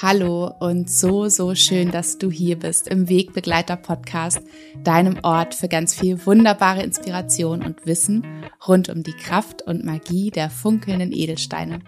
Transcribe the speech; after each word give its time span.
Hallo 0.00 0.52
und 0.60 0.88
so, 0.88 1.28
so 1.28 1.56
schön, 1.56 1.90
dass 1.90 2.18
du 2.18 2.30
hier 2.30 2.56
bist 2.56 2.86
im 2.86 3.08
Wegbegleiter 3.08 3.74
Podcast, 3.74 4.40
deinem 4.84 5.18
Ort 5.24 5.56
für 5.56 5.66
ganz 5.66 5.92
viel 5.92 6.24
wunderbare 6.24 6.84
Inspiration 6.84 7.64
und 7.64 7.84
Wissen 7.84 8.24
rund 8.68 8.90
um 8.90 9.02
die 9.02 9.12
Kraft 9.12 9.62
und 9.62 9.84
Magie 9.84 10.30
der 10.30 10.50
funkelnden 10.50 11.10
Edelsteine. 11.12 11.80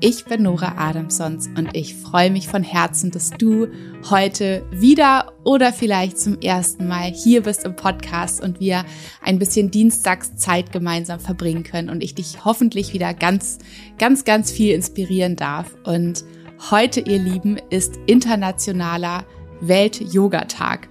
Ich 0.00 0.24
bin 0.24 0.42
Nora 0.42 0.74
Adamsons 0.76 1.46
und 1.56 1.76
ich 1.76 1.94
freue 1.94 2.32
mich 2.32 2.48
von 2.48 2.64
Herzen, 2.64 3.12
dass 3.12 3.30
du 3.30 3.68
heute 4.10 4.66
wieder 4.72 5.32
oder 5.44 5.72
vielleicht 5.72 6.18
zum 6.18 6.40
ersten 6.40 6.88
Mal 6.88 7.12
hier 7.12 7.44
bist 7.44 7.64
im 7.64 7.76
Podcast 7.76 8.42
und 8.42 8.58
wir 8.58 8.84
ein 9.22 9.38
bisschen 9.38 9.70
Dienstagszeit 9.70 10.72
gemeinsam 10.72 11.20
verbringen 11.20 11.62
können 11.62 11.90
und 11.90 12.02
ich 12.02 12.16
dich 12.16 12.44
hoffentlich 12.44 12.92
wieder 12.92 13.14
ganz, 13.14 13.58
ganz, 13.98 14.24
ganz 14.24 14.50
viel 14.50 14.74
inspirieren 14.74 15.36
darf 15.36 15.76
und 15.84 16.24
Heute, 16.70 17.00
ihr 17.00 17.18
Lieben, 17.18 17.58
ist 17.70 17.96
internationaler 18.06 19.24
Welt-Yoga-Tag. 19.60 20.88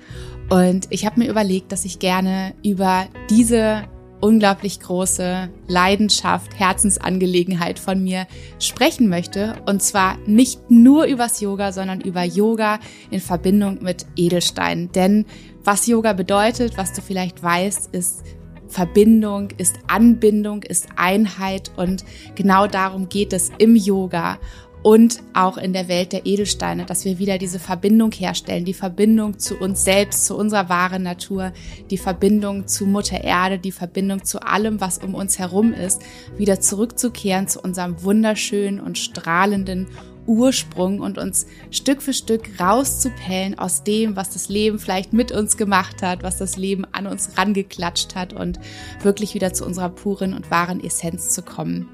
Und 0.49 0.88
ich 0.91 1.05
habe 1.05 1.19
mir 1.19 1.29
überlegt, 1.29 1.71
dass 1.71 1.85
ich 1.85 1.99
gerne 1.99 2.53
über 2.63 3.07
diese 3.31 3.83
unglaublich 4.21 4.79
große 4.79 5.49
Leidenschaft, 5.67 6.57
Herzensangelegenheit 6.57 7.79
von 7.79 8.01
mir 8.03 8.27
sprechen 8.59 9.09
möchte. 9.09 9.55
Und 9.65 9.81
zwar 9.81 10.17
nicht 10.27 10.69
nur 10.69 11.05
übers 11.05 11.41
Yoga, 11.41 11.71
sondern 11.71 11.99
über 11.99 12.23
Yoga 12.23 12.79
in 13.09 13.19
Verbindung 13.19 13.81
mit 13.81 14.05
Edelsteinen. 14.16 14.91
Denn 14.91 15.25
was 15.63 15.88
Yoga 15.88 16.13
bedeutet, 16.13 16.77
was 16.77 16.93
du 16.93 17.02
vielleicht 17.02 17.41
weißt, 17.41 17.93
ist 17.93 18.23
Verbindung, 18.67 19.49
ist 19.57 19.77
Anbindung, 19.88 20.63
ist 20.63 20.88
Einheit 20.95 21.72
und 21.77 22.03
genau 22.35 22.67
darum 22.67 23.09
geht 23.09 23.31
es 23.31 23.52
im 23.57 23.75
Yoga 23.75 24.38
und 24.86 25.23
auch 25.33 25.58
in 25.58 25.73
der 25.73 25.88
Welt 25.88 26.14
der 26.14 26.28
Edelsteine, 26.28 26.86
dass 26.86 27.05
wir 27.05 27.17
wieder 27.17 27.39
diese 27.39 27.58
Verbindung 27.58 28.11
herstellen, 28.11 28.66
die 28.66 28.75
Verbindung 28.75 29.39
zu 29.39 29.58
uns 29.58 29.83
selbst, 29.83 30.28
zu 30.28 30.38
unserer 30.38 30.69
wahren 30.69 31.02
Natur, 31.02 31.53
die 31.89 31.97
Verbindung 31.97 32.67
zu 32.67 32.86
Mutter 32.86 33.23
Erde, 33.23 33.58
die 33.58 33.72
Verbindung 33.72 34.23
zu 34.23 34.44
allem, 34.44 34.80
was 34.81 35.00
um 35.00 35.16
uns 35.16 35.39
herum 35.39 35.73
ist, 35.73 36.03
wieder 36.38 36.59
zurückzukehren 36.59 37.47
zu 37.47 37.61
unserem 37.61 38.03
wunderschönen 38.03 38.80
und 38.80 39.00
strahlenden 39.00 39.88
Ursprung 40.28 41.00
und 41.00 41.17
uns 41.17 41.47
Stück 41.72 42.03
für 42.03 42.13
Stück 42.13 42.59
rauszupellen 42.59 43.58
aus 43.58 43.83
dem, 43.83 44.16
was 44.16 44.30
das 44.30 44.50
Leben 44.50 44.78
vielleicht 44.78 45.13
mit 45.13 45.31
uns 45.31 45.58
gemacht 45.58 46.03
hat, 46.03 46.22
was 46.22 46.38
das 46.38 46.58
Leben 46.58 46.86
an 46.91 47.08
uns 47.08 47.39
rangeklatscht 47.39 48.13
hat 48.13 48.33
und 48.33 48.59
wirklich 49.02 49.33
wieder 49.33 49.52
zu 49.52 49.66
unserer 49.66 49.89
puren 49.89 50.36
und 50.36 50.52
wahren 50.52 50.80
Essenz 50.83 51.31
zu 51.31 51.41
kommen. 51.41 51.89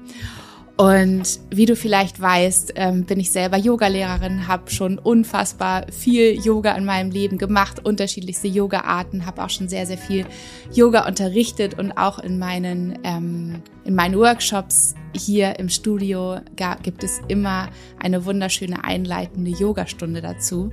Und 0.76 1.38
wie 1.50 1.66
du 1.66 1.76
vielleicht 1.76 2.20
weißt, 2.20 2.72
ähm, 2.76 3.04
bin 3.04 3.20
ich 3.20 3.30
selber 3.30 3.58
Yogalehrerin, 3.58 4.48
habe 4.48 4.70
schon 4.70 4.98
unfassbar 4.98 5.86
viel 5.92 6.40
Yoga 6.40 6.72
in 6.72 6.86
meinem 6.86 7.10
Leben 7.10 7.36
gemacht, 7.36 7.84
unterschiedlichste 7.84 8.48
Yoga-Arten, 8.48 9.26
habe 9.26 9.44
auch 9.44 9.50
schon 9.50 9.68
sehr, 9.68 9.86
sehr 9.86 9.98
viel 9.98 10.24
Yoga 10.72 11.06
unterrichtet 11.06 11.78
und 11.78 11.92
auch 11.92 12.18
in 12.18 12.38
meinen, 12.38 12.98
ähm, 13.04 13.62
in 13.84 13.94
meinen 13.94 14.16
Workshops 14.16 14.94
hier 15.14 15.58
im 15.58 15.68
Studio 15.68 16.40
gibt 16.82 17.04
es 17.04 17.20
immer 17.28 17.68
eine 18.00 18.24
wunderschöne 18.24 18.82
einleitende 18.82 19.50
Yogastunde 19.50 20.22
dazu. 20.22 20.70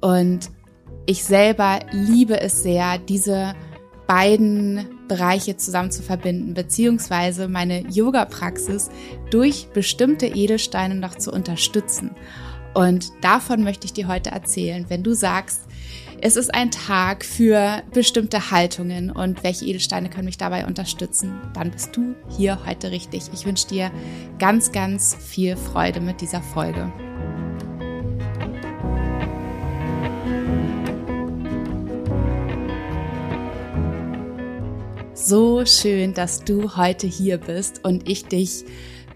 Und 0.00 0.50
ich 1.04 1.22
selber 1.22 1.80
liebe 1.92 2.40
es 2.40 2.62
sehr, 2.62 2.96
diese 2.96 3.54
beiden 4.06 4.86
Bereiche 5.08 5.56
zusammen 5.56 5.90
zu 5.90 6.02
verbinden, 6.02 6.54
beziehungsweise 6.54 7.48
meine 7.48 7.80
Yoga-Praxis 7.88 8.90
durch 9.30 9.68
bestimmte 9.72 10.26
Edelsteine 10.26 10.94
noch 10.94 11.16
zu 11.16 11.32
unterstützen. 11.32 12.10
Und 12.74 13.12
davon 13.22 13.62
möchte 13.62 13.86
ich 13.86 13.92
dir 13.92 14.08
heute 14.08 14.30
erzählen. 14.30 14.86
Wenn 14.88 15.02
du 15.02 15.14
sagst, 15.14 15.60
es 16.20 16.36
ist 16.36 16.54
ein 16.54 16.70
Tag 16.70 17.24
für 17.24 17.82
bestimmte 17.92 18.50
Haltungen 18.50 19.10
und 19.10 19.44
welche 19.44 19.66
Edelsteine 19.66 20.10
können 20.10 20.24
mich 20.24 20.38
dabei 20.38 20.66
unterstützen, 20.66 21.38
dann 21.54 21.70
bist 21.70 21.96
du 21.96 22.14
hier 22.36 22.64
heute 22.66 22.90
richtig. 22.90 23.24
Ich 23.32 23.46
wünsche 23.46 23.68
dir 23.68 23.90
ganz, 24.38 24.72
ganz 24.72 25.14
viel 25.14 25.56
Freude 25.56 26.00
mit 26.00 26.20
dieser 26.20 26.42
Folge. 26.42 26.92
So 35.24 35.64
schön, 35.64 36.12
dass 36.12 36.44
du 36.44 36.76
heute 36.76 37.06
hier 37.06 37.38
bist 37.38 37.82
und 37.82 38.10
ich 38.10 38.26
dich 38.26 38.64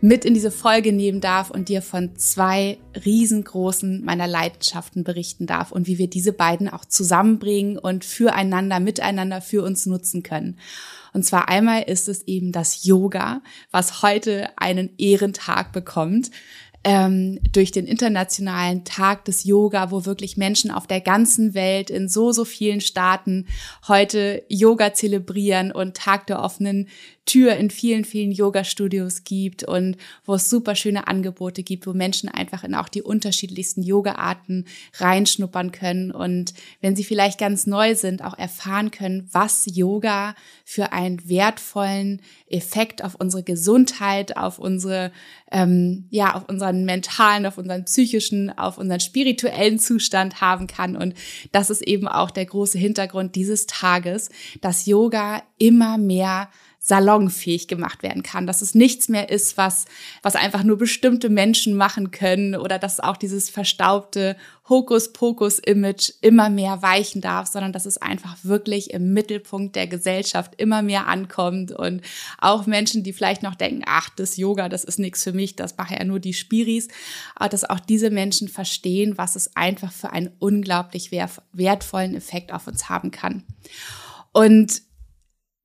mit 0.01 0.25
in 0.25 0.33
diese 0.33 0.51
Folge 0.51 0.91
nehmen 0.93 1.21
darf 1.21 1.51
und 1.51 1.69
dir 1.69 1.83
von 1.83 2.17
zwei 2.17 2.79
riesengroßen 3.05 4.03
meiner 4.05 4.27
Leidenschaften 4.27 5.05
berichten 5.05 5.45
darf 5.45 5.71
und 5.71 5.87
wie 5.87 5.99
wir 5.99 6.09
diese 6.09 6.33
beiden 6.33 6.71
auch 6.71 6.87
zusammenbringen 6.87 7.77
und 7.77 8.07
füreinander, 8.07 8.81
miteinander 8.81 9.43
für 9.43 9.63
uns 9.63 9.85
nutzen 9.85 10.23
können. 10.23 10.59
Und 11.13 11.25
zwar 11.25 11.51
einmal 11.51 11.83
ist 11.83 12.09
es 12.09 12.23
eben 12.23 12.53
das 12.53 12.85
Yoga, 12.85 13.43
was 13.71 14.01
heute 14.01 14.49
einen 14.57 14.91
Ehrentag 14.97 15.73
bekommt 15.73 16.31
ähm, 16.89 17.39
durch 17.53 17.71
den 17.71 17.87
internationalen 17.87 18.83
Tag 18.85 19.27
des 19.27 19.45
Yoga, 19.45 19.91
wo 19.91 20.07
wirklich 20.07 20.39
Menschen 20.39 20.71
auf 20.71 20.87
der 20.87 21.03
ganzen 21.03 21.53
Welt 21.53 21.91
in 21.91 22.09
so, 22.09 22.33
so 22.33 22.47
vielen 22.47 22.81
Staaten 22.81 23.47
heute 23.87 24.43
Yoga 24.49 24.95
zelebrieren 24.95 25.71
und 25.71 25.99
Tag 25.99 26.27
der 26.29 26.43
offenen 26.43 26.89
Tür 27.29 27.55
in 27.57 27.71
vielen, 27.71 28.07
vielen 28.07 28.33
Yoga-Studios 28.33 29.23
gibt 29.25 29.63
und 29.63 29.99
wo 30.25 30.35
es 30.35 30.49
super 30.49 30.75
schöne 30.75 31.09
Angebote 31.09 31.63
gibt, 31.63 31.87
wo 31.87 31.93
Menschen 31.93 32.31
einfach 32.31 32.65
in 32.65 32.75
auch 32.75 32.89
die 32.89 33.03
unterschiedlichsten 33.03 33.83
Yoga-Arten 33.83 34.65
reinschnuppern 34.95 35.71
können 35.71 36.11
und 36.11 36.55
wenn 36.81 36.97
sie 36.97 37.05
vielleicht 37.05 37.39
ganz 37.39 37.67
neu 37.67 37.95
sind, 37.95 38.25
auch 38.25 38.37
erfahren 38.37 38.91
können, 38.91 39.29
was 39.31 39.67
Yoga 39.67 40.35
für 40.65 40.93
einen 40.93 41.29
wertvollen 41.29 42.23
Effekt 42.49 43.05
auf 43.05 43.15
unsere 43.15 43.43
Gesundheit, 43.43 44.39
auf 44.39 44.59
unsere, 44.59 45.13
ähm, 45.53 46.07
ja, 46.09 46.35
auf 46.35 46.49
unseren 46.49 46.87
mentalen, 46.87 47.45
auf 47.45 47.59
unseren 47.59 47.85
psychischen, 47.85 48.57
auf 48.57 48.79
unseren 48.79 49.01
spirituellen 49.01 49.79
Zustand 49.79 50.41
haben 50.41 50.67
kann. 50.67 50.97
Und 50.97 51.15
das 51.53 51.69
ist 51.69 51.83
eben 51.83 52.09
auch 52.09 52.31
der 52.31 52.47
große 52.47 52.79
Hintergrund 52.79 53.35
dieses 53.35 53.67
Tages, 53.67 54.31
dass 54.63 54.87
Yoga 54.87 55.43
immer 55.59 55.99
mehr 55.99 56.49
salonfähig 56.89 57.69
gemacht 57.69 58.03
werden 58.03 58.23
kann, 58.23 58.47
dass 58.47 58.63
es 58.63 58.75
nichts 58.75 59.11
mehr 59.11 59.29
ist, 59.29 59.59
was, 59.59 59.85
was 60.23 60.37
einfach 60.37 60.63
nur 60.63 60.79
bestimmte 60.79 61.29
Menschen 61.29 61.77
machen 61.77 62.11
können 62.11 62.57
oder 62.57 62.79
dass 62.79 62.99
auch 62.99 63.19
dieses 63.19 63.51
verstaubte 63.51 64.37
Hokuspokus-Image 64.69 66.13
immer 66.23 66.49
mehr 66.49 66.81
weichen 66.81 67.21
darf, 67.21 67.47
sondern 67.47 67.73
dass 67.73 67.85
es 67.85 67.99
einfach 67.99 68.37
wirklich 68.43 68.91
im 68.91 69.13
Mittelpunkt 69.13 69.77
der 69.77 69.87
Gesellschaft 69.87 70.55
immer 70.57 70.81
mehr 70.81 71.07
ankommt 71.07 71.73
und 71.73 72.01
auch 72.39 72.67
Menschen, 72.67 73.03
die 73.03 73.13
vielleicht 73.13 73.43
noch 73.43 73.55
denken, 73.55 73.83
ach, 73.87 74.09
das 74.17 74.39
Yoga, 74.39 74.71
das 74.71 74.85
ist 74.85 74.99
nichts 74.99 75.23
für 75.25 75.33
mich, 75.33 75.57
das 75.57 75.77
machen 75.77 75.97
ja 75.99 76.05
nur 76.05 76.21
die 76.21 76.35
Spiris, 76.35 76.89
aber 77.35 77.51
dass 77.51 77.69
auch 77.69 77.81
diese 77.81 78.11
Menschen 78.11 78.49
verstehen, 78.49 79.19
was 79.19 79.37
es 79.37 79.55
einfach 79.57 79.93
für 79.93 80.11
einen 80.11 80.31
unglaublich 80.39 81.11
wertvollen 81.13 82.15
Effekt 82.15 82.53
auf 82.53 82.67
uns 82.67 82.89
haben 82.89 83.11
kann. 83.11 83.45
Und 84.33 84.88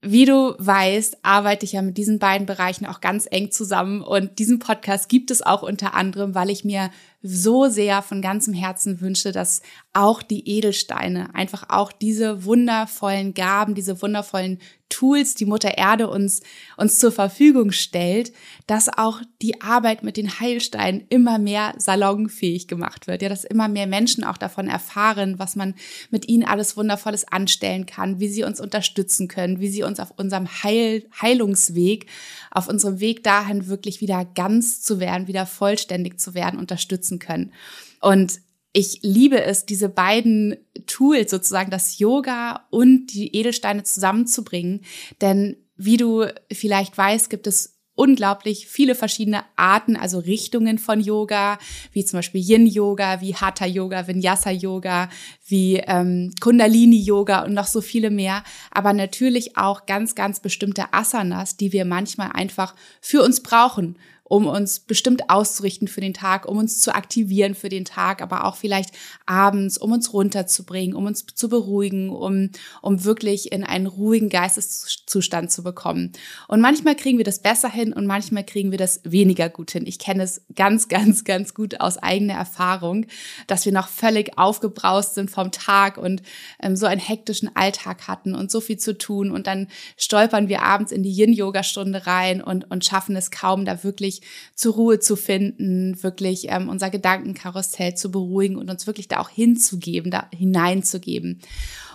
wie 0.03 0.25
du 0.25 0.53
weißt, 0.57 1.19
arbeite 1.23 1.65
ich 1.65 1.71
ja 1.71 1.81
mit 1.81 1.97
diesen 1.97 2.19
beiden 2.19 2.45
Bereichen 2.45 2.85
auch 2.85 3.01
ganz 3.01 3.27
eng 3.29 3.51
zusammen 3.51 4.01
und 4.01 4.37
diesen 4.37 4.59
Podcast 4.59 5.09
gibt 5.09 5.31
es 5.31 5.41
auch 5.41 5.63
unter 5.63 5.93
anderem, 5.93 6.35
weil 6.35 6.49
ich 6.49 6.65
mir 6.65 6.91
so 7.23 7.69
sehr 7.69 8.01
von 8.01 8.22
ganzem 8.22 8.53
Herzen 8.53 9.00
wünsche, 9.00 9.31
dass 9.31 9.61
auch 9.94 10.22
die 10.22 10.47
Edelsteine, 10.47 11.34
einfach 11.34 11.69
auch 11.69 11.94
diese 11.94 12.44
wundervollen 12.44 13.34
Gaben, 13.34 13.75
diese 13.75 14.01
wundervollen 14.01 14.59
Tools, 14.94 15.33
die 15.33 15.45
Mutter 15.45 15.75
Erde 15.77 16.07
uns, 16.07 16.42
uns 16.77 17.00
zur 17.00 17.12
Verfügung 17.12 17.71
stellt, 17.71 18.31
dass 18.68 18.95
auch 18.95 19.21
die 19.42 19.59
Arbeit 19.59 20.03
mit 20.03 20.18
den 20.18 20.39
Heilsteinen 20.39 21.06
immer 21.09 21.39
mehr 21.39 21.74
salonfähig 21.77 22.68
gemacht 22.68 23.07
wird. 23.07 23.24
Ja, 23.24 23.30
dass 23.30 23.44
immer 23.44 23.68
mehr 23.68 23.88
Menschen 23.88 24.24
auch 24.24 24.38
davon 24.38 24.68
erfahren, 24.68 25.39
was 25.39 25.56
man 25.56 25.74
mit 26.12 26.30
ihnen 26.30 26.44
alles 26.44 26.77
Wundervolles 26.77 27.27
anstellen 27.27 27.88
kann, 27.88 28.19
wie 28.19 28.27
sie 28.27 28.44
uns 28.44 28.62
unterstützen 28.62 29.27
können, 29.27 29.59
wie 29.59 29.69
sie 29.69 29.81
uns 29.81 30.00
auf 30.00 30.12
unserem 30.15 30.47
Heil, 30.63 31.06
Heilungsweg, 31.19 32.06
auf 32.51 32.68
unserem 32.68 33.00
Weg 33.00 33.24
dahin 33.24 33.68
wirklich 33.68 34.00
wieder 34.00 34.25
ganz 34.36 34.83
zu 34.83 35.00
werden, 35.00 35.27
wieder 35.27 35.47
vollständig 35.47 36.19
zu 36.19 36.36
werden, 36.36 36.59
unterstützen 36.59 37.12
nutzen 37.13 37.19
können. 37.19 37.54
Und 38.01 38.39
ich 38.74 39.00
liebe 39.04 39.42
es, 39.44 39.65
diese 39.65 39.89
beiden 39.89 40.57
Tools 40.88 41.30
sozusagen, 41.30 41.69
das 41.69 42.00
Yoga 42.00 42.65
und 42.71 43.07
die 43.07 43.36
Edelsteine 43.36 43.83
zusammenzubringen. 43.83 44.81
Denn 45.21 45.57
wie 45.75 45.98
du 45.98 46.25
vielleicht 46.51 46.98
weißt, 46.98 47.30
gibt 47.30 47.45
es 47.45 47.74
unglaublich 47.95 48.65
viele 48.68 48.95
verschiedene 48.95 49.44
Arten, 49.56 49.95
also 49.95 50.18
Richtungen 50.18 50.80
von 50.80 51.00
Yoga, 51.00 51.60
wie 51.92 52.04
zum 52.04 52.18
Beispiel 52.18 52.42
Yin-Yoga, 52.42 53.21
wie 53.21 53.36
Hatha-Yoga, 53.36 54.07
Vinyasa-Yoga, 54.07 55.09
wie 55.45 55.75
ähm, 55.86 56.33
Kundalini-Yoga 56.42 57.44
und 57.44 57.54
noch 57.54 57.68
so 57.68 57.81
viele 57.81 58.09
mehr. 58.09 58.44
Aber 58.71 58.94
natürlich 58.94 59.56
auch 59.56 59.86
ganz, 59.86 60.16
ganz 60.16 60.39
bestimmte 60.39 60.92
Asanas, 60.92 61.57
die 61.57 61.71
wir 61.71 61.86
manchmal 61.86 62.31
einfach 62.31 62.74
für 63.00 63.21
uns 63.21 63.44
brauchen, 63.44 64.00
um 64.23 64.47
uns 64.47 64.79
bestimmt 64.79 65.29
auszurichten 65.29 65.87
für 65.87 66.01
den 66.01 66.13
Tag, 66.13 66.47
um 66.47 66.57
uns 66.57 66.79
zu 66.79 66.95
aktivieren 66.95 67.55
für 67.55 67.69
den 67.69 67.85
Tag, 67.85 68.21
aber 68.21 68.45
auch 68.45 68.55
vielleicht 68.55 68.91
abends, 69.25 69.77
um 69.77 69.91
uns 69.91 70.13
runterzubringen, 70.13 70.95
um 70.95 71.05
uns 71.05 71.25
zu 71.25 71.49
beruhigen, 71.49 72.09
um, 72.09 72.49
um 72.81 73.03
wirklich 73.03 73.51
in 73.51 73.63
einen 73.63 73.85
ruhigen 73.85 74.29
Geisteszustand 74.29 75.51
zu 75.51 75.61
bekommen. 75.61 76.13
Und 76.47 76.61
manchmal 76.61 76.95
kriegen 76.95 77.17
wir 77.17 77.25
das 77.25 77.41
besser 77.41 77.69
hin 77.69 77.91
und 77.91 78.07
manchmal 78.07 78.45
kriegen 78.45 78.71
wir 78.71 78.77
das 78.77 79.01
weniger 79.03 79.49
gut 79.49 79.71
hin. 79.71 79.85
Ich 79.85 79.99
kenne 79.99 80.23
es 80.23 80.41
ganz, 80.55 80.87
ganz, 80.87 81.25
ganz 81.25 81.53
gut 81.53 81.81
aus 81.81 81.97
eigener 81.97 82.35
Erfahrung, 82.35 83.05
dass 83.47 83.65
wir 83.65 83.73
noch 83.73 83.89
völlig 83.89 84.37
aufgebraust 84.37 85.15
sind 85.15 85.31
vom 85.31 85.51
Tag 85.51 85.97
und 85.97 86.21
ähm, 86.61 86.75
so 86.75 86.85
einen 86.85 87.01
hektischen 87.01 87.55
Alltag 87.55 88.07
hatten 88.07 88.35
und 88.35 88.49
so 88.49 88.61
viel 88.61 88.77
zu 88.77 88.97
tun 88.97 89.31
und 89.31 89.47
dann 89.47 89.67
stolpern 89.97 90.47
wir 90.47 90.63
abends 90.63 90.91
in 90.91 91.03
die 91.03 91.11
Yin-Yoga-Stunde 91.11 92.07
rein 92.07 92.41
und, 92.41 92.71
und 92.71 92.85
schaffen 92.85 93.15
es 93.15 93.29
kaum, 93.29 93.65
da 93.65 93.83
wirklich 93.83 94.12
zur 94.56 94.74
Ruhe 94.74 95.00
zu 95.00 95.15
finden, 95.15 96.01
wirklich 96.04 96.48
ähm, 96.50 96.69
unser 96.69 96.89
Gedankenkarussell 96.89 97.95
zu 97.95 98.12
beruhigen 98.12 98.57
und 98.57 98.69
uns 98.69 98.88
wirklich 98.88 99.07
da 99.07 99.19
auch 99.19 99.30
hinzugeben, 99.30 100.12
da 100.12 100.27
hineinzugeben. 100.33 101.39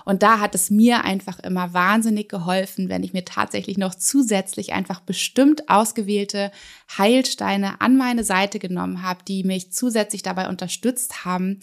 Und 0.08 0.22
da 0.22 0.40
hat 0.40 0.54
es 0.54 0.70
mir 0.70 1.04
einfach 1.04 1.38
immer 1.38 1.74
wahnsinnig 1.74 2.30
geholfen, 2.30 2.88
wenn 2.88 3.02
ich 3.02 3.12
mir 3.12 3.26
tatsächlich 3.26 3.76
noch 3.76 3.94
zusätzlich 3.94 4.72
einfach 4.72 5.00
bestimmt 5.00 5.68
ausgewählte 5.68 6.50
Heilsteine 6.96 7.82
an 7.82 7.98
meine 7.98 8.24
Seite 8.24 8.58
genommen 8.58 9.02
habe, 9.02 9.20
die 9.28 9.44
mich 9.44 9.70
zusätzlich 9.70 10.22
dabei 10.22 10.48
unterstützt 10.48 11.26
haben, 11.26 11.60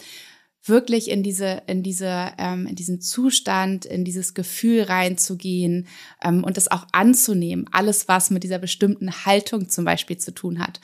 wirklich 0.67 1.09
in 1.09 1.23
diese, 1.23 1.62
in 1.67 1.83
diese, 1.83 2.31
ähm, 2.38 2.67
in 2.67 2.75
diesen 2.75 3.01
Zustand, 3.01 3.85
in 3.85 4.03
dieses 4.03 4.33
Gefühl 4.33 4.83
reinzugehen 4.83 5.88
ähm, 6.23 6.44
und 6.44 6.57
das 6.57 6.69
auch 6.69 6.88
anzunehmen. 6.91 7.67
Alles, 7.71 8.07
was 8.07 8.31
mit 8.31 8.44
dieser 8.44 8.59
bestimmten 8.59 9.25
Haltung 9.25 9.69
zum 9.69 9.85
Beispiel 9.85 10.17
zu 10.17 10.33
tun 10.33 10.59
hat. 10.59 10.79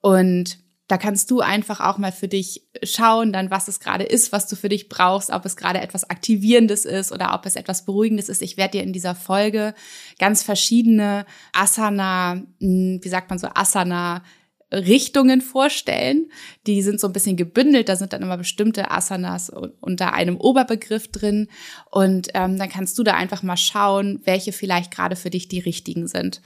Und 0.00 0.58
da 0.86 0.98
kannst 0.98 1.30
du 1.30 1.40
einfach 1.40 1.80
auch 1.80 1.96
mal 1.96 2.12
für 2.12 2.28
dich 2.28 2.68
schauen, 2.82 3.32
dann 3.32 3.50
was 3.50 3.68
es 3.68 3.80
gerade 3.80 4.04
ist, 4.04 4.32
was 4.32 4.46
du 4.46 4.54
für 4.54 4.68
dich 4.68 4.90
brauchst, 4.90 5.30
ob 5.30 5.46
es 5.46 5.56
gerade 5.56 5.80
etwas 5.80 6.10
Aktivierendes 6.10 6.84
ist 6.84 7.10
oder 7.10 7.32
ob 7.32 7.46
es 7.46 7.56
etwas 7.56 7.86
Beruhigendes 7.86 8.28
ist. 8.28 8.42
Ich 8.42 8.58
werde 8.58 8.78
dir 8.78 8.84
in 8.84 8.92
dieser 8.92 9.14
Folge 9.14 9.74
ganz 10.18 10.42
verschiedene 10.42 11.24
Asana, 11.54 12.42
hm, 12.60 13.00
wie 13.02 13.08
sagt 13.08 13.30
man 13.30 13.38
so, 13.38 13.48
Asana 13.54 14.22
Richtungen 14.74 15.40
vorstellen. 15.40 16.30
Die 16.66 16.82
sind 16.82 17.00
so 17.00 17.06
ein 17.06 17.12
bisschen 17.12 17.36
gebündelt, 17.36 17.88
da 17.88 17.96
sind 17.96 18.12
dann 18.12 18.22
immer 18.22 18.36
bestimmte 18.36 18.90
Asanas 18.90 19.50
unter 19.80 20.12
einem 20.12 20.36
Oberbegriff 20.36 21.08
drin. 21.08 21.48
Und 21.90 22.28
ähm, 22.34 22.58
dann 22.58 22.68
kannst 22.68 22.98
du 22.98 23.02
da 23.02 23.14
einfach 23.14 23.42
mal 23.42 23.56
schauen, 23.56 24.20
welche 24.24 24.52
vielleicht 24.52 24.90
gerade 24.90 25.16
für 25.16 25.30
dich 25.30 25.48
die 25.48 25.60
richtigen 25.60 26.08
sind. 26.08 26.40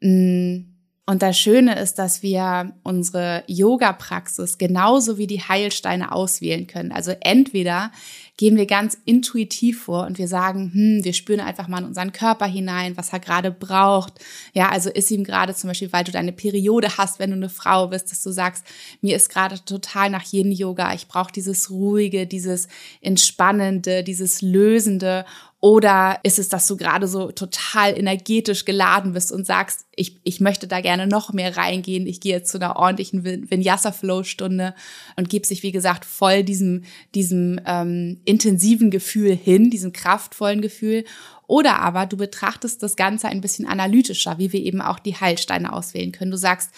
Mm. 0.00 0.69
Und 1.10 1.22
das 1.22 1.36
Schöne 1.36 1.76
ist, 1.76 1.98
dass 1.98 2.22
wir 2.22 2.72
unsere 2.84 3.42
Yoga-Praxis 3.48 4.58
genauso 4.58 5.18
wie 5.18 5.26
die 5.26 5.40
Heilsteine 5.40 6.12
auswählen 6.12 6.68
können. 6.68 6.92
Also 6.92 7.16
entweder 7.20 7.90
gehen 8.36 8.56
wir 8.56 8.66
ganz 8.66 8.96
intuitiv 9.06 9.82
vor 9.82 10.06
und 10.06 10.18
wir 10.18 10.28
sagen, 10.28 10.70
hm, 10.72 11.04
wir 11.04 11.12
spüren 11.12 11.40
einfach 11.40 11.66
mal 11.66 11.80
in 11.80 11.86
unseren 11.86 12.12
Körper 12.12 12.46
hinein, 12.46 12.96
was 12.96 13.12
er 13.12 13.18
gerade 13.18 13.50
braucht. 13.50 14.20
Ja, 14.54 14.68
also 14.68 14.88
ist 14.88 15.10
ihm 15.10 15.24
gerade 15.24 15.52
zum 15.52 15.66
Beispiel, 15.66 15.92
weil 15.92 16.04
du 16.04 16.12
deine 16.12 16.30
Periode 16.30 16.96
hast, 16.96 17.18
wenn 17.18 17.30
du 17.30 17.36
eine 17.36 17.48
Frau 17.48 17.88
bist, 17.88 18.12
dass 18.12 18.22
du 18.22 18.30
sagst, 18.30 18.64
mir 19.00 19.16
ist 19.16 19.30
gerade 19.30 19.64
total 19.64 20.10
nach 20.10 20.32
Yin 20.32 20.52
Yoga, 20.52 20.94
ich 20.94 21.08
brauche 21.08 21.32
dieses 21.32 21.70
ruhige, 21.70 22.28
dieses 22.28 22.68
entspannende, 23.00 24.04
dieses 24.04 24.42
lösende 24.42 25.24
oder 25.62 26.18
ist 26.22 26.38
es, 26.38 26.48
dass 26.48 26.66
du 26.66 26.78
gerade 26.78 27.06
so 27.06 27.30
total 27.32 27.96
energetisch 27.98 28.64
geladen 28.64 29.12
bist 29.12 29.30
und 29.30 29.46
sagst, 29.46 29.84
ich, 29.94 30.18
ich 30.24 30.40
möchte 30.40 30.66
da 30.66 30.80
gerne 30.80 31.06
noch 31.06 31.34
mehr 31.34 31.54
reingehen. 31.54 32.06
Ich 32.06 32.20
gehe 32.20 32.32
jetzt 32.32 32.50
zu 32.50 32.56
einer 32.56 32.76
ordentlichen 32.76 33.24
Vinyasa-Flow-Stunde 33.24 34.74
und 35.16 35.28
gebe 35.28 35.46
sich, 35.46 35.62
wie 35.62 35.72
gesagt, 35.72 36.06
voll 36.06 36.44
diesem, 36.44 36.84
diesem 37.14 37.60
ähm, 37.66 38.20
intensiven 38.24 38.90
Gefühl 38.90 39.36
hin, 39.36 39.68
diesem 39.68 39.92
kraftvollen 39.92 40.62
Gefühl. 40.62 41.04
Oder 41.46 41.80
aber 41.80 42.06
du 42.06 42.16
betrachtest 42.16 42.82
das 42.82 42.96
Ganze 42.96 43.28
ein 43.28 43.42
bisschen 43.42 43.66
analytischer, 43.66 44.38
wie 44.38 44.54
wir 44.54 44.60
eben 44.60 44.80
auch 44.80 44.98
die 44.98 45.16
Heilsteine 45.16 45.74
auswählen 45.74 46.12
können. 46.12 46.30
Du 46.30 46.38
sagst, 46.38 46.70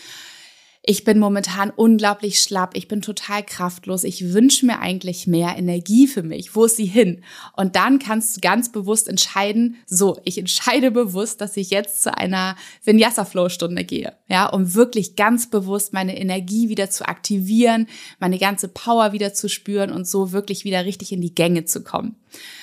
ich 0.84 1.04
bin 1.04 1.20
momentan 1.20 1.70
unglaublich 1.70 2.40
schlapp, 2.40 2.76
ich 2.76 2.88
bin 2.88 3.02
total 3.02 3.44
kraftlos, 3.44 4.02
ich 4.02 4.32
wünsche 4.32 4.66
mir 4.66 4.80
eigentlich 4.80 5.28
mehr 5.28 5.56
Energie 5.56 6.08
für 6.08 6.24
mich. 6.24 6.56
Wo 6.56 6.64
ist 6.64 6.76
sie 6.76 6.86
hin? 6.86 7.22
Und 7.56 7.76
dann 7.76 8.00
kannst 8.00 8.36
du 8.36 8.40
ganz 8.40 8.72
bewusst 8.72 9.06
entscheiden, 9.06 9.76
so, 9.86 10.18
ich 10.24 10.38
entscheide 10.38 10.90
bewusst, 10.90 11.40
dass 11.40 11.56
ich 11.56 11.70
jetzt 11.70 12.02
zu 12.02 12.16
einer 12.16 12.56
Vinyasa 12.82 13.24
Flow 13.24 13.48
Stunde 13.48 13.84
gehe, 13.84 14.12
ja, 14.26 14.46
um 14.46 14.74
wirklich 14.74 15.14
ganz 15.14 15.48
bewusst 15.48 15.92
meine 15.92 16.18
Energie 16.18 16.68
wieder 16.68 16.90
zu 16.90 17.06
aktivieren, 17.06 17.86
meine 18.18 18.38
ganze 18.38 18.66
Power 18.66 19.12
wieder 19.12 19.32
zu 19.34 19.48
spüren 19.48 19.92
und 19.92 20.08
so 20.08 20.32
wirklich 20.32 20.64
wieder 20.64 20.84
richtig 20.84 21.12
in 21.12 21.20
die 21.20 21.34
Gänge 21.34 21.64
zu 21.64 21.84
kommen. 21.84 22.16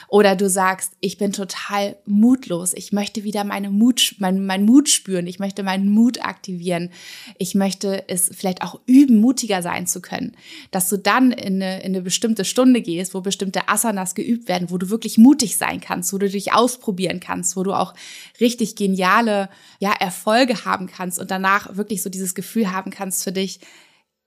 Oder 0.07 0.35
du 0.35 0.49
sagst, 0.49 0.93
ich 1.01 1.17
bin 1.17 1.31
total 1.31 1.95
mutlos. 2.05 2.73
Ich 2.73 2.91
möchte 2.91 3.23
wieder 3.23 3.43
meine 3.43 3.69
Mut, 3.69 4.15
mein, 4.17 4.45
mein 4.45 4.65
Mut 4.65 4.89
spüren. 4.89 5.27
Ich 5.27 5.37
möchte 5.37 5.61
meinen 5.61 5.89
Mut 5.89 6.23
aktivieren. 6.23 6.89
Ich 7.37 7.53
möchte 7.53 8.07
es 8.07 8.31
vielleicht 8.33 8.63
auch 8.63 8.79
üben, 8.87 9.17
mutiger 9.17 9.61
sein 9.61 9.85
zu 9.85 10.01
können. 10.01 10.35
Dass 10.71 10.89
du 10.89 10.97
dann 10.97 11.31
in 11.31 11.61
eine, 11.61 11.79
in 11.81 11.93
eine 11.93 12.01
bestimmte 12.01 12.43
Stunde 12.43 12.81
gehst, 12.81 13.13
wo 13.13 13.21
bestimmte 13.21 13.69
Asanas 13.69 14.15
geübt 14.15 14.47
werden, 14.47 14.71
wo 14.71 14.77
du 14.77 14.89
wirklich 14.89 15.17
mutig 15.17 15.57
sein 15.57 15.79
kannst, 15.79 16.11
wo 16.11 16.17
du 16.17 16.27
dich 16.27 16.53
ausprobieren 16.53 17.19
kannst, 17.19 17.55
wo 17.55 17.63
du 17.63 17.73
auch 17.73 17.93
richtig 18.39 18.75
geniale, 18.75 19.49
ja, 19.79 19.91
Erfolge 19.91 20.65
haben 20.65 20.87
kannst 20.87 21.19
und 21.19 21.29
danach 21.29 21.77
wirklich 21.77 22.01
so 22.01 22.09
dieses 22.09 22.33
Gefühl 22.33 22.71
haben 22.71 22.89
kannst 22.89 23.23
für 23.23 23.31
dich, 23.31 23.59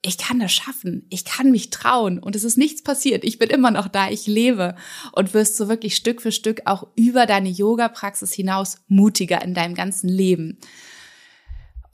ich 0.04 0.19
kann 0.19 0.40
das 0.40 0.52
schaffen, 0.52 1.06
ich 1.10 1.25
kann 1.25 1.52
mich 1.52 1.70
trauen. 1.70 2.19
Und 2.19 2.34
es 2.34 2.43
ist 2.43 2.58
nichts 2.58 2.82
passiert, 2.82 3.22
ich 3.22 3.38
bin 3.38 3.50
immer 3.50 3.70
noch 3.70 3.87
da, 3.87 4.10
ich 4.10 4.26
lebe. 4.26 4.75
Und 5.12 5.32
wirst 5.32 5.56
so 5.56 5.69
wirklich 5.69 5.94
Stück 5.94 6.20
für 6.20 6.32
Stück 6.32 6.62
auch 6.64 6.88
über 6.96 7.26
deine 7.26 7.49
Yoga-Praxis 7.49 8.32
hinaus 8.32 8.78
mutiger 8.88 9.40
in 9.43 9.54
deinem 9.54 9.75
ganzen 9.75 10.08
Leben. 10.08 10.58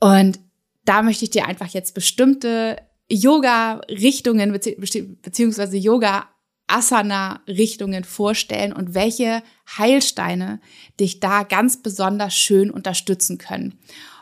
Und 0.00 0.40
da 0.86 1.02
möchte 1.02 1.24
ich 1.24 1.30
dir 1.30 1.46
einfach 1.46 1.68
jetzt 1.68 1.94
bestimmte 1.94 2.78
Yoga-Richtungen 3.10 4.52
beziehungsweise 4.52 5.76
Yoga-Asana-Richtungen 5.76 8.04
vorstellen 8.04 8.72
und 8.72 8.94
welche 8.94 9.42
Heilsteine 9.76 10.60
dich 10.98 11.20
da 11.20 11.42
ganz 11.42 11.82
besonders 11.82 12.34
schön 12.34 12.70
unterstützen 12.70 13.36
können. 13.36 13.78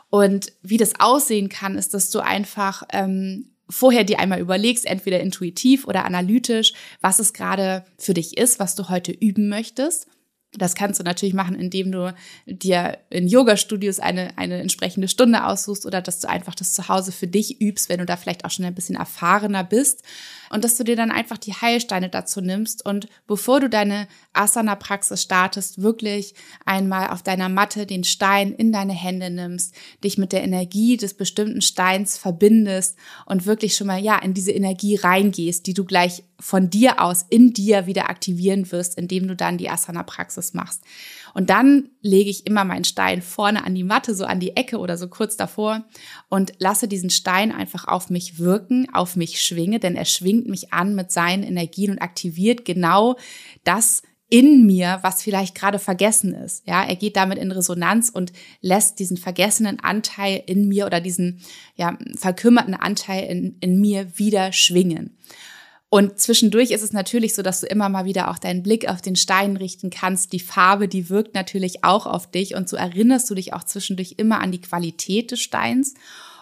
Und 0.09 0.51
wie 0.61 0.77
das 0.77 0.99
aussehen 0.99 1.47
kann, 1.47 1.77
ist, 1.77 1.93
dass 1.93 2.09
du 2.09 2.19
einfach 2.19 2.83
ähm, 2.91 3.53
vorher 3.69 4.03
dir 4.03 4.19
einmal 4.19 4.39
überlegst, 4.39 4.85
entweder 4.85 5.19
intuitiv 5.19 5.85
oder 5.87 6.05
analytisch, 6.05 6.73
was 7.01 7.19
es 7.19 7.33
gerade 7.33 7.85
für 7.97 8.13
dich 8.13 8.37
ist, 8.37 8.59
was 8.59 8.75
du 8.75 8.89
heute 8.89 9.11
üben 9.11 9.49
möchtest. 9.49 10.07
Das 10.53 10.75
kannst 10.75 10.99
du 10.99 11.03
natürlich 11.03 11.33
machen, 11.33 11.59
indem 11.59 11.91
du 11.91 12.13
dir 12.45 12.97
in 13.09 13.27
Yoga-Studios 13.27 13.99
eine, 13.99 14.37
eine 14.37 14.59
entsprechende 14.61 15.07
Stunde 15.09 15.45
aussuchst 15.45 15.85
oder 15.85 16.01
dass 16.01 16.19
du 16.19 16.29
einfach 16.29 16.55
das 16.55 16.73
zu 16.73 16.87
Hause 16.87 17.11
für 17.11 17.27
dich 17.27 17.61
übst, 17.61 17.89
wenn 17.89 17.99
du 17.99 18.05
da 18.05 18.15
vielleicht 18.15 18.45
auch 18.45 18.51
schon 18.51 18.65
ein 18.65 18.73
bisschen 18.73 18.95
erfahrener 18.95 19.63
bist 19.63 20.03
und 20.49 20.63
dass 20.63 20.77
du 20.77 20.83
dir 20.83 20.95
dann 20.95 21.11
einfach 21.11 21.37
die 21.37 21.53
Heilsteine 21.53 22.09
dazu 22.09 22.41
nimmst 22.41 22.85
und 22.85 23.07
bevor 23.27 23.59
du 23.59 23.69
deine 23.69 24.07
Asana-Praxis 24.33 25.21
startest, 25.21 25.81
wirklich 25.81 26.33
einmal 26.65 27.09
auf 27.09 27.23
deiner 27.23 27.49
Matte 27.49 27.85
den 27.85 28.03
Stein 28.03 28.53
in 28.53 28.71
deine 28.71 28.93
Hände 28.93 29.29
nimmst, 29.29 29.73
dich 30.03 30.17
mit 30.17 30.31
der 30.31 30.43
Energie 30.43 30.97
des 30.97 31.13
bestimmten 31.13 31.61
Steins 31.61 32.17
verbindest 32.17 32.95
und 33.25 33.45
wirklich 33.45 33.75
schon 33.75 33.87
mal, 33.87 33.99
ja, 33.99 34.17
in 34.19 34.33
diese 34.33 34.51
Energie 34.51 34.95
reingehst, 34.95 35.65
die 35.67 35.73
du 35.73 35.85
gleich 35.85 36.23
von 36.39 36.69
dir 36.69 37.01
aus 37.01 37.25
in 37.29 37.53
dir 37.53 37.87
wieder 37.87 38.09
aktivieren 38.09 38.71
wirst, 38.71 38.97
indem 38.97 39.27
du 39.27 39.35
dann 39.35 39.57
die 39.57 39.69
Asana-Praxis 39.69 40.53
machst. 40.53 40.83
Und 41.33 41.49
dann 41.49 41.89
lege 42.01 42.29
ich 42.29 42.45
immer 42.45 42.63
meinen 42.63 42.83
Stein 42.83 43.21
vorne 43.21 43.63
an 43.63 43.75
die 43.75 43.83
Matte, 43.83 44.13
so 44.13 44.25
an 44.25 44.39
die 44.39 44.55
Ecke 44.55 44.77
oder 44.77 44.97
so 44.97 45.07
kurz 45.07 45.35
davor 45.35 45.85
und 46.29 46.53
lasse 46.59 46.87
diesen 46.87 47.09
Stein 47.09 47.51
einfach 47.51 47.87
auf 47.87 48.09
mich 48.09 48.39
wirken, 48.39 48.87
auf 48.93 49.15
mich 49.15 49.41
schwinge, 49.41 49.79
denn 49.79 49.95
er 49.95 50.05
schwingt 50.05 50.36
mich 50.45 50.73
an 50.73 50.93
mit 50.95 51.11
seinen 51.11 51.43
Energien 51.43 51.91
und 51.91 51.99
aktiviert 51.99 52.65
genau 52.65 53.15
das 53.63 54.03
in 54.29 54.65
mir, 54.65 54.99
was 55.03 55.23
vielleicht 55.23 55.55
gerade 55.55 55.79
vergessen 55.79 56.33
ist. 56.33 56.67
Ja, 56.67 56.83
er 56.83 56.95
geht 56.97 57.15
damit 57.15 57.37
in 57.37 57.51
Resonanz 57.51 58.09
und 58.09 58.33
lässt 58.61 58.99
diesen 58.99 59.15
vergessenen 59.15 59.79
Anteil 59.79 60.43
in 60.45 60.67
mir 60.67 60.85
oder 60.85 60.99
diesen 60.99 61.41
ja, 61.75 61.97
verkümmerten 62.15 62.73
Anteil 62.73 63.25
in, 63.29 63.57
in 63.61 63.79
mir 63.79 64.17
wieder 64.17 64.51
schwingen. 64.51 65.17
Und 65.89 66.19
zwischendurch 66.19 66.71
ist 66.71 66.81
es 66.81 66.91
natürlich 66.91 67.33
so, 67.33 67.41
dass 67.41 67.61
du 67.61 67.67
immer 67.67 67.87
mal 67.87 68.03
wieder 68.03 68.29
auch 68.29 68.37
deinen 68.37 68.61
Blick 68.61 68.89
auf 68.89 69.01
den 69.01 69.15
Stein 69.15 69.55
richten 69.55 69.89
kannst. 69.89 70.33
Die 70.33 70.41
Farbe, 70.41 70.89
die 70.89 71.09
wirkt 71.09 71.33
natürlich 71.33 71.85
auch 71.85 72.05
auf 72.05 72.29
dich 72.29 72.55
und 72.55 72.67
so 72.67 72.75
erinnerst 72.75 73.29
du 73.29 73.35
dich 73.35 73.53
auch 73.53 73.63
zwischendurch 73.63 74.15
immer 74.17 74.41
an 74.41 74.51
die 74.51 74.59
Qualität 74.59 75.31
des 75.31 75.39
Steins 75.39 75.93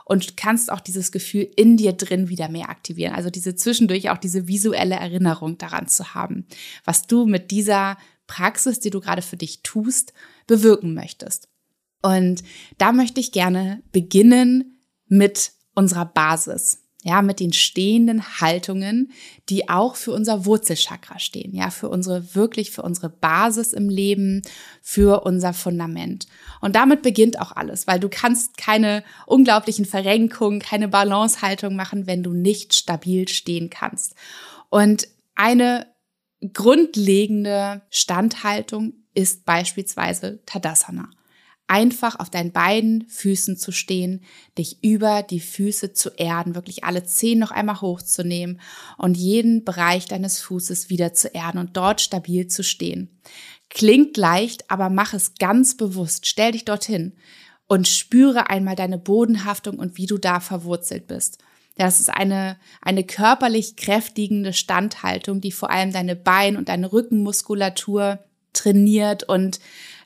und 0.05 0.37
kannst 0.37 0.71
auch 0.71 0.79
dieses 0.79 1.11
Gefühl 1.11 1.49
in 1.57 1.77
dir 1.77 1.93
drin 1.93 2.29
wieder 2.29 2.47
mehr 2.47 2.69
aktivieren. 2.69 3.13
Also 3.13 3.29
diese 3.29 3.55
zwischendurch 3.55 4.09
auch 4.11 4.17
diese 4.17 4.47
visuelle 4.47 4.95
Erinnerung 4.95 5.57
daran 5.57 5.87
zu 5.87 6.13
haben, 6.13 6.45
was 6.85 7.07
du 7.07 7.25
mit 7.25 7.51
dieser 7.51 7.97
Praxis, 8.27 8.79
die 8.79 8.91
du 8.91 9.01
gerade 9.01 9.23
für 9.23 9.35
dich 9.35 9.61
tust, 9.63 10.13
bewirken 10.47 10.93
möchtest. 10.93 11.49
Und 12.01 12.43
da 12.77 12.91
möchte 12.91 13.19
ich 13.19 13.31
gerne 13.31 13.81
beginnen 13.91 14.79
mit 15.07 15.51
unserer 15.73 16.05
Basis 16.05 16.84
ja, 17.05 17.21
mit 17.21 17.39
den 17.39 17.53
stehenden 17.53 18.41
Haltungen, 18.41 19.11
die 19.47 19.69
auch 19.69 19.95
für 19.95 20.11
unser 20.11 20.47
Wurzelchakra 20.47 21.19
stehen, 21.19 21.53
ja, 21.53 21.69
für 21.69 21.87
unsere, 21.87 22.33
wirklich 22.33 22.71
für 22.71 22.81
unsere 22.81 23.09
Basis 23.09 23.73
im 23.73 23.89
Leben, 23.89 24.41
für 24.81 25.23
unser 25.23 25.53
Fundament. 25.53 26.25
Und 26.61 26.75
damit 26.75 27.03
beginnt 27.03 27.39
auch 27.39 27.51
alles, 27.51 27.85
weil 27.85 27.99
du 27.99 28.09
kannst 28.09 28.57
keine 28.57 29.03
unglaublichen 29.27 29.85
Verrenkungen, 29.85 30.59
keine 30.59 30.87
Balancehaltung 30.87 31.75
machen, 31.75 32.07
wenn 32.07 32.23
du 32.23 32.33
nicht 32.33 32.73
stabil 32.73 33.27
stehen 33.27 33.69
kannst. 33.69 34.15
Und 34.69 35.07
eine 35.35 35.85
grundlegende 36.53 37.83
Standhaltung 37.91 38.93
ist 39.13 39.45
beispielsweise 39.45 40.39
Tadasana 40.47 41.09
einfach 41.67 42.19
auf 42.19 42.29
deinen 42.29 42.51
beiden 42.51 43.07
Füßen 43.07 43.57
zu 43.57 43.71
stehen, 43.71 44.21
dich 44.57 44.83
über 44.83 45.23
die 45.23 45.39
Füße 45.39 45.93
zu 45.93 46.09
erden, 46.11 46.55
wirklich 46.55 46.83
alle 46.83 47.03
Zehen 47.05 47.39
noch 47.39 47.51
einmal 47.51 47.81
hochzunehmen 47.81 48.59
und 48.97 49.17
jeden 49.17 49.63
Bereich 49.63 50.05
deines 50.05 50.39
Fußes 50.39 50.89
wieder 50.89 51.13
zu 51.13 51.29
erden 51.29 51.57
und 51.57 51.75
dort 51.75 52.01
stabil 52.01 52.47
zu 52.47 52.63
stehen. 52.63 53.09
Klingt 53.69 54.15
leicht, 54.15 54.69
aber 54.69 54.89
mach 54.89 55.13
es 55.13 55.35
ganz 55.35 55.75
bewusst. 55.75 56.27
Stell 56.27 56.51
dich 56.51 56.65
dorthin 56.65 57.13
und 57.67 57.87
spüre 57.87 58.49
einmal 58.49 58.75
deine 58.75 58.99
Bodenhaftung 58.99 59.79
und 59.79 59.97
wie 59.97 60.05
du 60.05 60.17
da 60.17 60.39
verwurzelt 60.39 61.07
bist. 61.07 61.39
Das 61.77 61.99
ist 61.99 62.09
eine, 62.09 62.57
eine 62.81 63.03
körperlich 63.03 63.75
kräftigende 63.75 64.53
Standhaltung, 64.53 65.41
die 65.41 65.51
vor 65.51 65.71
allem 65.71 65.91
deine 65.91 66.15
Bein- 66.15 66.57
und 66.57 66.69
deine 66.69 66.93
Rückenmuskulatur 66.93 68.19
trainiert 68.53 69.23
und 69.23 69.59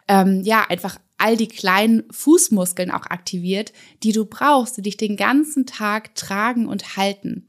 ähm, 0.07 0.41
ja, 0.43 0.65
einfach 0.67 0.97
all 1.19 1.37
die 1.37 1.47
kleinen 1.47 2.03
Fußmuskeln 2.11 2.91
auch 2.91 3.05
aktiviert, 3.05 3.73
die 4.03 4.11
du 4.11 4.25
brauchst, 4.25 4.77
die 4.77 4.81
dich 4.81 4.97
den 4.97 5.17
ganzen 5.17 5.65
Tag 5.65 6.15
tragen 6.15 6.67
und 6.67 6.97
halten. 6.97 7.47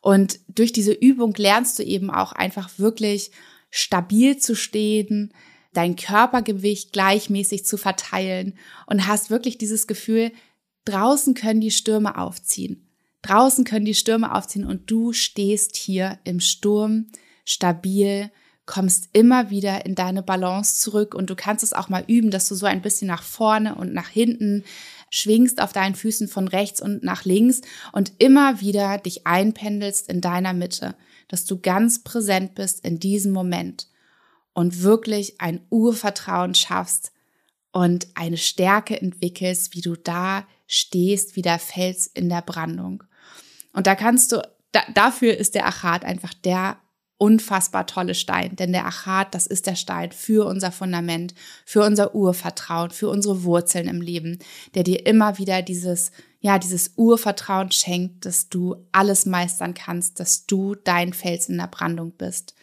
Und 0.00 0.38
durch 0.48 0.72
diese 0.72 0.92
Übung 0.92 1.34
lernst 1.36 1.78
du 1.78 1.82
eben 1.82 2.10
auch 2.10 2.32
einfach 2.32 2.78
wirklich 2.78 3.32
stabil 3.70 4.36
zu 4.36 4.54
stehen, 4.54 5.32
dein 5.72 5.96
Körpergewicht 5.96 6.92
gleichmäßig 6.92 7.64
zu 7.64 7.76
verteilen 7.76 8.54
und 8.86 9.06
hast 9.06 9.30
wirklich 9.30 9.58
dieses 9.58 9.86
Gefühl, 9.86 10.32
draußen 10.84 11.34
können 11.34 11.60
die 11.60 11.70
Stürme 11.70 12.16
aufziehen. 12.16 12.88
Draußen 13.22 13.64
können 13.64 13.84
die 13.84 13.94
Stürme 13.94 14.34
aufziehen 14.34 14.64
und 14.64 14.90
du 14.90 15.12
stehst 15.12 15.76
hier 15.76 16.18
im 16.24 16.40
Sturm 16.40 17.06
stabil, 17.44 18.30
kommst 18.66 19.08
immer 19.12 19.50
wieder 19.50 19.86
in 19.86 19.94
deine 19.94 20.22
Balance 20.22 20.80
zurück 20.80 21.14
und 21.14 21.30
du 21.30 21.36
kannst 21.36 21.62
es 21.62 21.72
auch 21.72 21.88
mal 21.88 22.04
üben, 22.06 22.30
dass 22.30 22.48
du 22.48 22.56
so 22.56 22.66
ein 22.66 22.82
bisschen 22.82 23.08
nach 23.08 23.22
vorne 23.22 23.76
und 23.76 23.94
nach 23.94 24.08
hinten 24.08 24.64
schwingst 25.10 25.62
auf 25.62 25.72
deinen 25.72 25.94
Füßen 25.94 26.26
von 26.26 26.48
rechts 26.48 26.82
und 26.82 27.04
nach 27.04 27.24
links 27.24 27.60
und 27.92 28.12
immer 28.18 28.60
wieder 28.60 28.98
dich 28.98 29.26
einpendelst 29.26 30.08
in 30.08 30.20
deiner 30.20 30.52
Mitte, 30.52 30.96
dass 31.28 31.44
du 31.44 31.60
ganz 31.60 32.02
präsent 32.02 32.54
bist 32.56 32.84
in 32.84 32.98
diesem 32.98 33.32
Moment 33.32 33.86
und 34.52 34.82
wirklich 34.82 35.40
ein 35.40 35.60
Urvertrauen 35.70 36.54
schaffst 36.54 37.12
und 37.72 38.08
eine 38.14 38.36
Stärke 38.36 39.00
entwickelst, 39.00 39.74
wie 39.74 39.80
du 39.80 39.96
da 39.96 40.44
stehst, 40.66 41.36
wie 41.36 41.42
der 41.42 41.60
Fels 41.60 42.08
in 42.08 42.28
der 42.28 42.42
Brandung. 42.42 43.04
Und 43.72 43.86
da 43.86 43.94
kannst 43.94 44.32
du, 44.32 44.42
da, 44.72 44.80
dafür 44.92 45.36
ist 45.36 45.54
der 45.54 45.66
Achat 45.66 46.04
einfach 46.04 46.34
der 46.34 46.78
unfassbar 47.18 47.86
tolle 47.86 48.14
Stein, 48.14 48.56
denn 48.56 48.72
der 48.72 48.86
Achat, 48.86 49.34
das 49.34 49.46
ist 49.46 49.66
der 49.66 49.74
Stein 49.74 50.12
für 50.12 50.46
unser 50.46 50.70
Fundament, 50.70 51.34
für 51.64 51.82
unser 51.82 52.14
Urvertrauen, 52.14 52.90
für 52.90 53.08
unsere 53.08 53.42
Wurzeln 53.44 53.88
im 53.88 54.02
Leben, 54.02 54.38
der 54.74 54.82
dir 54.82 55.06
immer 55.06 55.38
wieder 55.38 55.62
dieses, 55.62 56.12
ja, 56.40 56.58
dieses 56.58 56.92
Urvertrauen 56.96 57.72
schenkt, 57.72 58.26
dass 58.26 58.48
du 58.48 58.76
alles 58.92 59.24
meistern 59.24 59.72
kannst, 59.72 60.20
dass 60.20 60.46
du 60.46 60.74
dein 60.74 61.14
Fels 61.14 61.48
in 61.48 61.56
der 61.56 61.68
Brandung 61.68 62.12
bist. 62.12 62.54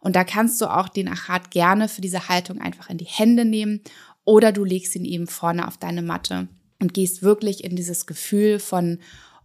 Und 0.00 0.16
da 0.16 0.24
kannst 0.24 0.60
du 0.60 0.66
auch 0.66 0.88
den 0.88 1.08
Achat 1.08 1.50
gerne 1.50 1.88
für 1.88 2.00
diese 2.00 2.28
Haltung 2.28 2.60
einfach 2.60 2.88
in 2.88 2.98
die 2.98 3.04
Hände 3.04 3.44
nehmen 3.44 3.82
oder 4.24 4.52
du 4.52 4.64
legst 4.64 4.96
ihn 4.96 5.04
eben 5.04 5.26
vorne 5.26 5.68
auf 5.68 5.76
deine 5.76 6.02
Matte 6.02 6.48
und 6.80 6.94
gehst 6.94 7.22
wirklich 7.22 7.62
in 7.62 7.76
dieses 7.76 8.06
Gefühl 8.06 8.58
von 8.58 8.98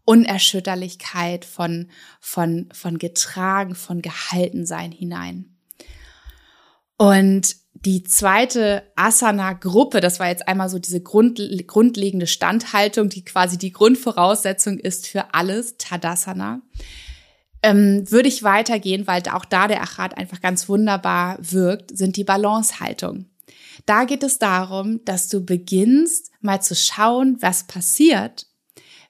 Unerschütterlichkeit, 0.08 1.44
von, 1.44 1.90
von, 2.22 2.70
von 2.72 2.98
getragen, 2.98 3.76
von 3.76 4.02
gehalten 4.02 4.66
sein 4.66 4.94
hinein. 4.94 5.58
Und 6.96 7.58
die 7.74 8.04
zweite 8.04 8.84
Asana-Gruppe, 8.96 10.00
das 10.00 10.22
war 10.22 10.30
jetzt 10.30 10.48
einmal 10.48 10.70
so 10.70 10.80
diese 10.80 11.02
Grund, 11.02 11.42
grundlegende 11.68 12.26
Standhaltung, 12.26 13.10
die 13.10 13.26
quasi 13.26 13.58
die 13.58 13.74
Grundvoraussetzung 13.74 14.80
ist 14.80 15.08
für 15.08 15.34
alles, 15.34 15.76
Tadasana, 15.78 16.62
ähm, 17.62 18.10
würde 18.10 18.30
ich 18.30 18.44
weitergehen, 18.44 19.08
weil 19.08 19.24
auch 19.30 19.46
da 19.46 19.68
der 19.68 19.82
Achat 19.82 20.18
einfach 20.18 20.40
ganz 20.40 20.70
wunderbar 20.70 21.38
wirkt, 21.42 21.96
sind 21.96 22.16
die 22.16 22.24
Balancehaltung. 22.24 23.26
Da 23.86 24.06
geht 24.06 24.24
es 24.24 24.40
darum, 24.40 25.04
dass 25.04 25.28
du 25.28 25.44
beginnst, 25.44 26.32
mal 26.40 26.62
zu 26.62 26.76
schauen, 26.76 27.38
was 27.42 27.68
passiert, 27.68 28.48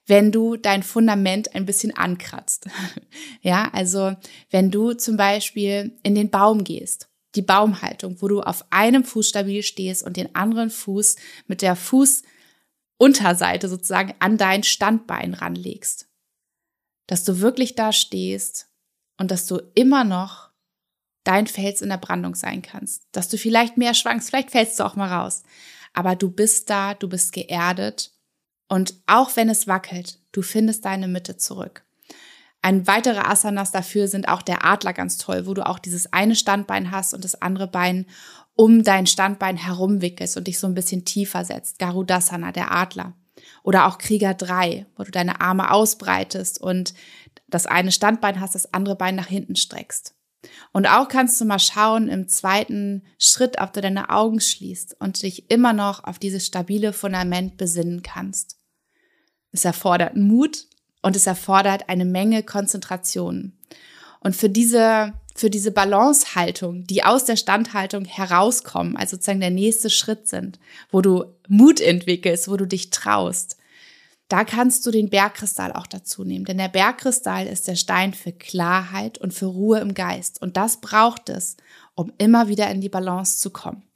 wenn 0.08 0.32
du 0.32 0.56
dein 0.56 0.84
Fundament 0.84 1.54
ein 1.54 1.66
bisschen 1.66 1.96
ankratzt. 1.96 2.68
ja, 3.42 3.70
also 3.74 4.16
wenn 4.50 4.72
du 4.72 4.94
zum 4.94 5.18
Beispiel 5.18 6.00
in 6.02 6.16
den 6.16 6.32
Baum 6.32 6.64
gehst, 6.64 7.10
die 7.36 7.42
Baumhaltung, 7.42 8.22
wo 8.22 8.30
du 8.30 8.42
auf 8.42 8.66
einem 8.72 9.04
Fuß 9.04 9.30
stabil 9.30 9.62
stehst 9.62 10.04
und 10.04 10.18
den 10.18 10.34
anderen 10.34 10.70
Fuß 10.70 11.18
mit 11.46 11.62
der 11.62 11.76
Fußunterseite 11.76 13.68
sozusagen 13.68 14.16
an 14.20 14.38
dein 14.38 14.64
Standbein 14.64 15.34
ranlegst. 15.34 16.08
Dass 17.06 17.26
du 17.26 17.40
wirklich 17.40 17.76
da 17.76 17.92
stehst 17.92 18.70
und 19.18 19.30
dass 19.30 19.46
du 19.46 19.62
immer 19.76 20.04
noch 20.04 20.50
dein 21.26 21.48
Fels 21.48 21.82
in 21.82 21.90
der 21.90 21.98
Brandung 21.98 22.36
sein 22.36 22.62
kannst. 22.62 23.04
Dass 23.12 23.28
du 23.28 23.38
vielleicht 23.38 23.78
mehr 23.78 23.94
schwankst, 23.94 24.30
vielleicht 24.30 24.52
fällst 24.52 24.80
du 24.80 24.86
auch 24.86 24.96
mal 24.96 25.12
raus. 25.14 25.44
Aber 25.94 26.16
du 26.16 26.32
bist 26.32 26.70
da, 26.70 26.94
du 26.94 27.10
bist 27.10 27.34
geerdet 27.34 28.17
und 28.68 28.96
auch 29.06 29.36
wenn 29.36 29.50
es 29.50 29.68
wackelt, 29.68 30.20
du 30.32 30.42
findest 30.42 30.86
deine 30.86 31.08
Mitte 31.08 31.38
zurück. 31.38 31.84
Ein 32.62 32.88
weiterer 32.88 33.30
Asanas 33.30 33.72
dafür 33.72 34.08
sind 34.08 34.28
auch 34.28 34.42
der 34.42 34.66
Adler 34.66 34.94
ganz 34.94 35.18
toll, 35.18 35.46
wo 35.46 35.54
du 35.54 35.66
auch 35.66 35.80
dieses 35.80 36.12
eine 36.12 36.36
Standbein 36.36 36.92
hast 36.92 37.14
und 37.14 37.24
das 37.24 37.42
andere 37.42 37.68
Bein 37.68 38.06
um 38.56 38.84
dein 38.84 39.06
Standbein 39.06 39.56
herumwickelst 39.56 40.36
und 40.36 40.48
dich 40.48 40.60
so 40.60 40.68
ein 40.68 40.74
bisschen 40.74 41.06
tiefer 41.06 41.46
setzt. 41.46 41.80
Garudasana, 41.80 42.52
der 42.52 42.72
Adler. 42.72 43.14
Oder 43.64 43.86
auch 43.86 44.00
Krieger 44.00 44.34
3, 44.34 44.88
wo 44.96 45.04
du 45.04 45.12
deine 45.12 45.40
Arme 45.42 45.72
ausbreitest 45.72 46.60
und 46.60 46.94
das 47.48 47.68
eine 47.68 47.92
Standbein 47.92 48.42
hast, 48.42 48.56
das 48.56 48.74
andere 48.74 48.96
Bein 48.96 49.16
nach 49.16 49.28
hinten 49.28 49.56
streckst. 49.56 50.16
Und 50.74 50.88
auch 50.88 51.08
kannst 51.08 51.40
du 51.40 51.46
mal 51.46 51.60
schauen 51.60 52.10
im 52.10 52.28
zweiten 52.28 53.04
Schritt, 53.20 53.60
ob 53.60 53.74
du 53.74 53.82
deine 53.82 54.10
Augen 54.10 54.40
schließt 54.40 54.98
und 55.00 55.22
dich 55.22 55.50
immer 55.52 55.74
noch 55.74 56.04
auf 56.04 56.20
dieses 56.20 56.46
stabile 56.46 56.94
Fundament 56.94 57.58
besinnen 57.58 58.02
kannst. 58.02 58.57
Es 59.52 59.66
erfordert 59.66 60.16
Mut 60.16 60.68
und 61.02 61.16
es 61.16 61.28
erfordert 61.28 61.90
eine 61.90 62.06
Menge 62.06 62.44
Konzentration. 62.44 63.54
Und 64.20 64.36
für 64.36 64.50
diese, 64.50 65.14
für 65.36 65.50
diese 65.50 65.72
Balancehaltung, 65.72 66.86
die 66.86 67.04
aus 67.04 67.26
der 67.26 67.36
Standhaltung 67.36 68.06
herauskommen, 68.06 68.98
also 68.98 69.16
sozusagen 69.16 69.40
der 69.40 69.52
nächste 69.52 69.90
Schritt 69.90 70.28
sind, 70.28 70.60
wo 70.92 71.02
du 71.02 71.26
Mut 71.48 71.80
entwickelst, 71.80 72.50
wo 72.50 72.58
du 72.58 72.66
dich 72.66 72.90
traust, 72.90 73.58
da 74.28 74.44
kannst 74.44 74.86
du 74.86 74.92
den 74.92 75.10
Bergkristall 75.10 75.72
auch 75.72 75.88
dazu 75.88 76.26
nehmen. 76.26 76.44
Denn 76.44 76.58
der 76.58 76.68
Bergkristall 76.68 77.48
ist 77.48 77.68
der 77.68 77.78
Stein 77.78 78.14
für 78.14 78.34
Klarheit 78.34 79.18
und 79.20 79.34
für 79.34 79.46
Ruhe 79.46 79.80
im 79.80 79.94
Geist. 79.94 80.42
Und 80.42 80.58
das 80.58 80.82
braucht 80.82 81.30
es, 81.30 81.56
um 81.96 82.12
immer 82.18 82.50
wieder 82.50 82.70
in 82.70 82.82
die 82.82 82.90
Balance 82.90 83.40
zu 83.40 83.52
kommen 83.52 83.87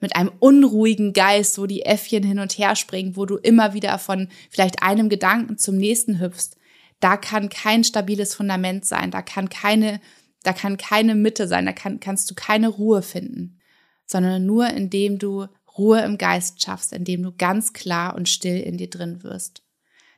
mit 0.00 0.16
einem 0.16 0.32
unruhigen 0.38 1.12
Geist, 1.12 1.58
wo 1.58 1.66
die 1.66 1.84
Äffchen 1.84 2.22
hin 2.22 2.38
und 2.38 2.58
her 2.58 2.74
springen, 2.74 3.16
wo 3.16 3.26
du 3.26 3.36
immer 3.36 3.74
wieder 3.74 3.98
von 3.98 4.28
vielleicht 4.48 4.82
einem 4.82 5.08
Gedanken 5.08 5.58
zum 5.58 5.76
nächsten 5.76 6.20
hüpfst. 6.20 6.56
Da 7.00 7.16
kann 7.16 7.48
kein 7.48 7.84
stabiles 7.84 8.34
Fundament 8.34 8.84
sein, 8.84 9.10
da 9.10 9.22
kann 9.22 9.48
keine, 9.48 10.00
da 10.42 10.52
kann 10.52 10.76
keine 10.76 11.14
Mitte 11.14 11.48
sein, 11.48 11.66
da 11.66 11.72
kann, 11.72 12.00
kannst 12.00 12.30
du 12.30 12.34
keine 12.34 12.68
Ruhe 12.68 13.02
finden, 13.02 13.58
sondern 14.06 14.44
nur 14.44 14.68
indem 14.68 15.18
du 15.18 15.46
Ruhe 15.78 16.00
im 16.02 16.18
Geist 16.18 16.62
schaffst, 16.62 16.92
indem 16.92 17.22
du 17.22 17.32
ganz 17.32 17.72
klar 17.72 18.14
und 18.14 18.28
still 18.28 18.60
in 18.60 18.76
dir 18.76 18.90
drin 18.90 19.22
wirst. 19.22 19.62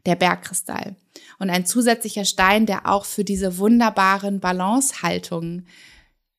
Der 0.06 0.16
Bergkristall. 0.16 0.96
Und 1.38 1.50
ein 1.50 1.66
zusätzlicher 1.66 2.24
Stein, 2.24 2.66
der 2.66 2.88
auch 2.88 3.04
für 3.04 3.22
diese 3.22 3.58
wunderbaren 3.58 4.40
Balancehaltungen 4.40 5.66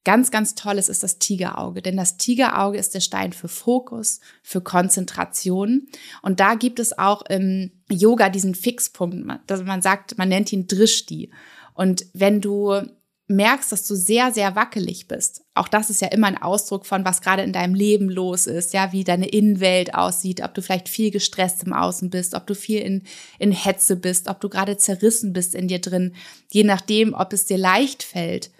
Ganz, 0.05 0.31
ganz 0.31 0.55
tolles 0.55 0.89
ist 0.89 1.01
das 1.03 1.17
Tigerauge, 1.17 1.81
denn 1.81 1.95
das 1.95 2.17
Tigerauge 2.17 2.77
ist 2.77 2.93
der 2.93 2.99
Stein 2.99 3.31
für 3.31 3.47
Fokus, 3.47 4.19
für 4.41 4.59
Konzentration. 4.59 5.87
Und 6.21 6.41
da 6.41 6.55
gibt 6.55 6.79
es 6.79 6.97
auch 6.97 7.21
im 7.27 7.71
Yoga 7.89 8.29
diesen 8.29 8.53
Fixpunkt, 8.53 9.31
dass 9.47 9.63
man 9.63 9.81
sagt, 9.81 10.17
man 10.17 10.27
nennt 10.27 10.51
ihn 10.51 10.67
Drishti. 10.67 11.31
Und 11.73 12.05
wenn 12.13 12.41
du 12.41 12.81
merkst, 13.27 13.71
dass 13.71 13.87
du 13.87 13.95
sehr, 13.95 14.33
sehr 14.33 14.55
wackelig 14.55 15.07
bist. 15.07 15.43
Auch 15.53 15.67
das 15.67 15.89
ist 15.89 16.01
ja 16.01 16.09
immer 16.09 16.27
ein 16.27 16.41
Ausdruck 16.41 16.85
von, 16.85 17.05
was 17.05 17.21
gerade 17.21 17.43
in 17.43 17.53
deinem 17.53 17.73
Leben 17.73 18.09
los 18.09 18.47
ist, 18.47 18.73
ja, 18.73 18.91
wie 18.91 19.05
deine 19.05 19.27
Innenwelt 19.27 19.95
aussieht, 19.95 20.41
ob 20.43 20.53
du 20.53 20.61
vielleicht 20.61 20.89
viel 20.89 21.09
gestresst 21.09 21.63
im 21.63 21.73
Außen 21.73 22.09
bist, 22.09 22.35
ob 22.35 22.45
du 22.47 22.53
viel 22.53 22.81
in, 22.81 23.03
in 23.39 23.51
Hetze 23.51 23.95
bist, 23.95 24.27
ob 24.27 24.41
du 24.41 24.49
gerade 24.49 24.77
zerrissen 24.77 25.31
bist 25.31 25.55
in 25.55 25.69
dir 25.69 25.79
drin, 25.79 26.13
je 26.51 26.63
nachdem, 26.63 27.13
ob 27.13 27.31
es 27.31 27.45
dir 27.45 27.57
leicht 27.57 28.03
fällt, 28.03 28.51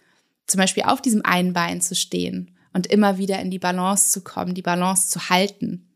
zum 0.48 0.60
Beispiel 0.60 0.84
auf 0.84 1.02
diesem 1.02 1.24
einen 1.24 1.54
Bein 1.54 1.82
zu 1.82 1.96
stehen 1.96 2.58
und 2.74 2.88
immer 2.88 3.18
wieder 3.18 3.40
in 3.40 3.52
die 3.52 3.60
Balance 3.60 4.10
zu 4.10 4.22
kommen, 4.22 4.56
die 4.56 4.62
Balance 4.62 5.10
zu 5.10 5.30
halten. 5.30 5.90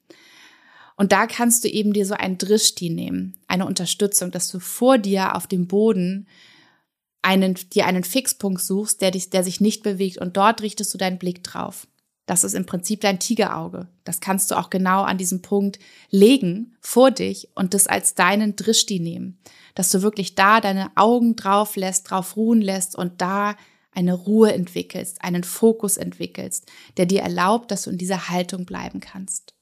Und 0.96 1.12
da 1.12 1.28
kannst 1.28 1.64
du 1.64 1.70
eben 1.70 1.94
dir 1.94 2.06
so 2.06 2.16
ein 2.16 2.38
Drishti 2.38 2.90
nehmen, 2.90 3.36
eine 3.48 3.66
Unterstützung, 3.66 4.32
dass 4.32 4.50
du 4.50 4.60
vor 4.60 4.98
dir 4.98 5.36
auf 5.36 5.46
dem 5.48 5.68
Boden 5.68 6.28
einen, 7.22 7.56
dir 7.74 7.86
einen 7.86 8.04
Fixpunkt 8.04 8.62
suchst, 8.62 9.02
der, 9.02 9.12
dich, 9.12 9.30
der 9.30 9.44
sich 9.44 9.62
nicht 9.62 9.84
bewegt 9.84 10.18
und 10.18 10.38
dort 10.38 10.62
richtest 10.62 10.94
du 10.94 10.98
deinen 10.98 11.20
Blick 11.20 11.44
drauf. 11.44 11.88
Das 12.26 12.44
ist 12.44 12.56
im 12.56 12.66
Prinzip 12.66 13.02
dein 13.02 13.20
Tigerauge. 13.20 13.88
Das 14.04 14.20
kannst 14.20 14.52
du 14.52 14.56
auch 14.56 14.70
genau 14.70 15.04
an 15.04 15.18
diesem 15.18 15.42
Punkt 15.42 15.80
legen 16.10 16.76
vor 16.82 17.10
dich 17.10 17.50
und 17.56 17.74
das 17.74 17.88
als 17.88 18.16
deinen 18.16 18.56
Drishti 18.56 19.00
nehmen. 19.00 19.40
Dass 19.76 19.92
du 19.92 20.02
wirklich 20.02 20.36
da 20.36 20.60
deine 20.60 20.92
Augen 20.96 21.36
drauf 21.36 21.76
lässt, 21.78 22.10
drauf 22.10 22.36
ruhen 22.36 22.62
lässt 22.62 22.98
und 22.98 23.22
da 23.22 23.56
eine 23.98 24.14
Ruhe 24.14 24.54
entwickelst, 24.54 25.24
einen 25.24 25.44
Fokus 25.44 25.98
entwickelst, 25.98 26.72
der 26.98 27.08
dir 27.08 27.22
erlaubt, 27.22 27.72
dass 27.72 27.84
du 27.84 27.90
in 27.90 27.98
dieser 27.98 28.30
Haltung 28.30 28.66
bleiben 28.66 29.00
kannst. 29.00 29.56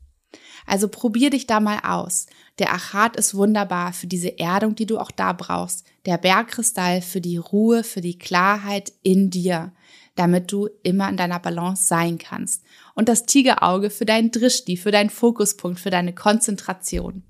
Also 0.66 0.90
probier 0.90 1.30
dich 1.30 1.48
da 1.48 1.62
mal 1.62 1.80
aus. 1.84 2.28
Der 2.60 2.74
Achat 2.74 3.16
ist 3.16 3.36
wunderbar 3.36 3.94
für 3.94 4.08
diese 4.08 4.38
Erdung, 4.38 4.76
die 4.76 4.86
du 4.86 5.00
auch 5.00 5.12
da 5.12 5.32
brauchst. 5.32 5.86
Der 6.06 6.18
Bergkristall 6.18 7.02
für 7.02 7.22
die 7.22 7.38
Ruhe, 7.38 7.84
für 7.86 8.02
die 8.02 8.20
Klarheit 8.20 8.92
in 9.04 9.30
dir, 9.30 9.72
damit 10.16 10.52
du 10.52 10.68
immer 10.84 11.08
in 11.08 11.16
deiner 11.16 11.40
Balance 11.40 11.86
sein 11.86 12.18
kannst. 12.18 12.64
Und 12.94 13.08
das 13.08 13.26
Tigerauge 13.26 13.90
für 13.90 14.06
deinen 14.06 14.32
Drishti, 14.32 14.76
für 14.76 14.92
deinen 14.92 15.10
Fokuspunkt, 15.10 15.80
für 15.80 15.92
deine 15.92 16.14
Konzentration. 16.14 17.24